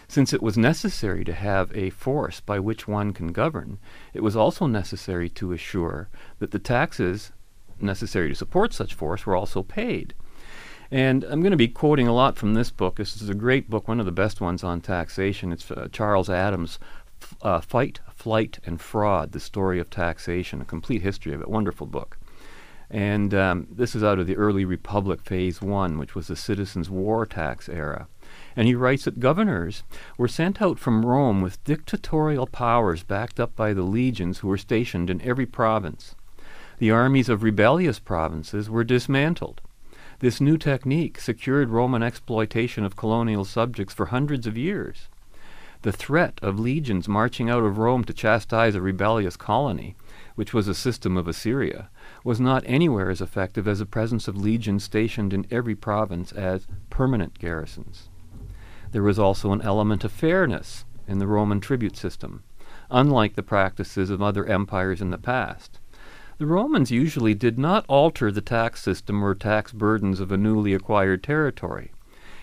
Since 0.09 0.33
it 0.33 0.43
was 0.43 0.59
necessary 0.59 1.25
to 1.25 1.33
have 1.33 1.75
a 1.77 1.91
force 1.91 2.41
by 2.41 2.59
which 2.59 2.89
one 2.89 3.12
can 3.12 3.29
govern, 3.29 3.79
it 4.12 4.23
was 4.23 4.37
also 4.37 4.66
necessary 4.66 5.29
to 5.31 5.53
assure 5.53 6.09
that 6.39 6.51
the 6.51 6.59
taxes 6.59 7.33
necessary 7.83 8.28
to 8.28 8.35
support 8.35 8.72
such 8.72 8.95
force 8.95 9.26
were 9.26 9.37
also 9.37 9.62
paid. 9.62 10.14
And 10.91 11.24
I'm 11.24 11.41
going 11.41 11.53
to 11.53 11.57
be 11.57 11.68
quoting 11.68 12.07
a 12.07 12.14
lot 12.14 12.37
from 12.37 12.53
this 12.53 12.70
book. 12.70 12.97
This 12.97 13.20
is 13.20 13.30
a 13.30 13.35
great 13.35 13.70
book, 13.70 13.89
one 13.89 13.99
of 13.99 14.05
the 14.05 14.12
best 14.12 14.43
ones 14.43 14.62
on 14.62 14.83
taxation. 14.83 15.51
It's 15.51 15.70
uh, 15.70 15.89
Charles 15.91 16.28
Adams' 16.28 16.78
uh, 17.41 17.62
Fight, 17.62 18.01
Flight, 18.14 18.59
and 18.66 18.78
Fraud 18.78 19.33
The 19.33 19.41
Story 19.41 19.80
of 19.80 19.89
Taxation, 19.89 20.61
a 20.61 20.66
complete 20.66 21.01
history 21.01 21.33
of 21.33 21.41
it. 21.41 21.49
Wonderful 21.49 21.87
book. 21.87 22.18
And 22.91 23.33
um, 23.33 23.68
this 23.70 23.95
is 23.95 24.05
out 24.05 24.18
of 24.18 24.26
the 24.26 24.37
early 24.37 24.66
Republic 24.66 25.22
Phase 25.22 25.62
1, 25.62 25.97
which 25.97 26.14
was 26.14 26.26
the 26.26 26.37
Citizens' 26.37 26.91
War 26.91 27.24
Tax 27.24 27.70
era. 27.70 28.07
And 28.55 28.68
he 28.68 28.74
writes 28.74 29.05
that 29.05 29.18
governors 29.18 29.83
were 30.18 30.28
sent 30.28 30.61
out 30.61 30.78
from 30.78 31.07
Rome 31.07 31.41
with 31.41 31.64
dictatorial 31.64 32.47
powers 32.47 33.03
backed 33.03 33.41
up 33.41 33.57
by 33.57 33.72
the 33.72 33.83
legions 33.83 34.41
who 34.41 34.49
were 34.49 34.59
stationed 34.59 35.09
in 35.09 35.22
every 35.22 35.47
province 35.47 36.14
the 36.79 36.91
armies 36.91 37.29
of 37.29 37.43
rebellious 37.43 37.99
provinces 37.99 38.68
were 38.68 38.85
dismantled. 38.85 39.61
This 40.20 40.41
new 40.41 40.57
technique 40.57 41.20
secured 41.20 41.70
Roman 41.70 42.03
exploitation 42.03 42.85
of 42.85 42.97
colonial 42.97 43.45
subjects 43.45 43.93
for 43.93 44.07
hundreds 44.07 44.47
of 44.47 44.57
years. 44.57 45.09
The 45.83 45.91
threat 45.91 46.39
of 46.43 46.61
legions 46.61 47.09
marching 47.09 47.51
out 47.51 47.64
of 47.64 47.77
Rome 47.77 48.05
to 48.05 48.12
chastise 48.12 48.77
a 48.77 48.81
rebellious 48.81 49.37
colony, 49.37 49.97
which 50.37 50.55
was 50.55 50.68
a 50.68 50.75
system 50.75 51.16
of 51.16 51.27
Assyria, 51.27 51.91
was 52.23 52.41
not 52.41 52.62
anywhere 52.66 53.11
as 53.11 53.20
effective 53.20 53.66
as 53.66 53.81
the 53.81 53.87
presence 53.87 54.29
of 54.29 54.37
legions 54.37 54.85
stationed 54.85 55.33
in 55.33 55.45
every 55.51 55.75
province 55.75 56.31
as 56.31 56.68
permanent 56.89 57.39
garrisons. 57.41 58.11
There 58.93 59.03
was 59.03 59.18
also 59.18 59.51
an 59.51 59.62
element 59.62 60.05
of 60.05 60.12
fairness 60.12 60.85
in 61.09 61.18
the 61.18 61.27
Roman 61.27 61.59
tribute 61.61 61.97
system, 61.97 62.45
unlike 62.89 63.35
the 63.35 63.43
practices 63.43 64.09
of 64.09 64.23
other 64.23 64.47
empires 64.47 65.01
in 65.01 65.11
the 65.11 65.18
past. 65.18 65.81
The 66.39 66.47
Romans 66.47 66.91
usually 66.91 67.35
did 67.35 67.59
not 67.59 67.85
alter 67.89 68.33
the 68.33 68.41
tax 68.41 68.83
system 68.83 69.22
or 69.22 69.35
tax 69.35 69.70
burdens 69.70 70.18
of 70.18 70.33
a 70.33 70.37
newly 70.37 70.72
acquired 70.72 71.22
territory. 71.22 71.93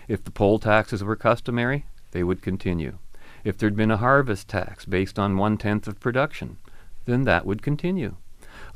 If 0.08 0.24
the 0.24 0.30
poll 0.30 0.58
taxes 0.58 1.02
were 1.02 1.16
customary, 1.16 1.86
they 2.12 2.22
would 2.22 2.40
continue. 2.40 2.98
If 3.44 3.58
there'd 3.58 3.76
been 3.76 3.90
a 3.90 3.96
harvest 3.96 4.48
tax 4.48 4.84
based 4.84 5.18
on 5.18 5.36
one 5.36 5.58
tenth 5.58 5.88
of 5.88 5.98
production, 5.98 6.58
then 7.04 7.24
that 7.24 7.44
would 7.44 7.62
continue. 7.62 8.16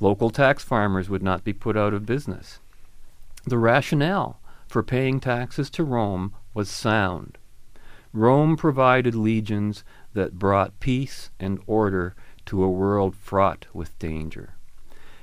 Local 0.01 0.31
tax 0.31 0.65
farmers 0.65 1.09
would 1.09 1.23
not 1.23 1.45
be 1.45 1.53
put 1.53 1.77
out 1.77 1.95
of 1.95 2.07
business. 2.07 2.59
The 3.45 3.59
rationale 3.59 4.41
for 4.67 4.83
paying 4.83 5.21
taxes 5.21 5.71
to 5.71 5.85
Rome 5.85 6.35
was 6.55 6.69
sound. 6.69 7.39
Rome 8.13 8.57
provided 8.57 9.15
legions 9.15 9.85
that 10.13 10.39
brought 10.39 10.81
peace 10.81 11.31
and 11.39 11.61
order 11.67 12.15
to 12.47 12.63
a 12.63 12.71
world 12.71 13.15
fraught 13.15 13.67
with 13.73 13.99
danger. 13.99 14.55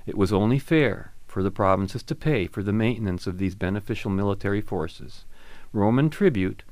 It 0.06 0.18
was 0.18 0.34
only 0.34 0.60
fair 0.60 1.14
for 1.28 1.44
the 1.44 1.52
provinces 1.52 2.04
to 2.04 2.16
pay 2.16 2.48
for 2.48 2.62
the 2.64 2.74
maintenance 2.74 3.28
of 3.28 3.38
these 3.38 3.56
beneficial 3.56 4.12
military 4.12 4.62
forces. 4.62 5.26
Roman 5.74 6.10
tribute 6.10 6.64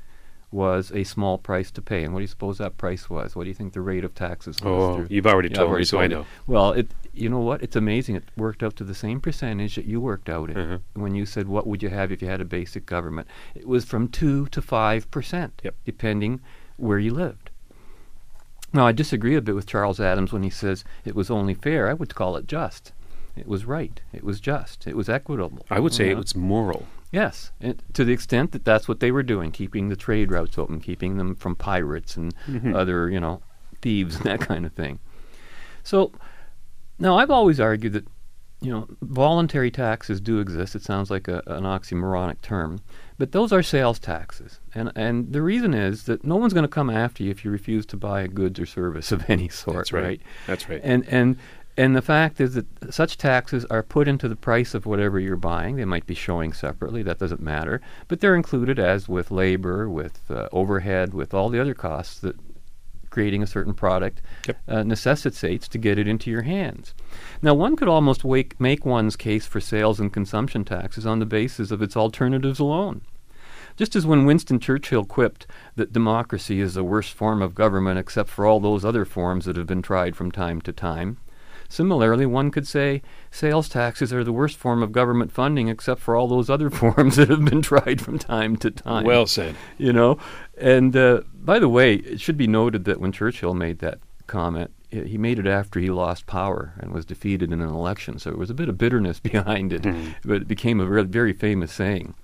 was 0.52 0.90
a 0.92 1.04
small 1.04 1.38
price 1.38 1.70
to 1.70 1.80
pay. 1.80 2.02
And 2.02 2.12
what 2.12 2.18
do 2.18 2.24
you 2.24 2.26
suppose 2.28 2.58
that 2.58 2.76
price 2.76 3.08
was? 3.08 3.36
What 3.36 3.44
do 3.44 3.48
you 3.48 3.54
think 3.54 3.72
the 3.72 3.80
rate 3.80 4.04
of 4.04 4.14
taxes 4.14 4.56
was? 4.60 4.66
Oh, 4.66 4.94
through- 4.96 5.06
you've 5.08 5.26
already 5.26 5.48
Yeah, 5.48 5.54
told 5.58 5.68
already 5.68 5.82
me, 5.82 5.86
so 5.86 6.00
I 6.00 6.08
know. 6.08 6.26
Well, 6.46 6.72
it 6.72 6.88
you 7.12 7.28
know 7.28 7.38
what? 7.40 7.62
It's 7.62 7.74
amazing. 7.76 8.16
It 8.16 8.24
worked 8.36 8.62
out 8.62 8.76
to 8.76 8.84
the 8.84 8.94
same 8.94 9.20
percentage 9.20 9.74
that 9.76 9.84
you 9.84 10.00
worked 10.00 10.28
out 10.28 10.50
Uh-huh. 10.56 10.78
when 10.94 11.14
you 11.14 11.24
said 11.26 11.48
what 11.48 11.66
would 11.66 11.82
you 11.82 11.88
have 11.88 12.10
if 12.12 12.20
you 12.22 12.28
had 12.28 12.40
a 12.40 12.44
basic 12.44 12.84
government. 12.86 13.26
It 13.54 13.66
was 13.66 13.84
from 13.84 14.08
two 14.08 14.46
to 14.46 14.60
five 14.62 15.10
percent, 15.10 15.62
depending 15.84 16.40
where 16.76 16.98
you 16.98 17.12
lived. 17.14 17.50
Now, 18.72 18.86
I 18.86 18.92
disagree 18.92 19.34
a 19.34 19.40
bit 19.42 19.54
with 19.56 19.66
Charles 19.66 19.98
Adams 20.00 20.32
when 20.32 20.42
he 20.44 20.50
says 20.50 20.84
it 21.04 21.14
was 21.16 21.30
only 21.30 21.54
fair. 21.54 21.88
I 21.88 21.92
would 21.94 22.14
call 22.14 22.36
it 22.36 22.46
just. 22.46 22.92
It 23.36 23.46
was 23.46 23.64
right. 23.64 24.00
It 24.12 24.24
was 24.24 24.40
just. 24.40 24.86
It 24.86 24.96
was 24.96 25.08
equitable. 25.08 25.64
I 25.70 25.80
would 25.80 25.92
say 25.94 26.06
you 26.06 26.12
it 26.12 26.16
was 26.18 26.34
moral. 26.36 26.86
Yes, 27.12 27.50
and 27.60 27.82
to 27.94 28.04
the 28.04 28.12
extent 28.12 28.52
that 28.52 28.64
that's 28.64 28.86
what 28.86 29.00
they 29.00 29.10
were 29.10 29.22
doing, 29.24 29.50
keeping 29.50 29.88
the 29.88 29.96
trade 29.96 30.30
routes 30.30 30.56
open, 30.58 30.80
keeping 30.80 31.16
them 31.18 31.34
from 31.34 31.56
pirates 31.56 32.16
and 32.16 32.34
Mhm. 32.46 32.74
other, 32.74 33.10
you 33.10 33.18
know, 33.18 33.42
thieves 33.82 34.16
and 34.16 34.24
that 34.26 34.40
kind 34.40 34.64
of 34.64 34.72
thing. 34.72 35.00
So, 35.82 36.12
now 36.98 37.18
I've 37.18 37.30
always 37.30 37.58
argued 37.58 37.94
that, 37.94 38.06
you 38.60 38.70
know, 38.70 38.86
voluntary 39.02 39.70
taxes 39.70 40.20
do 40.20 40.38
exist. 40.38 40.74
It 40.76 40.82
sounds 40.82 41.10
like 41.10 41.26
a, 41.28 41.42
an 41.46 41.64
oxymoronic 41.64 42.42
term, 42.42 42.80
but 43.18 43.32
those 43.32 43.52
are 43.52 43.62
sales 43.62 43.98
taxes, 43.98 44.60
and 44.74 44.92
and 44.94 45.32
the 45.32 45.40
reason 45.42 45.72
is 45.74 46.04
that 46.04 46.24
no 46.24 46.36
one's 46.36 46.52
going 46.52 46.64
to 46.64 46.68
come 46.68 46.90
after 46.90 47.22
you 47.24 47.30
if 47.30 47.44
you 47.44 47.50
refuse 47.50 47.86
to 47.86 47.96
buy 47.96 48.20
a 48.20 48.28
goods 48.28 48.60
or 48.60 48.66
service 48.66 49.10
of 49.12 49.24
any 49.28 49.48
sort. 49.48 49.76
That's 49.78 49.92
right. 49.92 50.20
That's 50.46 50.68
right. 50.68 50.80
And 50.84 51.08
and 51.08 51.38
and 51.80 51.96
the 51.96 52.02
fact 52.02 52.42
is 52.42 52.52
that 52.52 52.92
such 52.92 53.16
taxes 53.16 53.64
are 53.70 53.82
put 53.82 54.06
into 54.06 54.28
the 54.28 54.36
price 54.36 54.74
of 54.74 54.84
whatever 54.84 55.18
you're 55.18 55.36
buying. 55.36 55.76
They 55.76 55.86
might 55.86 56.06
be 56.06 56.14
showing 56.14 56.52
separately, 56.52 57.02
that 57.04 57.18
doesn't 57.18 57.40
matter, 57.40 57.80
but 58.06 58.20
they're 58.20 58.36
included 58.36 58.78
as 58.78 59.08
with 59.08 59.30
labor, 59.30 59.88
with 59.88 60.20
uh, 60.30 60.46
overhead, 60.52 61.14
with 61.14 61.32
all 61.32 61.48
the 61.48 61.58
other 61.58 61.72
costs 61.72 62.20
that 62.20 62.36
creating 63.08 63.42
a 63.42 63.46
certain 63.46 63.72
product 63.72 64.20
uh, 64.68 64.82
necessitates 64.82 65.68
to 65.68 65.78
get 65.78 65.98
it 65.98 66.06
into 66.06 66.30
your 66.30 66.42
hands. 66.42 66.92
Now, 67.40 67.54
one 67.54 67.76
could 67.76 67.88
almost 67.88 68.24
wake, 68.24 68.60
make 68.60 68.84
one's 68.84 69.16
case 69.16 69.46
for 69.46 69.58
sales 69.58 69.98
and 69.98 70.12
consumption 70.12 70.66
taxes 70.66 71.06
on 71.06 71.18
the 71.18 71.24
basis 71.24 71.70
of 71.70 71.80
its 71.80 71.96
alternatives 71.96 72.58
alone. 72.58 73.00
Just 73.78 73.96
as 73.96 74.04
when 74.04 74.26
Winston 74.26 74.60
Churchill 74.60 75.06
quipped 75.06 75.46
that 75.76 75.94
democracy 75.94 76.60
is 76.60 76.74
the 76.74 76.84
worst 76.84 77.14
form 77.14 77.40
of 77.40 77.54
government 77.54 77.98
except 77.98 78.28
for 78.28 78.44
all 78.44 78.60
those 78.60 78.84
other 78.84 79.06
forms 79.06 79.46
that 79.46 79.56
have 79.56 79.66
been 79.66 79.80
tried 79.80 80.14
from 80.14 80.30
time 80.30 80.60
to 80.60 80.74
time, 80.74 81.16
similarly 81.70 82.26
one 82.26 82.50
could 82.50 82.66
say 82.68 83.00
sales 83.30 83.68
taxes 83.70 84.12
are 84.12 84.22
the 84.22 84.32
worst 84.32 84.58
form 84.58 84.82
of 84.82 84.92
government 84.92 85.32
funding 85.32 85.68
except 85.68 86.00
for 86.02 86.14
all 86.14 86.28
those 86.28 86.50
other 86.50 86.68
forms 86.82 87.16
that 87.16 87.30
have 87.30 87.46
been 87.46 87.62
tried 87.62 88.02
from 88.02 88.18
time 88.18 88.56
to 88.58 88.70
time. 88.70 89.04
Well 89.04 89.26
said. 89.26 89.54
You 89.78 89.94
know, 89.94 90.18
and 90.58 90.94
uh, 90.94 91.22
by 91.32 91.58
the 91.58 91.68
way, 91.70 91.94
it 91.94 92.20
should 92.20 92.36
be 92.36 92.46
noted 92.46 92.84
that 92.84 93.00
when 93.00 93.12
Churchill 93.12 93.54
made 93.54 93.78
that 93.78 94.00
comment, 94.26 94.70
he 94.90 95.16
made 95.16 95.38
it 95.38 95.46
after 95.46 95.78
he 95.80 95.88
lost 95.88 96.26
power 96.26 96.74
and 96.78 96.92
was 96.92 97.06
defeated 97.06 97.52
in 97.52 97.60
an 97.62 97.68
election. 97.70 98.18
So 98.18 98.30
there 98.30 98.38
was 98.38 98.50
a 98.50 98.54
bit 98.54 98.68
of 98.68 98.76
bitterness 98.76 99.20
behind 99.32 99.72
it, 99.72 99.82
Mhm. 99.82 100.16
but 100.24 100.42
it 100.42 100.48
became 100.48 100.80
a 100.80 100.86
very, 100.86 101.04
very 101.04 101.32
famous 101.32 101.72
saying. 101.72 102.14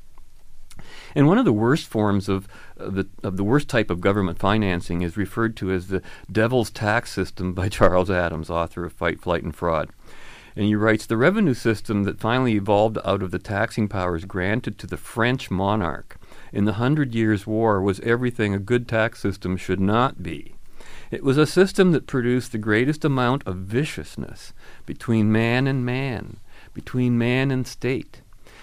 And 1.17 1.27
one 1.27 1.39
of 1.39 1.47
the 1.47 1.53
worst 1.53 1.87
forms 1.87 2.29
of, 2.29 2.47
of 2.77 2.95
the 2.95 3.09
of 3.23 3.39
the 3.39 3.43
worst 3.43 3.71
type 3.71 3.89
of 3.89 4.03
government 4.03 4.39
financing 4.39 5.01
is 5.01 5.17
referred 5.17 5.57
to 5.57 5.73
as 5.73 5.89
the 5.89 6.03
devil's 6.31 6.71
tax 6.71 7.11
system 7.11 7.55
by 7.55 7.69
Charles 7.71 8.11
Adams, 8.11 8.51
author 8.51 8.85
of 8.85 8.93
Fight, 8.93 9.19
Flight, 9.19 9.43
and 9.43 9.57
Fraud. 9.57 9.89
And 10.55 10.67
he 10.67 10.75
writes 10.75 11.07
the 11.07 11.17
revenue 11.17 11.55
system 11.55 12.05
that 12.05 12.21
finally 12.21 12.53
evolved 12.53 12.99
out 13.03 13.23
of 13.23 13.31
the 13.31 13.39
taxing 13.39 13.89
powers 13.89 14.27
granted 14.27 14.79
to 14.79 14.87
the 14.87 14.99
French 14.99 15.51
monarch 15.51 16.19
in 16.53 16.67
the 16.67 16.75
Hundred 16.75 17.15
Years' 17.15 17.47
War 17.47 17.81
was 17.81 17.99
everything 18.01 18.53
a 18.53 18.59
good 18.59 18.87
tax 18.87 19.19
system 19.19 19.57
should 19.57 19.81
not 19.81 20.23
be. 20.23 20.55
It 21.11 21.25
was 21.25 21.39
a 21.39 21.47
system 21.47 21.93
that 21.93 22.07
produced 22.07 22.53
the 22.53 22.59
greatest 22.59 23.07
amount 23.07 23.43
of 23.47 23.57
viciousness 23.57 24.53
between 24.85 25.33
man 25.33 25.67
and 25.67 25.83
man, 25.83 26.37
between 26.75 27.17
man 27.17 27.51
and 27.51 27.67
state. 27.67 28.21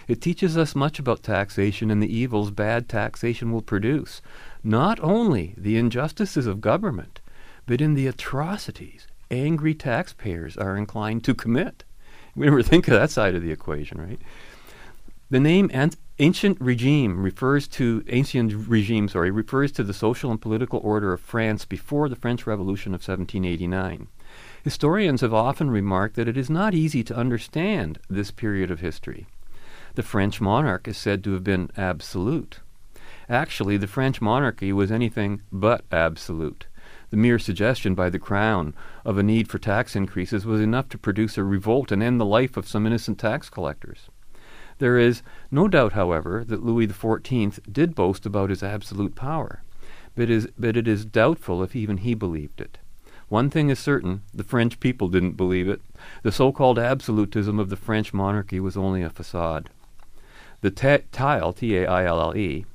It 0.08 0.22
teaches 0.22 0.58
us 0.58 0.76
much 0.76 0.99
about 0.99 1.24
taxation 1.24 1.89
and 1.89 2.01
the 2.01 2.14
evils 2.14 2.51
bad 2.51 2.89
taxation 2.89 3.51
will 3.51 3.62
produce, 3.62 4.22
not 4.64 4.99
only 5.01 5.54
the 5.58 5.78
injustices 5.78 6.45
of 6.45 6.62
government, 6.62 7.22
but 7.66 7.82
in 7.82 7.93
the 7.93 8.08
atrocities 8.08 9.08
angry 9.32 9.74
taxpayers 9.74 10.58
are 10.58 10.78
inclined 10.78 11.24
to 11.24 11.34
commit. 11.34 11.84
We 12.36 12.45
never 12.45 12.64
think 12.64 12.88
of 12.88 12.93
that 12.93 13.12
side 13.12 13.36
of 13.36 13.41
the 13.41 13.51
equation, 13.51 13.99
right? 13.99 14.20
The 15.30 15.39
name 15.39 15.72
ancient 16.20 16.62
regime 16.62 17.24
refers 17.24 17.68
to 17.70 18.04
ancient 18.10 18.54
regime, 18.68 19.08
sorry, 19.08 19.32
refers 19.32 19.72
to 19.74 19.84
the 19.84 19.93
social 19.93 20.30
and 20.30 20.39
political 20.39 20.80
order 20.84 21.14
of 21.14 21.22
France 21.22 21.66
before 21.66 22.10
the 22.10 22.16
French 22.16 22.45
Revolution 22.45 22.93
of 22.93 23.01
1789. 23.01 24.08
Historians 24.64 25.22
have 25.22 25.34
often 25.34 25.72
remarked 25.72 26.16
that 26.16 26.28
it 26.28 26.38
is 26.38 26.49
not 26.49 26.74
easy 26.74 27.04
to 27.04 27.16
understand 27.16 27.99
this 28.10 28.30
period 28.30 28.70
of 28.70 28.80
history. 28.80 29.26
The 29.96 30.04
French 30.04 30.41
monarch 30.41 30.88
is 30.88 30.98
said 30.98 31.24
to 31.24 31.34
have 31.34 31.44
been 31.44 31.70
absolute. 31.78 32.62
Actually, 33.30 33.78
the 33.78 33.86
French 33.86 34.22
monarchy 34.22 34.74
was 34.74 34.91
anything 34.91 35.44
but 35.52 35.86
absolute. 35.91 36.66
The 37.12 37.18
mere 37.18 37.38
suggestion 37.38 37.94
by 37.94 38.10
the 38.10 38.18
Crown 38.18 38.74
of 39.06 39.20
a 39.20 39.24
need 39.24 39.48
for 39.48 39.60
tax 39.60 39.96
increases 39.96 40.48
was 40.48 40.62
enough 40.62 40.89
to 40.89 40.98
produce 40.98 41.38
a 41.38 41.44
revolt 41.44 41.91
and 41.91 42.02
end 42.02 42.20
the 42.20 42.26
life 42.26 42.58
of 42.58 42.68
some 42.68 42.88
innocent 42.88 43.20
tax 43.20 43.52
collectors. 43.52 44.10
There 44.80 44.98
is 44.98 45.22
no 45.52 45.68
doubt, 45.68 45.94
however, 45.94 46.44
that 46.44 46.66
Louis 46.66 46.88
XIV 46.88 47.60
did 47.72 47.94
boast 47.94 48.26
about 48.26 48.50
his 48.50 48.64
absolute 48.64 49.14
power, 49.14 49.62
but, 50.16 50.28
is, 50.28 50.48
but 50.58 50.76
it 50.76 50.88
is 50.88 51.06
doubtful 51.06 51.62
if 51.62 51.76
even 51.76 51.98
he 51.98 52.16
believed 52.16 52.60
it. 52.60 52.80
One 53.30 53.52
thing 53.52 53.70
is 53.70 53.78
certain 53.78 54.24
the 54.34 54.44
French 54.44 54.80
people 54.80 55.08
didn't 55.08 55.38
believe 55.38 55.70
it. 55.70 55.82
The 56.24 56.32
so 56.32 56.52
called 56.52 56.80
absolutism 56.80 57.60
of 57.60 57.70
the 57.70 57.76
French 57.76 58.12
monarchy 58.12 58.60
was 58.60 58.76
only 58.76 59.04
a 59.04 59.12
facade. 59.12 59.70
The 60.64 60.72
ta- 60.72 60.99
tile, 61.11 61.51
T 61.51 61.76
A 61.76 61.86
I 61.86 62.05
L 62.05 62.22
L 62.22 62.38
E, 62.38 62.66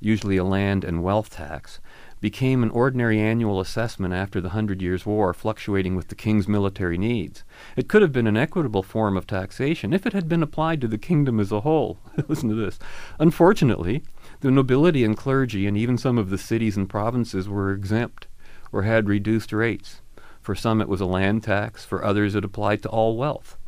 usually 0.00 0.38
a 0.38 0.42
land 0.42 0.84
and 0.84 1.02
wealth 1.02 1.28
tax, 1.28 1.80
became 2.18 2.62
an 2.62 2.70
ordinary 2.70 3.20
annual 3.20 3.60
assessment 3.60 4.14
after 4.14 4.40
the 4.40 4.48
Hundred 4.56 4.80
Years' 4.80 5.04
War, 5.04 5.34
fluctuating 5.34 5.96
with 5.96 6.08
the 6.08 6.14
king's 6.14 6.48
military 6.48 6.96
needs. 6.96 7.44
It 7.76 7.88
could 7.88 8.00
have 8.00 8.10
been 8.10 8.26
an 8.26 8.38
equitable 8.38 8.82
form 8.82 9.18
of 9.18 9.26
taxation 9.26 9.92
if 9.92 10.06
it 10.06 10.14
had 10.14 10.30
been 10.30 10.42
applied 10.42 10.80
to 10.80 10.88
the 10.88 10.96
kingdom 10.96 11.38
as 11.38 11.52
a 11.52 11.60
whole. 11.60 11.98
Listen 12.26 12.48
to 12.48 12.54
this. 12.54 12.78
Unfortunately, 13.18 14.02
the 14.40 14.50
nobility 14.50 15.04
and 15.04 15.14
clergy 15.14 15.66
and 15.66 15.76
even 15.76 15.98
some 15.98 16.16
of 16.16 16.30
the 16.30 16.38
cities 16.38 16.78
and 16.78 16.88
provinces 16.88 17.50
were 17.50 17.70
exempt 17.70 18.28
or 18.72 18.84
had 18.84 19.10
reduced 19.10 19.52
rates. 19.52 20.00
For 20.40 20.54
some 20.54 20.80
it 20.80 20.88
was 20.88 21.02
a 21.02 21.04
land 21.04 21.42
tax, 21.42 21.84
for 21.84 22.02
others 22.02 22.34
it 22.34 22.46
applied 22.46 22.82
to 22.84 22.88
all 22.88 23.14
wealth. 23.14 23.58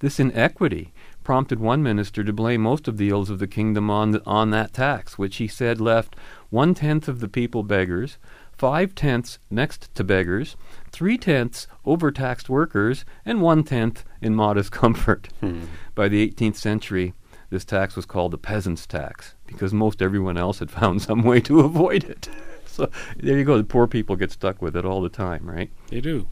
This 0.00 0.20
inequity 0.20 0.92
prompted 1.24 1.58
one 1.58 1.82
minister 1.82 2.22
to 2.22 2.32
blame 2.32 2.60
most 2.60 2.86
of 2.86 2.98
the 2.98 3.08
ills 3.08 3.30
of 3.30 3.38
the 3.38 3.46
kingdom 3.46 3.90
on, 3.90 4.12
the, 4.12 4.22
on 4.26 4.50
that 4.50 4.72
tax, 4.72 5.18
which 5.18 5.36
he 5.36 5.48
said 5.48 5.80
left 5.80 6.14
one 6.50 6.74
tenth 6.74 7.08
of 7.08 7.20
the 7.20 7.28
people 7.28 7.62
beggars, 7.62 8.18
five 8.52 8.94
tenths 8.94 9.38
next 9.50 9.92
to 9.94 10.04
beggars, 10.04 10.56
three 10.92 11.18
tenths 11.18 11.66
overtaxed 11.84 12.48
workers, 12.48 13.04
and 13.24 13.42
one 13.42 13.64
tenth 13.64 14.04
in 14.20 14.34
modest 14.34 14.70
comfort. 14.82 15.28
Hmm. 15.40 15.64
By 15.94 16.08
the 16.08 16.28
18th 16.28 16.56
century, 16.56 17.14
this 17.50 17.64
tax 17.64 17.96
was 17.96 18.06
called 18.06 18.32
the 18.32 18.38
peasant's 18.38 18.86
tax 18.86 19.34
because 19.46 19.72
most 19.72 20.02
everyone 20.02 20.36
else 20.36 20.58
had 20.58 20.70
found 20.70 21.02
some 21.02 21.22
way 21.22 21.40
to 21.40 21.60
avoid 21.60 22.04
it. 22.04 22.28
so 22.66 22.90
there 23.16 23.38
you 23.38 23.44
go. 23.44 23.56
The 23.56 23.64
poor 23.64 23.86
people 23.86 24.16
get 24.16 24.30
stuck 24.30 24.60
with 24.60 24.76
it 24.76 24.84
all 24.84 25.02
the 25.02 25.08
time, 25.08 25.48
right? 25.48 25.70
They 25.88 26.00
do. 26.00 26.28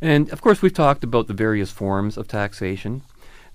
And 0.00 0.30
of 0.30 0.42
course, 0.42 0.62
we've 0.62 0.74
talked 0.74 1.04
about 1.04 1.26
the 1.26 1.34
various 1.34 1.70
forms 1.70 2.16
of 2.16 2.28
taxation. 2.28 3.02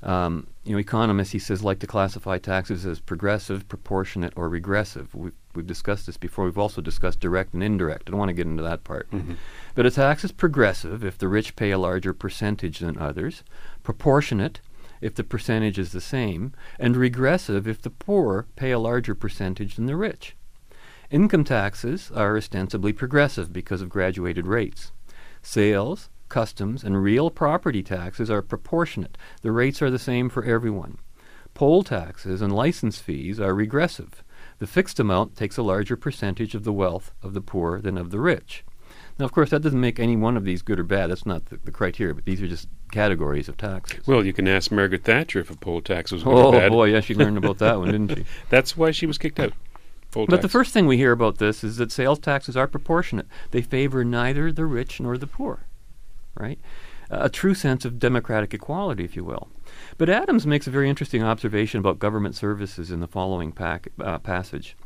Um, 0.04 0.48
you 0.64 0.74
know, 0.74 0.80
economists, 0.80 1.32
he 1.32 1.40
says, 1.40 1.64
like 1.64 1.80
to 1.80 1.88
classify 1.88 2.38
taxes 2.38 2.86
as 2.86 3.00
progressive, 3.00 3.68
proportionate, 3.68 4.34
or 4.36 4.50
regressive. 4.50 5.14
We've, 5.14 5.36
we've 5.54 5.68
discussed 5.68 6.06
this 6.08 6.18
before. 6.18 6.46
We've 6.46 6.58
also 6.58 6.82
discussed 6.82 7.20
direct 7.20 7.54
and 7.54 7.64
indirect. 7.64 8.08
I 8.08 8.12
don't 8.12 8.20
want 8.20 8.30
to 8.30 8.34
get 8.34 8.48
into 8.48 8.64
that 8.64 8.84
part. 8.84 9.10
Mhm. 9.12 9.38
But 9.76 9.86
a 9.86 9.92
tax 9.92 10.24
is 10.24 10.32
progressive 10.32 11.04
if 11.04 11.18
the 11.18 11.28
rich 11.28 11.56
pay 11.56 11.72
a 11.72 11.78
larger 11.78 12.14
percentage 12.14 12.80
than 12.80 12.98
others, 12.98 13.44
proportionate 13.84 14.60
if 15.02 15.16
the 15.16 15.24
percentage 15.24 15.80
is 15.80 15.92
the 15.92 16.02
same, 16.02 16.54
and 16.80 16.96
regressive 16.96 17.68
if 17.68 17.82
the 17.82 17.90
poor 17.90 18.46
pay 18.56 18.72
a 18.72 18.80
larger 18.80 19.16
percentage 19.16 19.76
than 19.76 19.88
the 19.88 19.96
rich. 19.96 20.36
Income 21.10 21.44
taxes 21.44 22.12
are 22.16 22.38
ostensibly 22.38 22.94
progressive 22.94 23.52
because 23.52 23.82
of 23.82 23.90
graduated 23.90 24.48
rates. 24.48 24.92
Sales, 25.42 26.10
customs, 26.32 26.84
and 26.84 27.04
real 27.04 27.30
property 27.30 27.84
taxes 27.84 28.32
are 28.32 28.42
proportionate. 28.42 29.18
The 29.44 29.52
rates 29.52 29.82
are 29.84 29.92
the 29.92 30.00
same 30.00 30.30
for 30.30 30.44
everyone. 30.44 30.98
Poll 31.54 31.84
taxes 31.84 32.42
and 32.42 32.56
license 32.56 33.00
fees 33.00 33.40
are 33.40 33.54
regressive. 33.54 34.24
The 34.58 34.66
fixed 34.66 35.00
amount 35.00 35.36
takes 35.36 35.58
a 35.58 35.64
larger 35.64 35.96
percentage 35.96 36.56
of 36.56 36.64
the 36.64 36.74
wealth 36.74 37.12
of 37.22 37.34
the 37.34 37.42
poor 37.42 37.82
than 37.82 37.98
of 37.98 38.10
the 38.10 38.20
rich. 38.20 38.64
Now, 39.20 39.26
of 39.26 39.34
course, 39.34 39.50
that 39.50 39.62
doesn't 39.62 39.80
make 39.80 40.00
any 40.00 40.16
one 40.16 40.38
of 40.38 40.46
these 40.46 40.62
good 40.62 40.80
or 40.80 40.84
bad. 40.84 41.12
That's 41.12 41.26
not 41.26 41.46
the, 41.48 41.58
the 41.58 41.72
criteria, 41.72 42.16
but 42.16 42.26
these 42.26 42.42
are 42.42 42.48
just 42.48 42.68
categories 42.92 43.50
of 43.50 43.58
taxes. 43.58 44.08
Well, 44.08 44.26
you 44.26 44.34
can 44.34 44.48
ask 44.48 44.72
Margaret 44.72 45.04
Thatcher 45.04 45.40
if 45.40 45.52
a 45.52 45.56
poll 45.56 45.82
tax 45.82 46.12
was 46.12 46.24
good 46.24 46.34
Oh 46.34 46.48
or 46.48 46.52
bad. 46.54 46.72
Oh, 46.72 46.76
boy, 46.76 46.86
yeah, 46.86 47.02
she 47.02 47.14
learned 47.14 47.38
about 47.38 47.58
that 47.60 47.78
one, 47.78 47.92
didn't 47.92 48.16
she? 48.16 48.26
That's 48.50 48.78
why 48.78 48.92
she 48.92 49.06
was 49.06 49.18
kicked 49.18 49.40
out. 49.40 49.54
Poll 50.12 50.26
But 50.28 50.42
the 50.42 50.50
first 50.50 50.74
thing 50.74 50.88
we 50.88 50.98
hear 50.98 51.12
about 51.12 51.38
this 51.38 51.64
is 51.64 51.78
that 51.78 51.92
sales 51.92 52.20
taxes 52.20 52.58
are 52.58 52.68
proportionate. 52.68 53.28
They 53.52 53.62
favor 53.62 54.04
neither 54.04 54.52
the 54.52 54.66
rich 54.66 55.00
nor 55.00 55.18
the 55.18 55.28
poor, 55.28 55.66
right? 56.36 56.60
A 57.10 57.30
true 57.30 57.54
sense 57.54 57.84
of 57.84 58.00
democratic 58.00 58.54
equality, 58.54 59.04
if 59.04 59.16
you 59.16 59.24
will. 59.24 59.50
But 59.98 60.10
Adams 60.10 60.48
makes 60.48 60.68
a 60.68 60.72
very 60.72 60.90
interesting 60.90 61.24
observation 61.24 61.80
about 61.80 62.00
government 62.00 62.36
services 62.36 62.90
in 62.90 63.02
the 63.02 63.08
following 63.08 63.52
pack, 63.52 63.90
uh, 64.00 64.18
passage. 64.20 64.78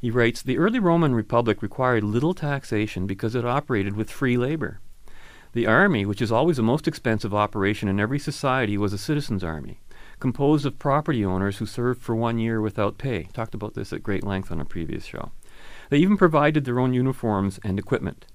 He 0.00 0.10
writes 0.10 0.42
The 0.42 0.58
early 0.58 0.78
Roman 0.78 1.14
Republic 1.14 1.60
required 1.60 2.04
little 2.04 2.34
taxation 2.34 3.06
because 3.06 3.34
it 3.34 3.44
operated 3.44 3.96
with 3.96 4.10
free 4.10 4.36
labor. 4.36 4.80
The 5.52 5.66
army, 5.66 6.06
which 6.06 6.22
is 6.22 6.30
always 6.30 6.58
the 6.58 6.62
most 6.62 6.86
expensive 6.86 7.34
operation 7.34 7.88
in 7.88 7.98
every 7.98 8.18
society, 8.18 8.78
was 8.78 8.92
a 8.92 8.98
citizens' 8.98 9.42
army, 9.42 9.80
composed 10.20 10.66
of 10.66 10.78
property 10.78 11.24
owners 11.24 11.58
who 11.58 11.66
served 11.66 12.02
for 12.02 12.14
one 12.14 12.38
year 12.38 12.60
without 12.60 12.98
pay. 12.98 13.28
Talked 13.32 13.54
about 13.54 13.74
this 13.74 13.92
at 13.92 14.02
great 14.02 14.24
length 14.24 14.52
on 14.52 14.60
a 14.60 14.64
previous 14.64 15.04
show. 15.04 15.32
They 15.90 15.98
even 15.98 16.16
provided 16.16 16.64
their 16.64 16.78
own 16.78 16.92
uniforms 16.92 17.58
and 17.64 17.78
equipment. 17.78 18.26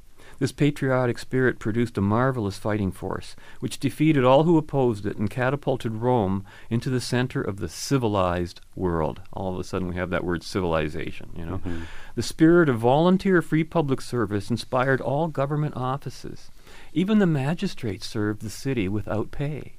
This 0.44 0.52
patriotic 0.52 1.20
spirit 1.20 1.58
produced 1.58 1.98
a 1.98 2.02
marvelous 2.02 2.58
fighting 2.58 2.92
force, 2.92 3.38
which 3.62 3.80
defeated 3.80 4.26
all 4.26 4.44
who 4.44 4.58
opposed 4.58 5.06
it 5.06 5.16
and 5.16 5.30
catapulted 5.30 5.94
Rome 5.94 6.44
into 6.70 6.90
the 6.90 7.00
center 7.00 7.42
of 7.42 7.62
the 7.62 7.70
civilized 7.70 8.60
world. 8.76 9.22
All 9.32 9.54
of 9.54 9.60
a 9.62 9.64
sudden, 9.64 9.88
we 9.88 9.96
have 9.96 10.10
that 10.10 10.26
word 10.26 10.44
civilization, 10.44 11.30
you 11.34 11.46
know. 11.46 11.60
Mhm. 11.60 11.84
The 12.16 12.24
spirit 12.24 12.68
of 12.68 12.78
volunteer 12.80 13.42
free 13.42 13.64
public 13.64 14.02
service 14.02 14.52
inspired 14.52 15.00
all 15.00 15.30
government 15.30 15.78
offices. 15.78 16.52
Even 16.92 17.20
the 17.20 17.26
magistrates 17.26 18.06
served 18.06 18.42
the 18.42 18.50
city 18.50 18.90
without 18.90 19.32
pay. 19.32 19.78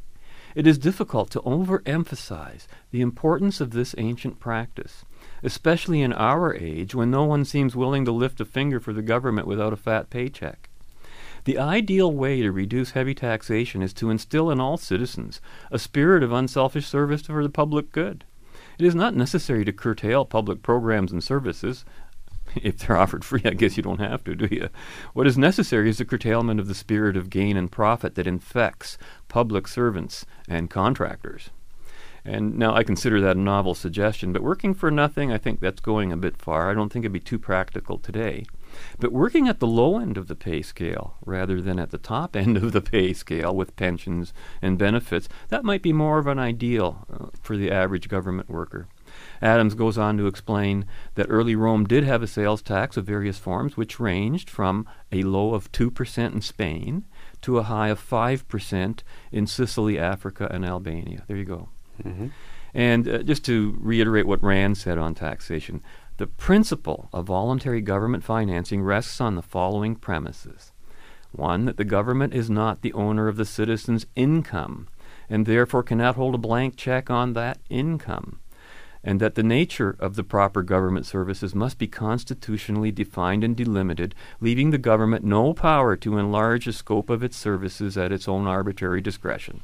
It 0.55 0.67
is 0.67 0.79
difficult 0.79 1.29
to 1.33 1.43
overemphasize 1.43 2.67
the 2.91 3.03
importance 3.03 3.61
of 3.61 3.73
this 3.73 3.95
ancient 3.99 4.41
practice, 4.41 5.05
especially 5.45 6.01
in 6.01 6.13
our 6.15 6.55
age 6.57 6.95
when 6.95 7.11
no 7.11 7.23
one 7.25 7.45
seems 7.45 7.77
willing 7.77 8.05
to 8.05 8.11
lift 8.11 8.41
a 8.41 8.45
finger 8.45 8.81
for 8.81 8.93
the 8.93 9.03
government 9.03 9.47
without 9.47 9.73
a 9.73 9.77
fat 9.77 10.11
paycheck. 10.11 10.71
The 11.45 11.59
ideal 11.59 12.11
way 12.11 12.41
to 12.41 12.51
reduce 12.51 12.93
heavy 12.93 13.15
taxation 13.15 13.83
is 13.83 13.93
to 13.95 14.09
instill 14.09 14.51
in 14.51 14.61
all 14.61 14.79
citizens 14.79 15.43
a 15.71 15.79
spirit 15.79 16.23
of 16.23 16.33
unselfish 16.33 16.87
service 16.87 17.23
for 17.23 17.43
the 17.43 17.51
public 17.51 17.93
good. 17.93 18.25
It 18.79 18.87
is 18.87 18.95
not 18.95 19.15
necessary 19.15 19.65
to 19.67 19.73
curtail 19.73 20.25
public 20.25 20.63
programs 20.63 21.13
and 21.13 21.23
services. 21.23 21.85
If 22.57 22.79
they're 22.79 22.97
offered 22.97 23.25
free, 23.25 23.43
I 23.45 23.51
guess 23.51 23.77
you 23.77 23.83
don't 23.83 24.01
have 24.01 24.23
to, 24.25 24.37
do 24.37 24.47
you? 24.49 24.69
What 25.13 25.27
is 25.27 25.37
necessary 25.37 25.91
is 25.91 25.99
the 25.99 26.05
curtailment 26.05 26.61
of 26.61 26.69
the 26.69 26.75
spirit 26.75 27.17
of 27.17 27.29
gain 27.29 27.57
and 27.57 27.71
profit 27.71 28.15
that 28.15 28.29
infects 28.29 28.97
public 29.27 29.67
servants 29.67 30.25
and 30.49 30.71
contractors. 30.71 31.51
And 32.25 32.59
now 32.59 32.75
I 32.75 32.85
consider 32.85 33.21
that 33.21 33.37
a 33.37 33.41
novel 33.41 33.75
suggestion, 33.75 34.33
but 34.33 34.43
working 34.43 34.73
for 34.73 34.91
nothing, 34.91 35.31
I 35.31 35.37
think 35.37 35.61
that's 35.61 35.81
going 35.81 36.11
a 36.11 36.17
bit 36.17 36.39
far. 36.39 36.71
I 36.71 36.75
don't 36.75 36.91
think 36.91 37.05
it'd 37.05 37.13
be 37.13 37.21
too 37.21 37.39
practical 37.39 37.99
today. 37.99 38.45
But 38.99 39.13
working 39.13 39.47
at 39.47 39.61
the 39.61 39.67
low 39.67 39.99
end 39.99 40.17
of 40.17 40.27
the 40.27 40.35
pay 40.35 40.63
scale 40.63 41.17
rather 41.25 41.61
than 41.61 41.79
at 41.79 41.91
the 41.91 41.99
top 41.99 42.35
end 42.45 42.57
of 42.57 42.73
the 42.73 42.81
pay 42.81 43.13
scale 43.13 43.55
with 43.55 43.77
pensions 43.77 44.33
and 44.63 44.79
benefits, 44.79 45.29
that 45.49 45.65
might 45.65 45.83
be 45.83 45.93
more 45.93 46.19
of 46.19 46.27
an 46.27 46.39
ideal 46.39 47.07
uh, 47.13 47.27
for 47.43 47.57
the 47.59 47.71
average 47.71 48.09
government 48.09 48.49
worker. 48.49 48.89
Adams 49.43 49.75
goes 49.75 49.99
on 49.99 50.17
to 50.17 50.27
explain 50.27 50.87
that 51.15 51.27
early 51.29 51.55
Rome 51.55 51.85
did 51.85 52.05
have 52.05 52.23
a 52.23 52.27
sales 52.27 52.63
tax 52.63 52.97
of 52.97 53.05
various 53.05 53.39
forms, 53.39 53.77
which 53.77 54.01
ranged 54.01 54.49
from 54.49 54.89
a 55.13 55.23
low 55.23 55.55
of 55.55 55.71
2% 55.73 56.33
in 56.33 56.41
Spain 56.41 57.05
to 57.43 57.59
a 57.59 57.65
high 57.65 57.89
of 57.89 58.01
5% 58.01 59.03
in 59.31 59.47
Sicily, 59.47 59.99
Africa, 59.99 60.49
and 60.51 60.65
Albania. 60.65 61.25
There 61.29 61.37
you 61.37 61.45
go. 61.45 61.69
Mm-hmm. 62.03 62.29
And 62.75 63.09
uh, 63.09 63.23
just 63.23 63.45
to 63.45 63.77
reiterate 63.81 64.27
what 64.27 64.43
Rand 64.43 64.79
said 64.79 64.99
on 64.99 65.15
taxation, 65.15 65.83
the 66.17 66.27
principle 66.27 67.09
of 67.13 67.27
voluntary 67.27 67.81
government 67.81 68.25
financing 68.25 68.83
rests 68.83 69.21
on 69.21 69.37
the 69.37 69.43
following 69.43 69.97
premises. 69.97 70.73
One, 71.33 71.65
that 71.65 71.77
the 71.77 71.85
government 71.85 72.35
is 72.35 72.49
not 72.49 72.83
the 72.83 72.93
owner 72.93 73.27
of 73.29 73.37
the 73.37 73.45
citizen's 73.45 74.07
income 74.15 74.89
and 75.29 75.47
therefore 75.47 75.83
cannot 75.83 76.17
hold 76.17 76.35
a 76.35 76.39
blank 76.39 76.77
check 76.77 77.11
on 77.11 77.33
that 77.33 77.59
income, 77.69 78.41
and 79.03 79.21
that 79.21 79.35
the 79.35 79.43
nature 79.43 79.97
of 79.99 80.17
the 80.17 80.25
proper 80.25 80.63
government 80.63 81.07
services 81.07 81.55
must 81.55 81.79
be 81.79 81.87
constitutionally 81.87 82.91
defined 82.91 83.45
and 83.45 83.57
delimited, 83.57 84.15
leaving 84.41 84.71
the 84.71 84.79
government 84.79 85.25
no 85.25 85.53
power 85.53 85.97
to 85.97 86.19
enlarge 86.19 86.67
the 86.67 86.73
scope 86.73 87.11
of 87.11 87.23
its 87.23 87.37
services 87.37 87.97
at 87.97 88.13
its 88.13 88.29
own 88.29 88.47
arbitrary 88.47 89.01
discretion. 89.01 89.63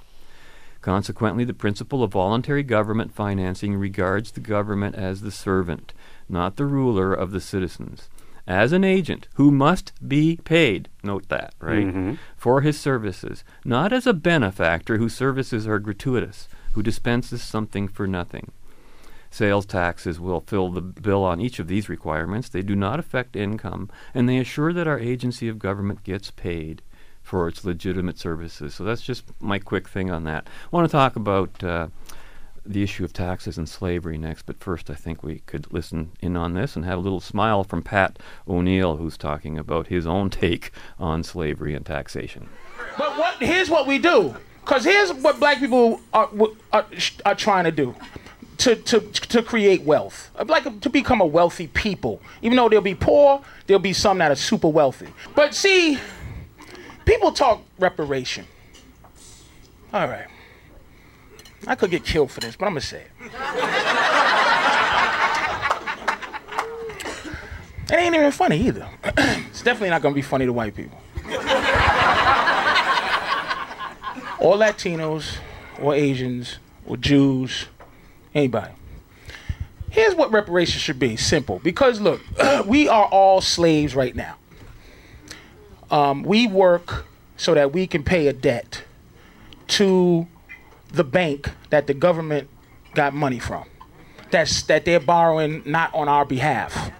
Consequently, 0.80 1.44
the 1.44 1.52
principle 1.52 2.02
of 2.02 2.12
voluntary 2.12 2.62
government 2.62 3.12
financing 3.12 3.76
regards 3.76 4.30
the 4.32 4.40
government 4.40 4.94
as 4.94 5.20
the 5.20 5.30
servant, 5.30 5.92
not 6.28 6.56
the 6.56 6.64
ruler 6.64 7.12
of 7.12 7.32
the 7.32 7.40
citizens, 7.40 8.08
as 8.46 8.72
an 8.72 8.82
agent 8.82 9.28
who 9.34 9.50
must 9.50 9.92
be 10.06 10.38
paid, 10.44 10.88
note 11.04 11.28
that, 11.28 11.54
right, 11.60 11.86
Mhm. 11.86 12.18
for 12.36 12.62
his 12.62 12.78
services, 12.78 13.44
not 13.64 13.92
as 13.92 14.06
a 14.06 14.14
benefactor 14.14 14.96
whose 14.96 15.14
services 15.14 15.68
are 15.68 15.78
gratuitous, 15.78 16.48
who 16.72 16.82
dispenses 16.82 17.42
something 17.42 17.86
for 17.86 18.06
nothing. 18.06 18.50
Sales 19.30 19.66
taxes 19.66 20.18
will 20.18 20.40
fill 20.40 20.70
the 20.70 20.80
bill 20.80 21.22
on 21.22 21.40
each 21.40 21.60
of 21.60 21.68
these 21.68 21.88
requirements. 21.88 22.48
They 22.48 22.62
do 22.62 22.74
not 22.74 22.98
affect 22.98 23.36
income, 23.36 23.88
and 24.14 24.28
they 24.28 24.38
assure 24.38 24.72
that 24.72 24.88
our 24.88 24.98
agency 24.98 25.46
of 25.46 25.58
government 25.58 26.02
gets 26.02 26.30
paid 26.30 26.82
for 27.22 27.48
its 27.48 27.64
legitimate 27.64 28.18
services. 28.18 28.74
So 28.74 28.84
that's 28.84 29.02
just 29.02 29.24
my 29.40 29.58
quick 29.58 29.88
thing 29.88 30.10
on 30.10 30.24
that. 30.24 30.46
I 30.46 30.76
want 30.76 30.88
to 30.88 30.92
talk 30.92 31.16
about 31.16 31.62
uh, 31.62 31.88
the 32.66 32.82
issue 32.82 33.04
of 33.04 33.12
taxes 33.12 33.58
and 33.58 33.68
slavery 33.68 34.18
next, 34.18 34.42
but 34.46 34.58
first 34.58 34.90
I 34.90 34.94
think 34.94 35.22
we 35.22 35.40
could 35.46 35.72
listen 35.72 36.12
in 36.20 36.36
on 36.36 36.54
this 36.54 36.76
and 36.76 36.84
have 36.84 36.98
a 36.98 37.02
little 37.02 37.20
smile 37.20 37.64
from 37.64 37.82
Pat 37.82 38.18
O'Neal, 38.48 38.96
who's 38.96 39.16
talking 39.16 39.58
about 39.58 39.88
his 39.88 40.06
own 40.06 40.30
take 40.30 40.72
on 40.98 41.22
slavery 41.22 41.74
and 41.74 41.84
taxation. 41.84 42.48
But 42.98 43.16
what? 43.18 43.36
Here's 43.36 43.70
what 43.70 43.86
we 43.86 43.98
do. 43.98 44.36
Cause 44.64 44.84
here's 44.84 45.12
what 45.12 45.40
black 45.40 45.58
people 45.58 46.00
are, 46.12 46.30
are, 46.72 46.86
are 47.24 47.34
trying 47.34 47.64
to 47.64 47.72
do. 47.72 47.94
To, 48.58 48.76
to, 48.76 49.00
to 49.00 49.42
create 49.42 49.84
wealth, 49.84 50.30
like 50.44 50.82
to 50.82 50.90
become 50.90 51.22
a 51.22 51.26
wealthy 51.26 51.68
people. 51.68 52.20
Even 52.42 52.56
though 52.56 52.68
they'll 52.68 52.82
be 52.82 52.94
poor, 52.94 53.42
there'll 53.66 53.80
be 53.80 53.94
some 53.94 54.18
that 54.18 54.30
are 54.30 54.36
super 54.36 54.68
wealthy. 54.68 55.08
But 55.34 55.54
see, 55.54 55.98
people 57.04 57.32
talk 57.32 57.62
reparation. 57.78 58.46
All 59.92 60.06
right. 60.06 60.26
I 61.66 61.74
could 61.74 61.90
get 61.90 62.04
killed 62.04 62.30
for 62.30 62.40
this, 62.40 62.56
but 62.56 62.66
I'm 62.66 62.72
gonna 62.72 62.80
say 62.80 63.02
it. 63.02 63.10
It 67.90 67.98
ain't 67.98 68.14
even 68.14 68.30
funny 68.30 68.56
either. 68.68 68.88
it's 69.04 69.62
definitely 69.62 69.90
not 69.90 70.00
gonna 70.00 70.14
be 70.14 70.22
funny 70.22 70.46
to 70.46 70.52
white 70.52 70.76
people. 70.76 70.98
or 74.38 74.54
Latinos, 74.54 75.38
or 75.80 75.94
Asians, 75.94 76.58
or 76.86 76.96
Jews, 76.96 77.66
anybody. 78.32 78.72
Here's 79.90 80.14
what 80.14 80.30
reparations 80.30 80.82
should 80.82 81.00
be 81.00 81.16
simple. 81.16 81.58
Because 81.64 82.00
look, 82.00 82.20
we 82.66 82.88
are 82.88 83.06
all 83.06 83.40
slaves 83.40 83.96
right 83.96 84.14
now. 84.14 84.36
Um, 85.90 86.22
we 86.22 86.46
work 86.46 87.06
so 87.36 87.54
that 87.54 87.72
we 87.72 87.86
can 87.86 88.02
pay 88.02 88.28
a 88.28 88.32
debt 88.32 88.84
to 89.68 90.26
the 90.92 91.04
bank 91.04 91.50
that 91.70 91.86
the 91.86 91.94
government 91.94 92.48
got 92.94 93.14
money 93.14 93.38
from. 93.38 93.64
That's 94.30 94.62
that 94.64 94.84
they're 94.84 95.00
borrowing 95.00 95.62
not 95.64 95.94
on 95.94 96.08
our 96.08 96.24
behalf. 96.24 96.92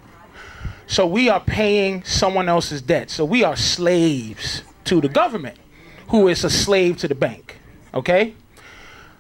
So 0.87 1.07
we 1.07 1.29
are 1.29 1.41
paying 1.41 2.03
someone 2.03 2.49
else's 2.49 2.83
debt. 2.83 3.11
So 3.11 3.25
we 3.25 3.45
are 3.45 3.55
slaves 3.55 4.63
to 4.85 5.01
the 5.01 5.09
government, 5.09 5.57
who 6.09 6.27
is 6.27 6.43
a 6.43 6.51
slave 6.51 6.97
to 6.99 7.09
the 7.09 7.15
bank. 7.15 7.59
Okay? 7.95 8.35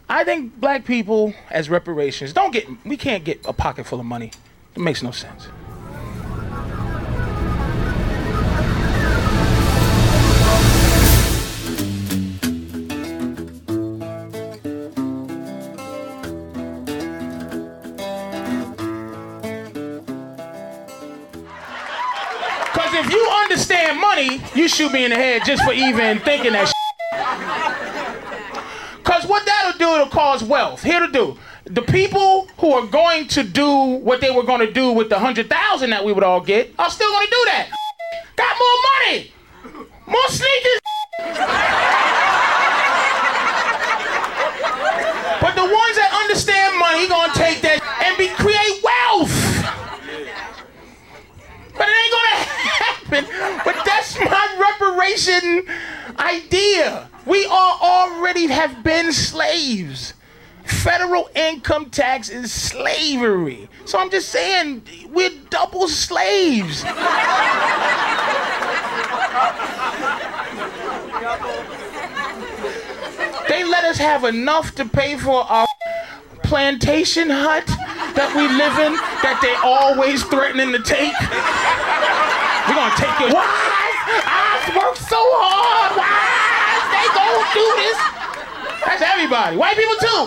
I 0.09 0.25
think 0.25 0.59
black 0.59 0.85
people 0.85 1.33
as 1.51 1.71
reparations 1.71 2.33
don't 2.33 2.53
get 2.53 2.67
we 2.85 2.97
can't 2.97 3.23
get 3.23 3.47
a 3.47 3.53
pocket 3.53 3.87
full 3.87 4.01
of 4.01 4.07
money. 4.07 4.33
It 4.75 4.81
makes 4.81 5.03
no 5.03 5.13
sense. 5.13 5.49
You 23.11 23.29
understand 23.43 24.01
money, 24.01 24.41
you 24.55 24.69
shoot 24.69 24.93
me 24.93 25.05
in 25.05 25.11
the 25.11 25.17
head 25.17 25.43
just 25.45 25.63
for 25.65 25.73
even 25.73 26.19
thinking 26.21 26.53
that. 26.53 26.73
Cause 29.05 29.27
what 29.27 29.45
that'll 29.45 29.79
do, 29.79 29.95
it'll 29.95 30.07
cause 30.07 30.45
wealth. 30.45 30.83
Here 30.83 31.01
to 31.01 31.11
do. 31.11 31.37
The 31.65 31.83
people 31.83 32.49
who 32.59 32.73
are 32.73 32.87
going 32.87 33.29
to 33.29 33.43
do 33.43 33.69
what 33.69 34.21
they 34.21 34.31
were 34.31 34.45
going 34.45 34.61
to 34.61 34.73
do 34.73 34.93
with 34.93 35.09
the 35.09 35.19
hundred 35.19 35.49
thousand 35.51 35.91
that 35.91 36.05
we 36.05 36.13
would 36.13 36.25
all 36.25 36.41
get 36.41 36.73
are 36.79 36.91
still 36.91 37.11
going 37.11 37.27
to 37.27 37.31
do 37.31 37.45
that. 37.47 37.71
Got 38.37 38.57
more 38.59 38.79
money, 39.09 39.33
more 40.07 40.29
sneakers. 40.29 41.80
My 54.91 54.97
reparation 54.97 55.67
idea. 56.19 57.09
We 57.27 57.45
all 57.47 57.79
already 57.81 58.47
have 58.47 58.83
been 58.83 59.13
slaves. 59.13 60.15
Federal 60.65 61.29
income 61.35 61.91
tax 61.91 62.29
is 62.29 62.53
slavery. 62.53 63.69
So 63.85 63.99
I'm 63.99 64.11
just 64.11 64.29
saying, 64.29 64.83
we're 65.11 65.33
double 65.51 65.89
slaves. 65.89 66.85
They 73.49 73.65
let 73.65 73.85
us 73.85 73.99
have 73.99 74.25
enough 74.25 74.77
to 74.77 74.85
pay 74.85 75.17
for 75.17 75.43
our 75.43 75.67
plantation 76.45 77.29
hut 77.31 77.67
that 77.67 78.31
we 78.37 78.47
live 78.47 78.79
in 78.79 78.95
that 79.23 79.41
they 79.43 79.55
always 79.67 80.23
threatening 80.23 80.71
to 80.73 80.79
take. 80.79 81.13
We're 82.69 82.77
gonna 82.77 82.95
take 82.95 83.19
your 83.19 83.35
wives. 83.35 83.81
So 85.11 85.19
hard. 85.19 85.99
Wives, 85.99 86.87
they 86.95 87.07
gonna 87.19 87.43
do 87.51 87.67
this. 87.83 87.99
That's 88.87 89.03
everybody. 89.03 89.57
White 89.57 89.75
people 89.75 89.99
too. 89.99 90.21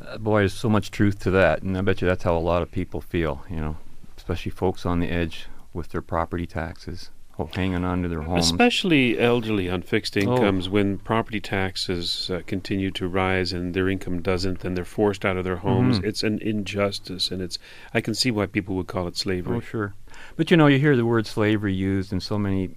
Uh, 0.00 0.18
boy, 0.18 0.40
there's 0.40 0.54
so 0.54 0.68
much 0.68 0.90
truth 0.90 1.20
to 1.20 1.30
that, 1.30 1.62
and 1.62 1.78
I 1.78 1.82
bet 1.82 2.00
you 2.00 2.08
that's 2.08 2.24
how 2.24 2.36
a 2.36 2.38
lot 2.38 2.62
of 2.62 2.72
people 2.72 3.00
feel. 3.00 3.44
You 3.48 3.56
know, 3.56 3.76
especially 4.16 4.50
folks 4.50 4.84
on 4.84 4.98
the 4.98 5.08
edge 5.08 5.46
with 5.72 5.90
their 5.90 6.02
property 6.02 6.46
taxes, 6.46 7.10
hanging 7.54 7.84
on 7.84 8.02
to 8.02 8.08
their 8.08 8.22
homes. 8.22 8.44
Especially 8.46 9.18
elderly 9.18 9.68
on 9.68 9.82
fixed 9.82 10.16
Oh. 10.16 10.20
incomes, 10.20 10.68
when 10.68 10.98
property 10.98 11.40
taxes 11.40 12.30
uh, 12.30 12.40
continue 12.46 12.90
to 12.92 13.08
rise 13.08 13.52
and 13.52 13.74
their 13.74 13.88
income 13.88 14.22
doesn't, 14.22 14.60
then 14.60 14.74
they're 14.74 14.84
forced 14.84 15.24
out 15.24 15.36
of 15.36 15.44
their 15.44 15.56
homes. 15.56 15.98
Mhm. 16.00 16.04
It's 16.04 16.22
an 16.22 16.38
injustice, 16.40 17.30
and 17.30 17.42
it's. 17.42 17.58
I 17.92 18.00
can 18.00 18.14
see 18.14 18.30
why 18.30 18.46
people 18.46 18.76
would 18.76 18.86
call 18.86 19.08
it 19.08 19.16
slavery. 19.16 19.56
Oh, 19.56 19.60
sure. 19.60 19.94
But 20.36 20.50
you 20.50 20.56
know, 20.56 20.66
you 20.68 20.78
hear 20.78 20.96
the 20.96 21.04
word 21.06 21.26
slavery 21.26 21.74
used 21.74 22.12
in 22.12 22.20
so 22.20 22.38
many, 22.38 22.76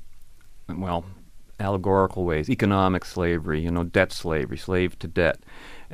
well, 0.67 1.05
allegorical 1.59 2.25
ways. 2.25 2.49
Economic 2.49 3.05
slavery, 3.05 3.61
you 3.61 3.71
know, 3.71 3.83
debt 3.83 4.11
slavery, 4.11 4.57
slave 4.57 4.97
to 4.99 5.07
debt. 5.07 5.39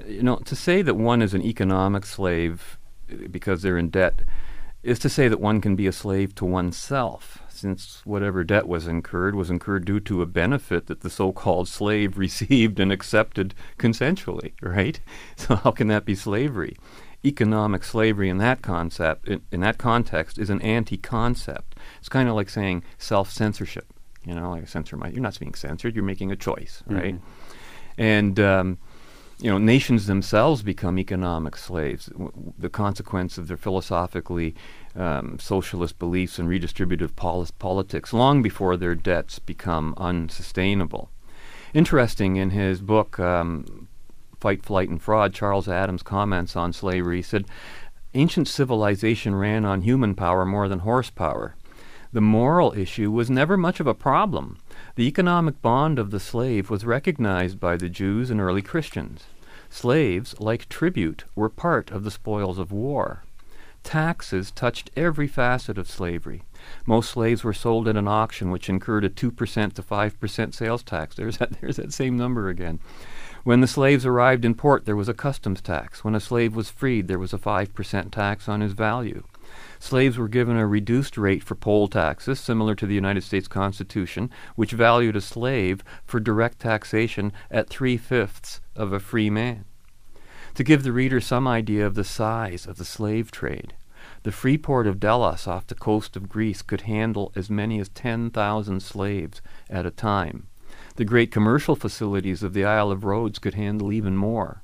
You 0.08 0.24
know, 0.24 0.38
to 0.38 0.56
say 0.56 0.82
that 0.82 0.96
one 0.96 1.22
is 1.22 1.34
an 1.34 1.42
economic 1.42 2.06
slave 2.06 2.78
uh, 3.12 3.28
because 3.30 3.62
they're 3.62 3.78
in 3.78 3.90
debt 3.90 4.22
is 4.84 5.00
to 5.00 5.08
say 5.10 5.28
that 5.30 5.40
one 5.40 5.62
can 5.62 5.76
be 5.78 5.88
a 5.88 5.92
slave 5.94 6.36
to 6.36 6.44
oneself, 6.44 7.42
since 7.54 8.02
whatever 8.06 8.44
debt 8.44 8.68
was 8.68 8.88
incurred 8.88 9.36
was 9.36 9.50
incurred 9.50 9.86
due 9.86 10.00
to 10.02 10.22
a 10.22 10.26
benefit 10.26 10.88
that 10.88 11.02
the 11.02 11.10
so-called 11.10 11.68
slave 11.68 12.18
received 12.26 12.80
and 12.80 12.92
accepted 12.92 13.54
consensually, 13.78 14.54
right? 14.62 15.00
So 15.36 15.56
how 15.56 15.72
can 15.72 15.88
that 15.88 16.06
be 16.06 16.16
slavery? 16.16 16.76
Economic 17.26 17.84
slavery 17.84 18.28
in 18.30 18.38
that 18.40 18.62
concept, 18.62 19.28
in, 19.28 19.42
in 19.52 19.62
that 19.62 19.78
context, 19.78 20.38
is 20.38 20.50
an 20.50 20.62
anti-concept. 20.62 21.76
It's 22.00 22.10
kind 22.10 22.28
of 22.28 22.36
like 22.36 22.50
saying 22.50 22.84
self-censorship. 22.98 23.86
You 24.26 24.36
know, 24.36 24.52
like 24.52 24.64
a 24.64 24.68
censor 24.68 24.98
my. 24.98 25.10
You're 25.10 25.22
not 25.22 25.40
being 25.40 25.54
censored. 25.54 25.96
You're 25.96 26.04
making 26.04 26.32
a 26.32 26.36
choice, 26.36 26.82
right? 26.88 27.16
Mhm. 27.16 27.22
And 27.98 28.40
um, 28.40 28.78
you 29.44 29.50
know, 29.50 29.58
nations 29.58 30.08
themselves 30.08 30.64
become 30.64 30.98
economic 30.98 31.58
slaves. 31.58 32.10
The 32.58 32.70
consequence 32.70 33.38
of 33.38 33.50
their 33.50 33.58
philosophically 33.58 34.56
um, 34.96 35.38
socialist 35.38 36.00
beliefs 36.00 36.40
and 36.40 36.48
redistributive 36.48 37.18
poli- 37.18 37.50
politics, 37.60 38.14
long 38.14 38.42
before 38.42 38.78
their 38.78 38.96
debts 38.96 39.40
become 39.40 39.96
unsustainable. 39.98 41.10
Interesting 41.74 42.38
in 42.38 42.52
his 42.52 42.82
book. 42.82 43.20
Um, 43.20 43.90
Fight, 44.40 44.64
Flight, 44.64 44.88
and 44.88 45.02
Fraud, 45.02 45.34
Charles 45.34 45.68
Adams 45.68 46.04
comments 46.04 46.56
on 46.56 46.72
slavery. 46.72 47.18
He 47.18 47.22
said, 47.22 47.46
Ancient 48.14 48.48
civilization 48.48 49.36
ran 49.36 49.66
on 49.66 49.82
human 49.82 50.16
power 50.16 50.46
more 50.46 50.70
than 50.70 50.80
horsepower. 50.80 51.58
The 52.14 52.22
moral 52.22 52.74
issue 52.78 53.12
was 53.12 53.30
never 53.30 53.58
much 53.58 53.82
of 53.82 53.88
a 53.88 53.94
problem. 53.94 54.60
The 54.96 55.08
economic 55.08 55.62
bond 55.62 56.00
of 56.00 56.12
the 56.12 56.20
slave 56.22 56.70
was 56.70 56.86
recognized 56.86 57.60
by 57.60 57.76
the 57.76 57.90
Jews 57.90 58.30
and 58.30 58.40
early 58.40 58.62
Christians. 58.62 59.26
Slaves, 59.74 60.40
like 60.40 60.70
tribute, 60.70 61.24
were 61.36 61.50
part 61.50 61.90
of 61.90 62.04
the 62.04 62.12
spoils 62.12 62.60
of 62.60 62.72
war. 62.72 63.24
Taxes 63.82 64.52
touched 64.52 64.92
every 64.96 65.28
facet 65.28 65.80
of 65.80 65.90
slavery. 65.90 66.44
Most 66.86 67.10
slaves 67.10 67.44
were 67.44 67.54
sold 67.54 67.88
at 67.88 67.98
an 67.98 68.08
auction 68.08 68.52
which 68.52 68.70
incurred 68.70 69.04
a 69.04 69.10
2% 69.10 69.74
to 69.74 69.82
5% 69.82 70.54
sales 70.54 70.84
tax. 70.84 71.16
There's 71.18 71.40
that, 71.40 71.60
there's 71.60 71.78
that 71.78 71.92
same 71.92 72.16
number 72.16 72.50
again. 72.50 72.80
When 73.44 73.62
the 73.62 73.68
slaves 73.68 74.06
arrived 74.06 74.46
in 74.46 74.54
port, 74.54 74.86
there 74.86 74.96
was 74.96 75.10
a 75.10 75.14
customs 75.16 75.60
tax. 75.60 76.04
When 76.04 76.14
a 76.14 76.20
slave 76.20 76.56
was 76.56 76.70
freed, 76.70 77.08
there 77.08 77.18
was 77.18 77.34
a 77.34 77.40
5% 77.40 78.12
tax 78.12 78.48
on 78.48 78.62
his 78.62 78.74
value. 78.74 79.24
Slaves 79.84 80.18
were 80.18 80.30
given 80.30 80.56
a 80.56 80.66
reduced 80.66 81.18
rate 81.18 81.44
for 81.44 81.56
poll 81.56 81.90
taxes, 81.90 82.40
similar 82.40 82.74
to 82.74 82.88
the 82.88 82.96
United 82.96 83.22
States 83.22 83.50
Constitution, 83.50 84.30
which 84.56 84.72
valued 84.72 85.18
a 85.18 85.22
slave 85.22 85.84
for 86.06 86.22
direct 86.22 86.60
taxation 86.60 87.34
at 87.52 87.70
three 87.70 87.98
fifths 87.98 88.62
of 88.78 88.94
a 88.94 89.00
free 89.02 89.30
man. 89.30 89.66
To 90.56 90.64
give 90.64 90.84
the 90.84 90.94
reader 90.94 91.20
some 91.20 91.50
idea 91.50 91.86
of 91.86 91.96
the 91.96 92.06
size 92.06 92.66
of 92.66 92.78
the 92.78 92.86
slave 92.86 93.30
trade, 93.30 93.74
the 94.24 94.32
free 94.32 94.58
port 94.58 94.88
of 94.88 95.02
Delos 95.02 95.48
off 95.48 95.68
the 95.68 95.76
coast 95.76 96.16
of 96.16 96.30
Greece 96.30 96.62
could 96.62 96.82
handle 96.82 97.34
as 97.36 97.50
many 97.50 97.78
as 97.82 97.90
10,000 97.90 98.82
slaves 98.82 99.42
at 99.70 99.86
a 99.86 99.92
time. 99.92 100.48
The 100.96 101.04
great 101.04 101.30
commercial 101.30 101.76
facilities 101.76 102.42
of 102.42 102.54
the 102.54 102.64
Isle 102.64 102.90
of 102.90 103.04
Rhodes 103.04 103.38
could 103.38 103.56
handle 103.56 103.92
even 103.92 104.16
more. 104.16 104.64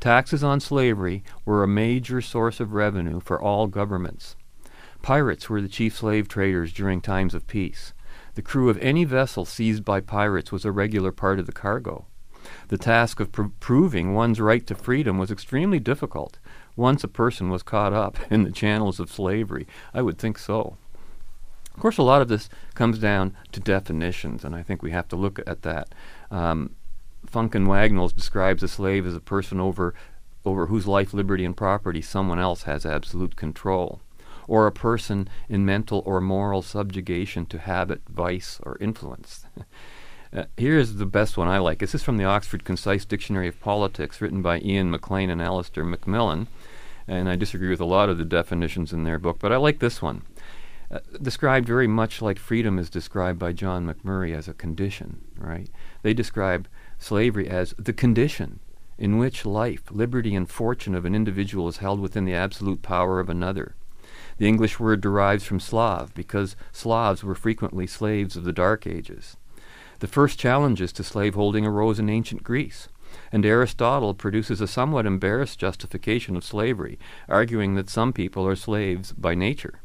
Taxes 0.00 0.44
on 0.44 0.60
slavery 0.60 1.24
were 1.46 1.62
a 1.62 1.66
major 1.66 2.20
source 2.20 2.60
of 2.60 2.74
revenue 2.74 3.20
for 3.20 3.40
all 3.40 3.66
governments. 3.66 4.36
Pirates 5.02 5.48
were 5.48 5.60
the 5.60 5.68
chief 5.68 5.96
slave 5.96 6.28
traders 6.28 6.72
during 6.72 7.00
times 7.00 7.34
of 7.34 7.46
peace. 7.46 7.92
The 8.34 8.42
crew 8.42 8.68
of 8.68 8.78
any 8.78 9.04
vessel 9.04 9.44
seized 9.44 9.84
by 9.84 10.00
pirates 10.00 10.52
was 10.52 10.64
a 10.64 10.72
regular 10.72 11.12
part 11.12 11.38
of 11.38 11.46
the 11.46 11.52
cargo. 11.52 12.06
The 12.68 12.78
task 12.78 13.20
of 13.20 13.32
pr- 13.32 13.44
proving 13.60 14.14
one's 14.14 14.40
right 14.40 14.66
to 14.66 14.74
freedom 14.74 15.18
was 15.18 15.30
extremely 15.30 15.78
difficult 15.78 16.38
once 16.76 17.04
a 17.04 17.08
person 17.08 17.50
was 17.50 17.62
caught 17.62 17.92
up 17.92 18.18
in 18.30 18.44
the 18.44 18.52
channels 18.52 19.00
of 19.00 19.10
slavery. 19.10 19.66
I 19.92 20.02
would 20.02 20.18
think 20.18 20.38
so. 20.38 20.76
Of 21.74 21.80
course, 21.80 21.98
a 21.98 22.02
lot 22.02 22.22
of 22.22 22.28
this 22.28 22.48
comes 22.74 22.98
down 22.98 23.36
to 23.52 23.60
definitions, 23.60 24.44
and 24.44 24.54
I 24.54 24.62
think 24.62 24.82
we 24.82 24.90
have 24.90 25.08
to 25.08 25.16
look 25.16 25.40
at 25.46 25.62
that. 25.62 25.94
Um, 26.30 26.76
Funk 27.26 27.54
and 27.54 27.66
Wagnalls 27.66 28.12
describes 28.12 28.62
a 28.62 28.68
slave 28.68 29.06
as 29.06 29.14
a 29.14 29.20
person 29.20 29.60
over, 29.60 29.94
over 30.44 30.66
whose 30.66 30.86
life, 30.86 31.14
liberty, 31.14 31.44
and 31.44 31.56
property 31.56 32.02
someone 32.02 32.38
else 32.38 32.64
has 32.64 32.84
absolute 32.84 33.36
control, 33.36 34.00
or 34.50 34.66
a 34.66 34.72
person 34.72 35.28
in 35.48 35.64
mental 35.64 36.02
or 36.04 36.20
moral 36.20 36.60
subjugation 36.60 37.46
to 37.46 37.56
habit, 37.56 38.02
vice, 38.08 38.60
or 38.64 38.76
influence. 38.80 39.46
Uh, 40.32 40.44
here's 40.56 40.94
the 40.94 41.06
best 41.06 41.36
one 41.36 41.48
I 41.48 41.58
like. 41.58 41.80
This 41.80 41.92
is 41.92 42.04
from 42.04 42.16
the 42.16 42.24
Oxford 42.24 42.62
Concise 42.62 43.04
Dictionary 43.04 43.48
of 43.48 43.58
Politics, 43.58 44.20
written 44.20 44.42
by 44.42 44.60
Iain 44.60 44.88
McLean 44.88 45.28
and 45.28 45.42
Alistair 45.42 45.84
McMillan. 45.84 46.46
And 47.08 47.28
I 47.28 47.34
disagree 47.34 47.68
with 47.68 47.80
a 47.80 47.84
lot 47.84 48.08
of 48.08 48.16
the 48.16 48.24
definitions 48.24 48.92
in 48.92 49.02
their 49.02 49.18
book, 49.18 49.40
but 49.40 49.50
I 49.50 49.56
like 49.56 49.80
this 49.80 50.00
one. 50.00 50.22
Uh, 50.88 51.00
described 51.20 51.66
very 51.66 51.88
much 51.88 52.22
like 52.22 52.38
freedom 52.38 52.78
is 52.78 52.88
described 52.88 53.40
by 53.40 53.52
John 53.52 53.84
Macmurray 53.84 54.32
as 54.32 54.46
a 54.46 54.54
condition, 54.54 55.20
right? 55.36 55.68
They 56.02 56.14
describe 56.14 56.68
slavery 56.96 57.48
as 57.48 57.74
the 57.76 57.92
condition 57.92 58.60
in 58.98 59.18
which 59.18 59.44
life, 59.44 59.82
liberty, 59.90 60.36
and 60.36 60.48
fortune 60.48 60.94
of 60.94 61.04
an 61.04 61.16
individual 61.16 61.66
is 61.66 61.78
held 61.78 61.98
within 61.98 62.24
the 62.24 62.34
absolute 62.34 62.82
power 62.82 63.18
of 63.18 63.28
another. 63.28 63.74
The 64.40 64.48
English 64.48 64.80
word 64.80 65.02
derives 65.02 65.44
from 65.44 65.60
Slav 65.60 66.14
because 66.14 66.56
Slavs 66.72 67.22
were 67.22 67.34
frequently 67.34 67.86
slaves 67.86 68.36
of 68.36 68.44
the 68.44 68.54
Dark 68.54 68.86
Ages. 68.86 69.36
The 69.98 70.06
first 70.06 70.38
challenges 70.38 70.94
to 70.94 71.04
slaveholding 71.04 71.66
arose 71.66 71.98
in 71.98 72.08
ancient 72.08 72.42
Greece, 72.42 72.88
and 73.30 73.44
Aristotle 73.44 74.14
produces 74.14 74.62
a 74.62 74.66
somewhat 74.66 75.04
embarrassed 75.04 75.58
justification 75.58 76.36
of 76.36 76.44
slavery, 76.44 76.98
arguing 77.28 77.74
that 77.74 77.90
some 77.90 78.14
people 78.14 78.46
are 78.46 78.56
slaves 78.56 79.12
by 79.12 79.34
nature. 79.34 79.82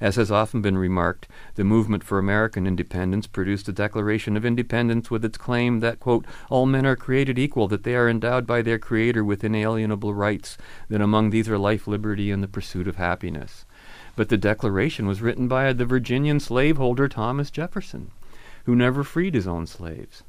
As 0.00 0.16
has 0.16 0.30
often 0.30 0.60
been 0.60 0.76
remarked, 0.76 1.28
the 1.54 1.62
movement 1.62 2.02
for 2.04 2.18
American 2.18 2.66
independence 2.66 3.26
produced 3.26 3.68
a 3.68 3.72
Declaration 3.72 4.36
of 4.36 4.44
Independence 4.44 5.10
with 5.10 5.24
its 5.24 5.38
claim 5.38 5.80
that, 5.80 6.00
quote, 6.00 6.26
all 6.50 6.66
men 6.66 6.84
are 6.84 6.96
created 6.96 7.38
equal, 7.38 7.68
that 7.68 7.84
they 7.84 7.94
are 7.94 8.08
endowed 8.08 8.46
by 8.46 8.60
their 8.60 8.78
Creator 8.78 9.24
with 9.24 9.44
inalienable 9.44 10.12
rights, 10.12 10.58
that 10.88 11.00
among 11.00 11.30
these 11.30 11.48
are 11.48 11.58
life, 11.58 11.86
liberty, 11.86 12.30
and 12.30 12.42
the 12.42 12.48
pursuit 12.48 12.88
of 12.88 12.96
happiness. 12.96 13.66
But 14.16 14.28
the 14.28 14.36
Declaration 14.36 15.06
was 15.06 15.22
written 15.22 15.48
by 15.48 15.72
the 15.72 15.84
Virginian 15.84 16.40
slaveholder 16.40 17.08
Thomas 17.08 17.50
Jefferson 17.50 18.10
who 18.64 18.74
never 18.74 19.04
freed 19.04 19.34
his 19.34 19.46
own 19.46 19.66
slaves. 19.66 20.22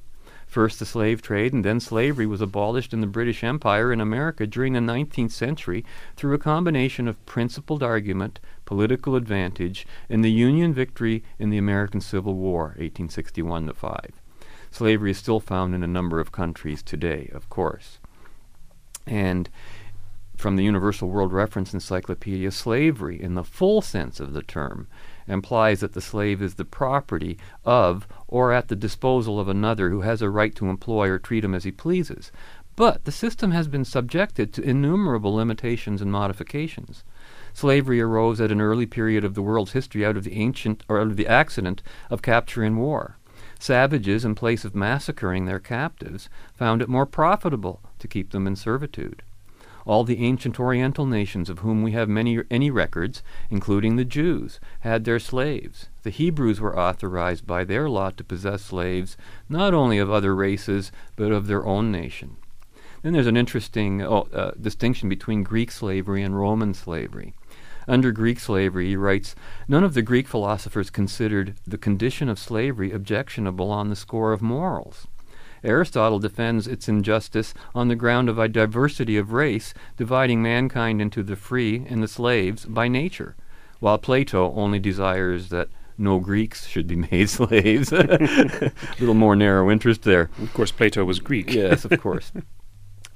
First 0.45 0.79
the 0.79 0.86
slave 0.86 1.21
trade 1.21 1.53
and 1.53 1.65
then 1.65 1.79
slavery 1.79 2.25
was 2.25 2.39
abolished 2.39 2.93
in 2.93 3.01
the 3.01 3.07
British 3.07 3.43
Empire 3.43 3.91
in 3.91 3.99
America 3.99 4.45
during 4.45 4.73
the 4.73 4.79
19th 4.79 5.31
century 5.31 5.83
through 6.15 6.33
a 6.33 6.39
combination 6.39 7.07
of 7.07 7.25
principled 7.25 7.81
argument, 7.81 8.39
political 8.63 9.15
advantage, 9.15 9.88
and 10.09 10.23
the 10.23 10.31
Union 10.31 10.73
victory 10.73 11.23
in 11.39 11.49
the 11.49 11.57
American 11.57 11.99
Civil 11.99 12.36
War, 12.36 12.67
1861 12.77 13.73
5. 13.73 14.21
Slavery 14.71 15.11
is 15.11 15.17
still 15.17 15.39
found 15.39 15.73
in 15.73 15.83
a 15.83 15.88
number 15.88 16.19
of 16.19 16.31
countries 16.31 16.83
today, 16.83 17.29
of 17.33 17.49
course. 17.49 17.99
And 19.07 19.49
from 20.38 20.55
the 20.55 20.63
Universal 20.63 21.09
World 21.09 21.31
Reference 21.31 21.73
Encyclopedia, 21.73 22.51
slavery, 22.51 23.21
in 23.21 23.36
the 23.36 23.43
full 23.43 23.81
sense 23.81 24.19
of 24.19 24.33
the 24.33 24.43
term, 24.43 24.88
implies 25.27 25.79
that 25.79 25.93
the 25.93 26.01
slave 26.01 26.41
is 26.41 26.55
the 26.55 26.65
property 26.65 27.38
of 27.63 28.07
or 28.27 28.51
at 28.51 28.67
the 28.67 28.75
disposal 28.75 29.39
of 29.39 29.47
another 29.47 29.89
who 29.89 30.01
has 30.01 30.21
a 30.21 30.29
right 30.29 30.53
to 30.55 30.69
employ 30.69 31.09
or 31.09 31.19
treat 31.19 31.43
him 31.43 31.55
as 31.55 31.63
he 31.63 31.71
pleases. 31.71 32.31
But 32.75 33.05
the 33.05 33.11
system 33.11 33.51
has 33.51 33.67
been 33.67 33.86
subjected 33.86 34.51
to 34.53 34.61
innumerable 34.61 35.33
limitations 35.33 36.01
and 36.01 36.11
modifications. 36.11 37.03
Slavery 37.53 38.01
arose 38.01 38.41
at 38.41 38.51
an 38.51 38.59
early 38.59 38.86
period 38.86 39.23
of 39.23 39.33
the 39.33 39.41
world's 39.41 39.71
history 39.71 40.05
out 40.05 40.17
of 40.17 40.25
the 40.25 40.33
ancient 40.36 40.83
or 40.89 40.99
out 40.99 41.07
of 41.07 41.15
the 41.15 41.27
accident 41.27 41.81
of 42.09 42.21
capture 42.21 42.63
in 42.63 42.75
war. 42.75 43.17
Savages, 43.57 44.25
in 44.25 44.36
place 44.36 44.65
of 44.65 44.75
massacring 44.75 45.45
their 45.45 45.59
captives, 45.59 46.29
found 46.53 46.81
it 46.81 46.89
more 46.89 47.05
profitable 47.05 47.81
to 47.99 48.07
keep 48.07 48.31
them 48.31 48.45
in 48.45 48.57
servitude. 48.57 49.23
All 49.86 50.03
the 50.03 50.23
ancient 50.23 50.59
Oriental 50.59 51.05
nations 51.05 51.49
of 51.49 51.59
whom 51.59 51.83
we 51.83 51.91
have 51.91 52.09
many 52.09 52.41
any 52.49 52.71
records, 52.71 53.21
including 53.49 53.95
the 53.95 54.05
Jews, 54.05 54.59
had 54.79 55.05
their 55.05 55.19
slaves. 55.19 55.89
The 56.03 56.09
Hebrews 56.09 56.59
were 56.59 56.77
authorized 56.77 57.45
by 57.45 57.63
their 57.63 57.88
law 57.88 58.09
to 58.11 58.23
possess 58.23 58.63
slaves 58.63 59.15
not 59.47 59.73
only 59.73 59.99
of 59.99 60.09
other 60.09 60.36
races 60.36 60.91
but 61.15 61.31
of 61.31 61.47
their 61.47 61.65
own 61.65 61.91
nation. 61.91 62.38
Then 63.03 63.13
there's 63.13 63.27
an 63.27 63.38
interesting 63.38 64.01
oh, 64.01 64.27
uh, 64.33 64.51
distinction 64.59 65.07
between 65.09 65.43
Greek 65.43 65.69
slavery 65.69 66.23
and 66.23 66.36
Roman 66.36 66.73
slavery. 66.73 67.36
Under 67.88 68.11
Greek 68.11 68.39
slavery, 68.39 68.88
he 68.88 68.95
writes, 68.95 69.36
none 69.67 69.83
of 69.83 69.93
the 69.93 70.01
Greek 70.01 70.27
philosophers 70.27 70.89
considered 70.89 71.53
the 71.67 71.77
condition 71.77 72.29
of 72.29 72.39
slavery 72.39 72.91
objectionable 72.91 73.69
on 73.69 73.89
the 73.89 73.95
score 73.95 74.33
of 74.33 74.41
morals. 74.41 75.05
Aristotle 75.66 76.20
defends 76.20 76.68
its 76.68 76.88
injustice 76.88 77.53
on 77.74 77.88
the 77.88 77.95
ground 77.95 78.30
of 78.30 78.38
a 78.39 78.47
diversity 78.47 79.18
of 79.18 79.32
race, 79.34 79.74
dividing 79.97 80.41
mankind 80.41 81.01
into 81.01 81.24
the 81.24 81.36
free 81.36 81.86
and 81.89 82.01
the 82.03 82.07
slaves 82.07 82.66
by 82.66 82.88
nature, 82.88 83.36
while 83.80 83.97
Plato 83.97 84.53
only 84.53 84.80
desires 84.80 85.49
that 85.49 85.70
no 85.97 86.20
Greeks 86.20 86.68
should 86.68 86.88
be 86.88 86.95
made 87.11 87.30
slaves. 87.30 87.91
a 87.91 88.72
little 88.99 89.13
more 89.16 89.36
narrow 89.36 89.70
interest 89.72 90.03
there. 90.03 90.30
Of 90.41 90.53
course, 90.53 90.72
Plato 90.72 91.03
was 91.05 91.20
Greek. 91.20 91.53
yes, 91.53 91.86
of 91.86 91.99
course. 91.99 92.32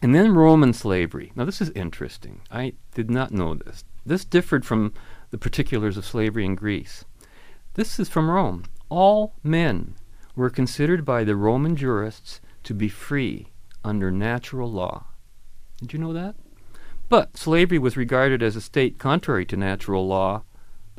And 0.02 0.16
then 0.16 0.34
Roman 0.34 0.72
slavery. 0.72 1.34
Now, 1.36 1.44
this 1.44 1.60
is 1.60 1.72
interesting. 1.72 2.40
I 2.50 2.72
did 2.94 3.12
not 3.12 3.32
know 3.34 3.54
this. 3.56 3.84
This 4.06 4.24
differed 4.24 4.66
from 4.66 4.94
the 5.30 5.38
particulars 5.38 5.98
of 5.98 6.06
slavery 6.06 6.46
in 6.46 6.56
Greece. 6.56 7.04
This 7.74 8.00
is 8.00 8.08
from 8.08 8.32
Rome. 8.32 8.64
All 8.88 9.34
men 9.44 9.96
were 10.36 10.50
considered 10.50 11.06
by 11.06 11.24
the 11.24 11.36
Roman 11.36 11.76
jurists 11.76 12.42
to 12.64 12.74
be 12.74 12.90
free 12.90 13.48
under 13.84 14.12
natural 14.12 14.72
law. 14.72 15.06
Did 15.78 15.94
you 15.94 16.00
know 16.00 16.14
that? 16.14 16.36
But 17.08 17.38
slavery 17.38 17.80
was 17.80 17.98
regarded 17.98 18.44
as 18.44 18.56
a 18.56 18.62
state 18.62 19.00
contrary 19.00 19.46
to 19.46 19.58
natural 19.58 20.08
law 20.08 20.44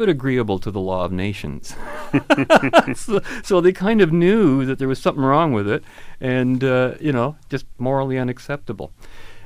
but 0.00 0.08
agreeable 0.08 0.58
to 0.58 0.70
the 0.70 0.80
law 0.80 1.04
of 1.04 1.12
nations. 1.12 1.76
so, 2.94 3.20
so 3.42 3.60
they 3.60 3.70
kind 3.70 4.00
of 4.00 4.10
knew 4.10 4.64
that 4.64 4.78
there 4.78 4.88
was 4.88 4.98
something 4.98 5.22
wrong 5.22 5.52
with 5.52 5.68
it, 5.68 5.84
and 6.18 6.64
uh, 6.64 6.94
you 6.98 7.12
know, 7.12 7.36
just 7.50 7.66
morally 7.76 8.16
unacceptable. 8.16 8.94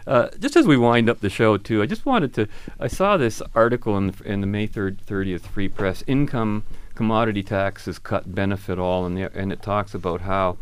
Uh, 0.06 0.28
just 0.38 0.54
as 0.54 0.64
we 0.64 0.76
wind 0.76 1.10
up 1.10 1.18
the 1.18 1.28
show, 1.28 1.56
too, 1.56 1.82
I 1.82 1.86
just 1.86 2.06
wanted 2.06 2.32
to. 2.34 2.46
I 2.78 2.86
saw 2.86 3.16
this 3.16 3.42
article 3.56 3.98
in 3.98 4.12
the, 4.12 4.24
in 4.24 4.42
the 4.42 4.46
May 4.46 4.68
third, 4.68 5.00
thirtieth 5.00 5.44
Free 5.44 5.68
Press. 5.68 6.04
Income 6.06 6.62
commodity 6.94 7.42
taxes 7.42 7.98
cut 7.98 8.34
benefit 8.34 8.78
all, 8.78 9.06
and 9.06 9.16
the, 9.16 9.36
and 9.36 9.52
it 9.52 9.62
talks 9.62 9.94
about 9.94 10.22
how. 10.22 10.56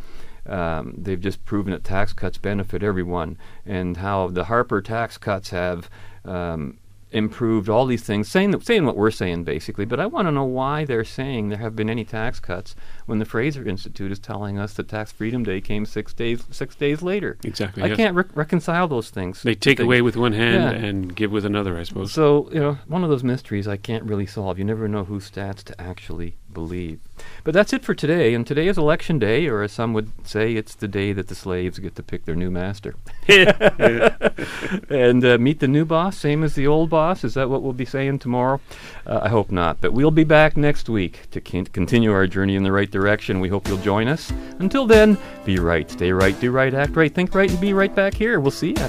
Um, 0.44 0.94
they've 0.98 1.20
just 1.20 1.44
proven 1.44 1.70
that 1.70 1.84
tax 1.84 2.12
cuts 2.12 2.36
benefit 2.36 2.82
everyone, 2.82 3.38
and 3.64 3.98
how 3.98 4.26
the 4.26 4.46
Harper 4.46 4.82
tax 4.82 5.16
cuts 5.16 5.50
have 5.50 5.88
um, 6.24 6.78
improved 7.12 7.68
all 7.68 7.86
these 7.86 8.02
things, 8.02 8.28
saying 8.28 8.60
saying 8.62 8.84
what 8.84 8.96
we're 8.96 9.10
saying 9.10 9.44
basically. 9.44 9.84
But 9.84 10.00
I 10.00 10.06
want 10.06 10.28
to 10.28 10.32
know 10.32 10.44
why 10.44 10.84
they're 10.84 11.04
saying 11.04 11.48
there 11.48 11.58
have 11.58 11.76
been 11.76 11.90
any 11.90 12.04
tax 12.04 12.40
cuts 12.40 12.74
when 13.06 13.18
the 13.18 13.24
Fraser 13.24 13.66
Institute 13.66 14.10
is 14.10 14.18
telling 14.18 14.58
us 14.58 14.74
that 14.74 14.88
Tax 14.88 15.12
Freedom 15.12 15.42
Day 15.44 15.60
came 15.60 15.84
six 15.86 16.12
days 16.12 16.44
six 16.50 16.74
days 16.74 17.02
later. 17.02 17.38
Exactly. 17.44 17.82
I 17.82 17.86
yes. 17.88 17.96
can't 17.96 18.16
re- 18.16 18.24
reconcile 18.34 18.88
those 18.88 19.10
things. 19.10 19.42
They 19.42 19.54
take 19.54 19.78
things. 19.78 19.84
away 19.86 20.02
with 20.02 20.16
one 20.16 20.32
hand 20.32 20.76
Yeah. 20.76 20.88
and 20.88 21.14
give 21.14 21.30
with 21.30 21.44
another, 21.44 21.78
I 21.78 21.82
suppose. 21.84 22.12
So 22.12 22.48
you 22.52 22.60
know, 22.60 22.78
one 22.86 23.04
of 23.04 23.10
those 23.10 23.24
mysteries 23.24 23.68
I 23.68 23.76
can't 23.76 24.04
really 24.04 24.26
solve. 24.26 24.58
You 24.58 24.64
never 24.64 24.88
know 24.88 25.04
whose 25.04 25.30
stats 25.30 25.62
to 25.64 25.80
actually 25.80 26.36
believe. 26.52 27.00
But 27.44 27.54
that's 27.54 27.72
it 27.72 27.84
for 27.84 27.94
today. 27.94 28.34
And 28.34 28.46
today 28.46 28.68
is 28.68 28.76
election 28.78 29.18
day, 29.18 29.46
or 29.46 29.62
as 29.62 29.72
some 29.72 29.92
would 29.94 30.10
say, 30.26 30.54
it's 30.54 30.74
the 30.74 30.88
day 30.88 31.12
that 31.12 31.28
the 31.28 31.34
slaves 31.34 31.78
get 31.78 31.94
to 31.96 32.02
pick 32.02 32.24
their 32.24 32.34
new 32.34 32.50
master. 32.50 32.94
and 33.28 35.24
uh, 35.24 35.38
meet 35.38 35.60
the 35.60 35.68
new 35.68 35.84
boss, 35.84 36.18
same 36.18 36.42
as 36.44 36.54
the 36.54 36.66
old 36.66 36.90
boss. 36.90 37.01
Is 37.02 37.34
that 37.34 37.50
what 37.50 37.62
we'll 37.62 37.72
be 37.72 37.84
saying 37.84 38.20
tomorrow? 38.20 38.60
Uh, 39.06 39.20
I 39.22 39.28
hope 39.28 39.50
not. 39.50 39.80
But 39.80 39.92
we'll 39.92 40.10
be 40.12 40.24
back 40.24 40.56
next 40.56 40.88
week 40.88 41.28
to 41.32 41.40
con- 41.40 41.66
continue 41.66 42.12
our 42.12 42.26
journey 42.28 42.54
in 42.54 42.62
the 42.62 42.70
right 42.72 42.90
direction. 42.90 43.40
We 43.40 43.48
hope 43.48 43.66
you'll 43.66 43.78
join 43.78 44.06
us. 44.08 44.32
Until 44.60 44.86
then, 44.86 45.18
be 45.44 45.58
right, 45.58 45.90
stay 45.90 46.12
right, 46.12 46.38
do 46.40 46.52
right, 46.52 46.72
act 46.72 46.94
right, 46.94 47.12
think 47.12 47.34
right, 47.34 47.50
and 47.50 47.60
be 47.60 47.72
right 47.72 47.94
back 47.94 48.14
here. 48.14 48.38
We'll 48.38 48.52
see 48.52 48.72
ya. 48.72 48.88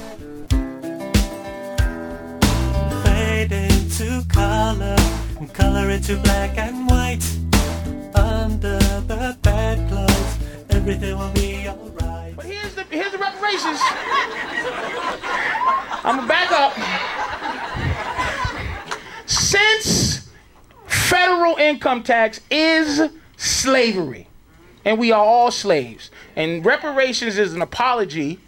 Fade 3.02 3.52
into 3.52 4.24
color 4.28 4.96
and 5.38 5.52
color 5.52 5.90
into 5.90 6.16
black 6.18 6.56
and 6.56 6.88
white. 6.88 7.24
Under 8.14 8.78
the 8.78 9.36
bedclothes, 9.42 10.38
everything 10.70 11.18
will 11.18 11.32
be 11.32 11.68
alright. 11.68 12.36
But 12.36 12.46
here's 12.46 12.74
the 12.74 12.84
here's 12.84 13.12
the 13.12 13.18
reparations. 13.18 13.80
I'm 16.06 16.16
gonna 16.16 16.28
back 16.28 16.52
up. 16.52 17.13
Since 19.34 20.30
federal 20.86 21.56
income 21.56 22.04
tax 22.04 22.40
is 22.50 23.10
slavery, 23.36 24.28
and 24.84 24.98
we 24.98 25.10
are 25.10 25.24
all 25.24 25.50
slaves, 25.50 26.10
and 26.36 26.64
reparations 26.64 27.36
is 27.36 27.52
an 27.52 27.60
apology 27.60 28.38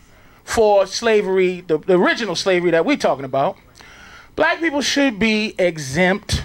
for 0.44 0.86
slavery, 0.86 1.62
the, 1.62 1.78
the 1.78 1.98
original 1.98 2.36
slavery 2.36 2.70
that 2.70 2.84
we're 2.84 2.96
talking 2.96 3.24
about. 3.24 3.56
Black 4.36 4.60
people 4.60 4.80
should 4.80 5.18
be 5.18 5.56
exempt 5.58 6.44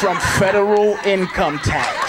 from 0.00 0.16
federal 0.38 0.96
income 1.04 1.58
tax. 1.58 2.05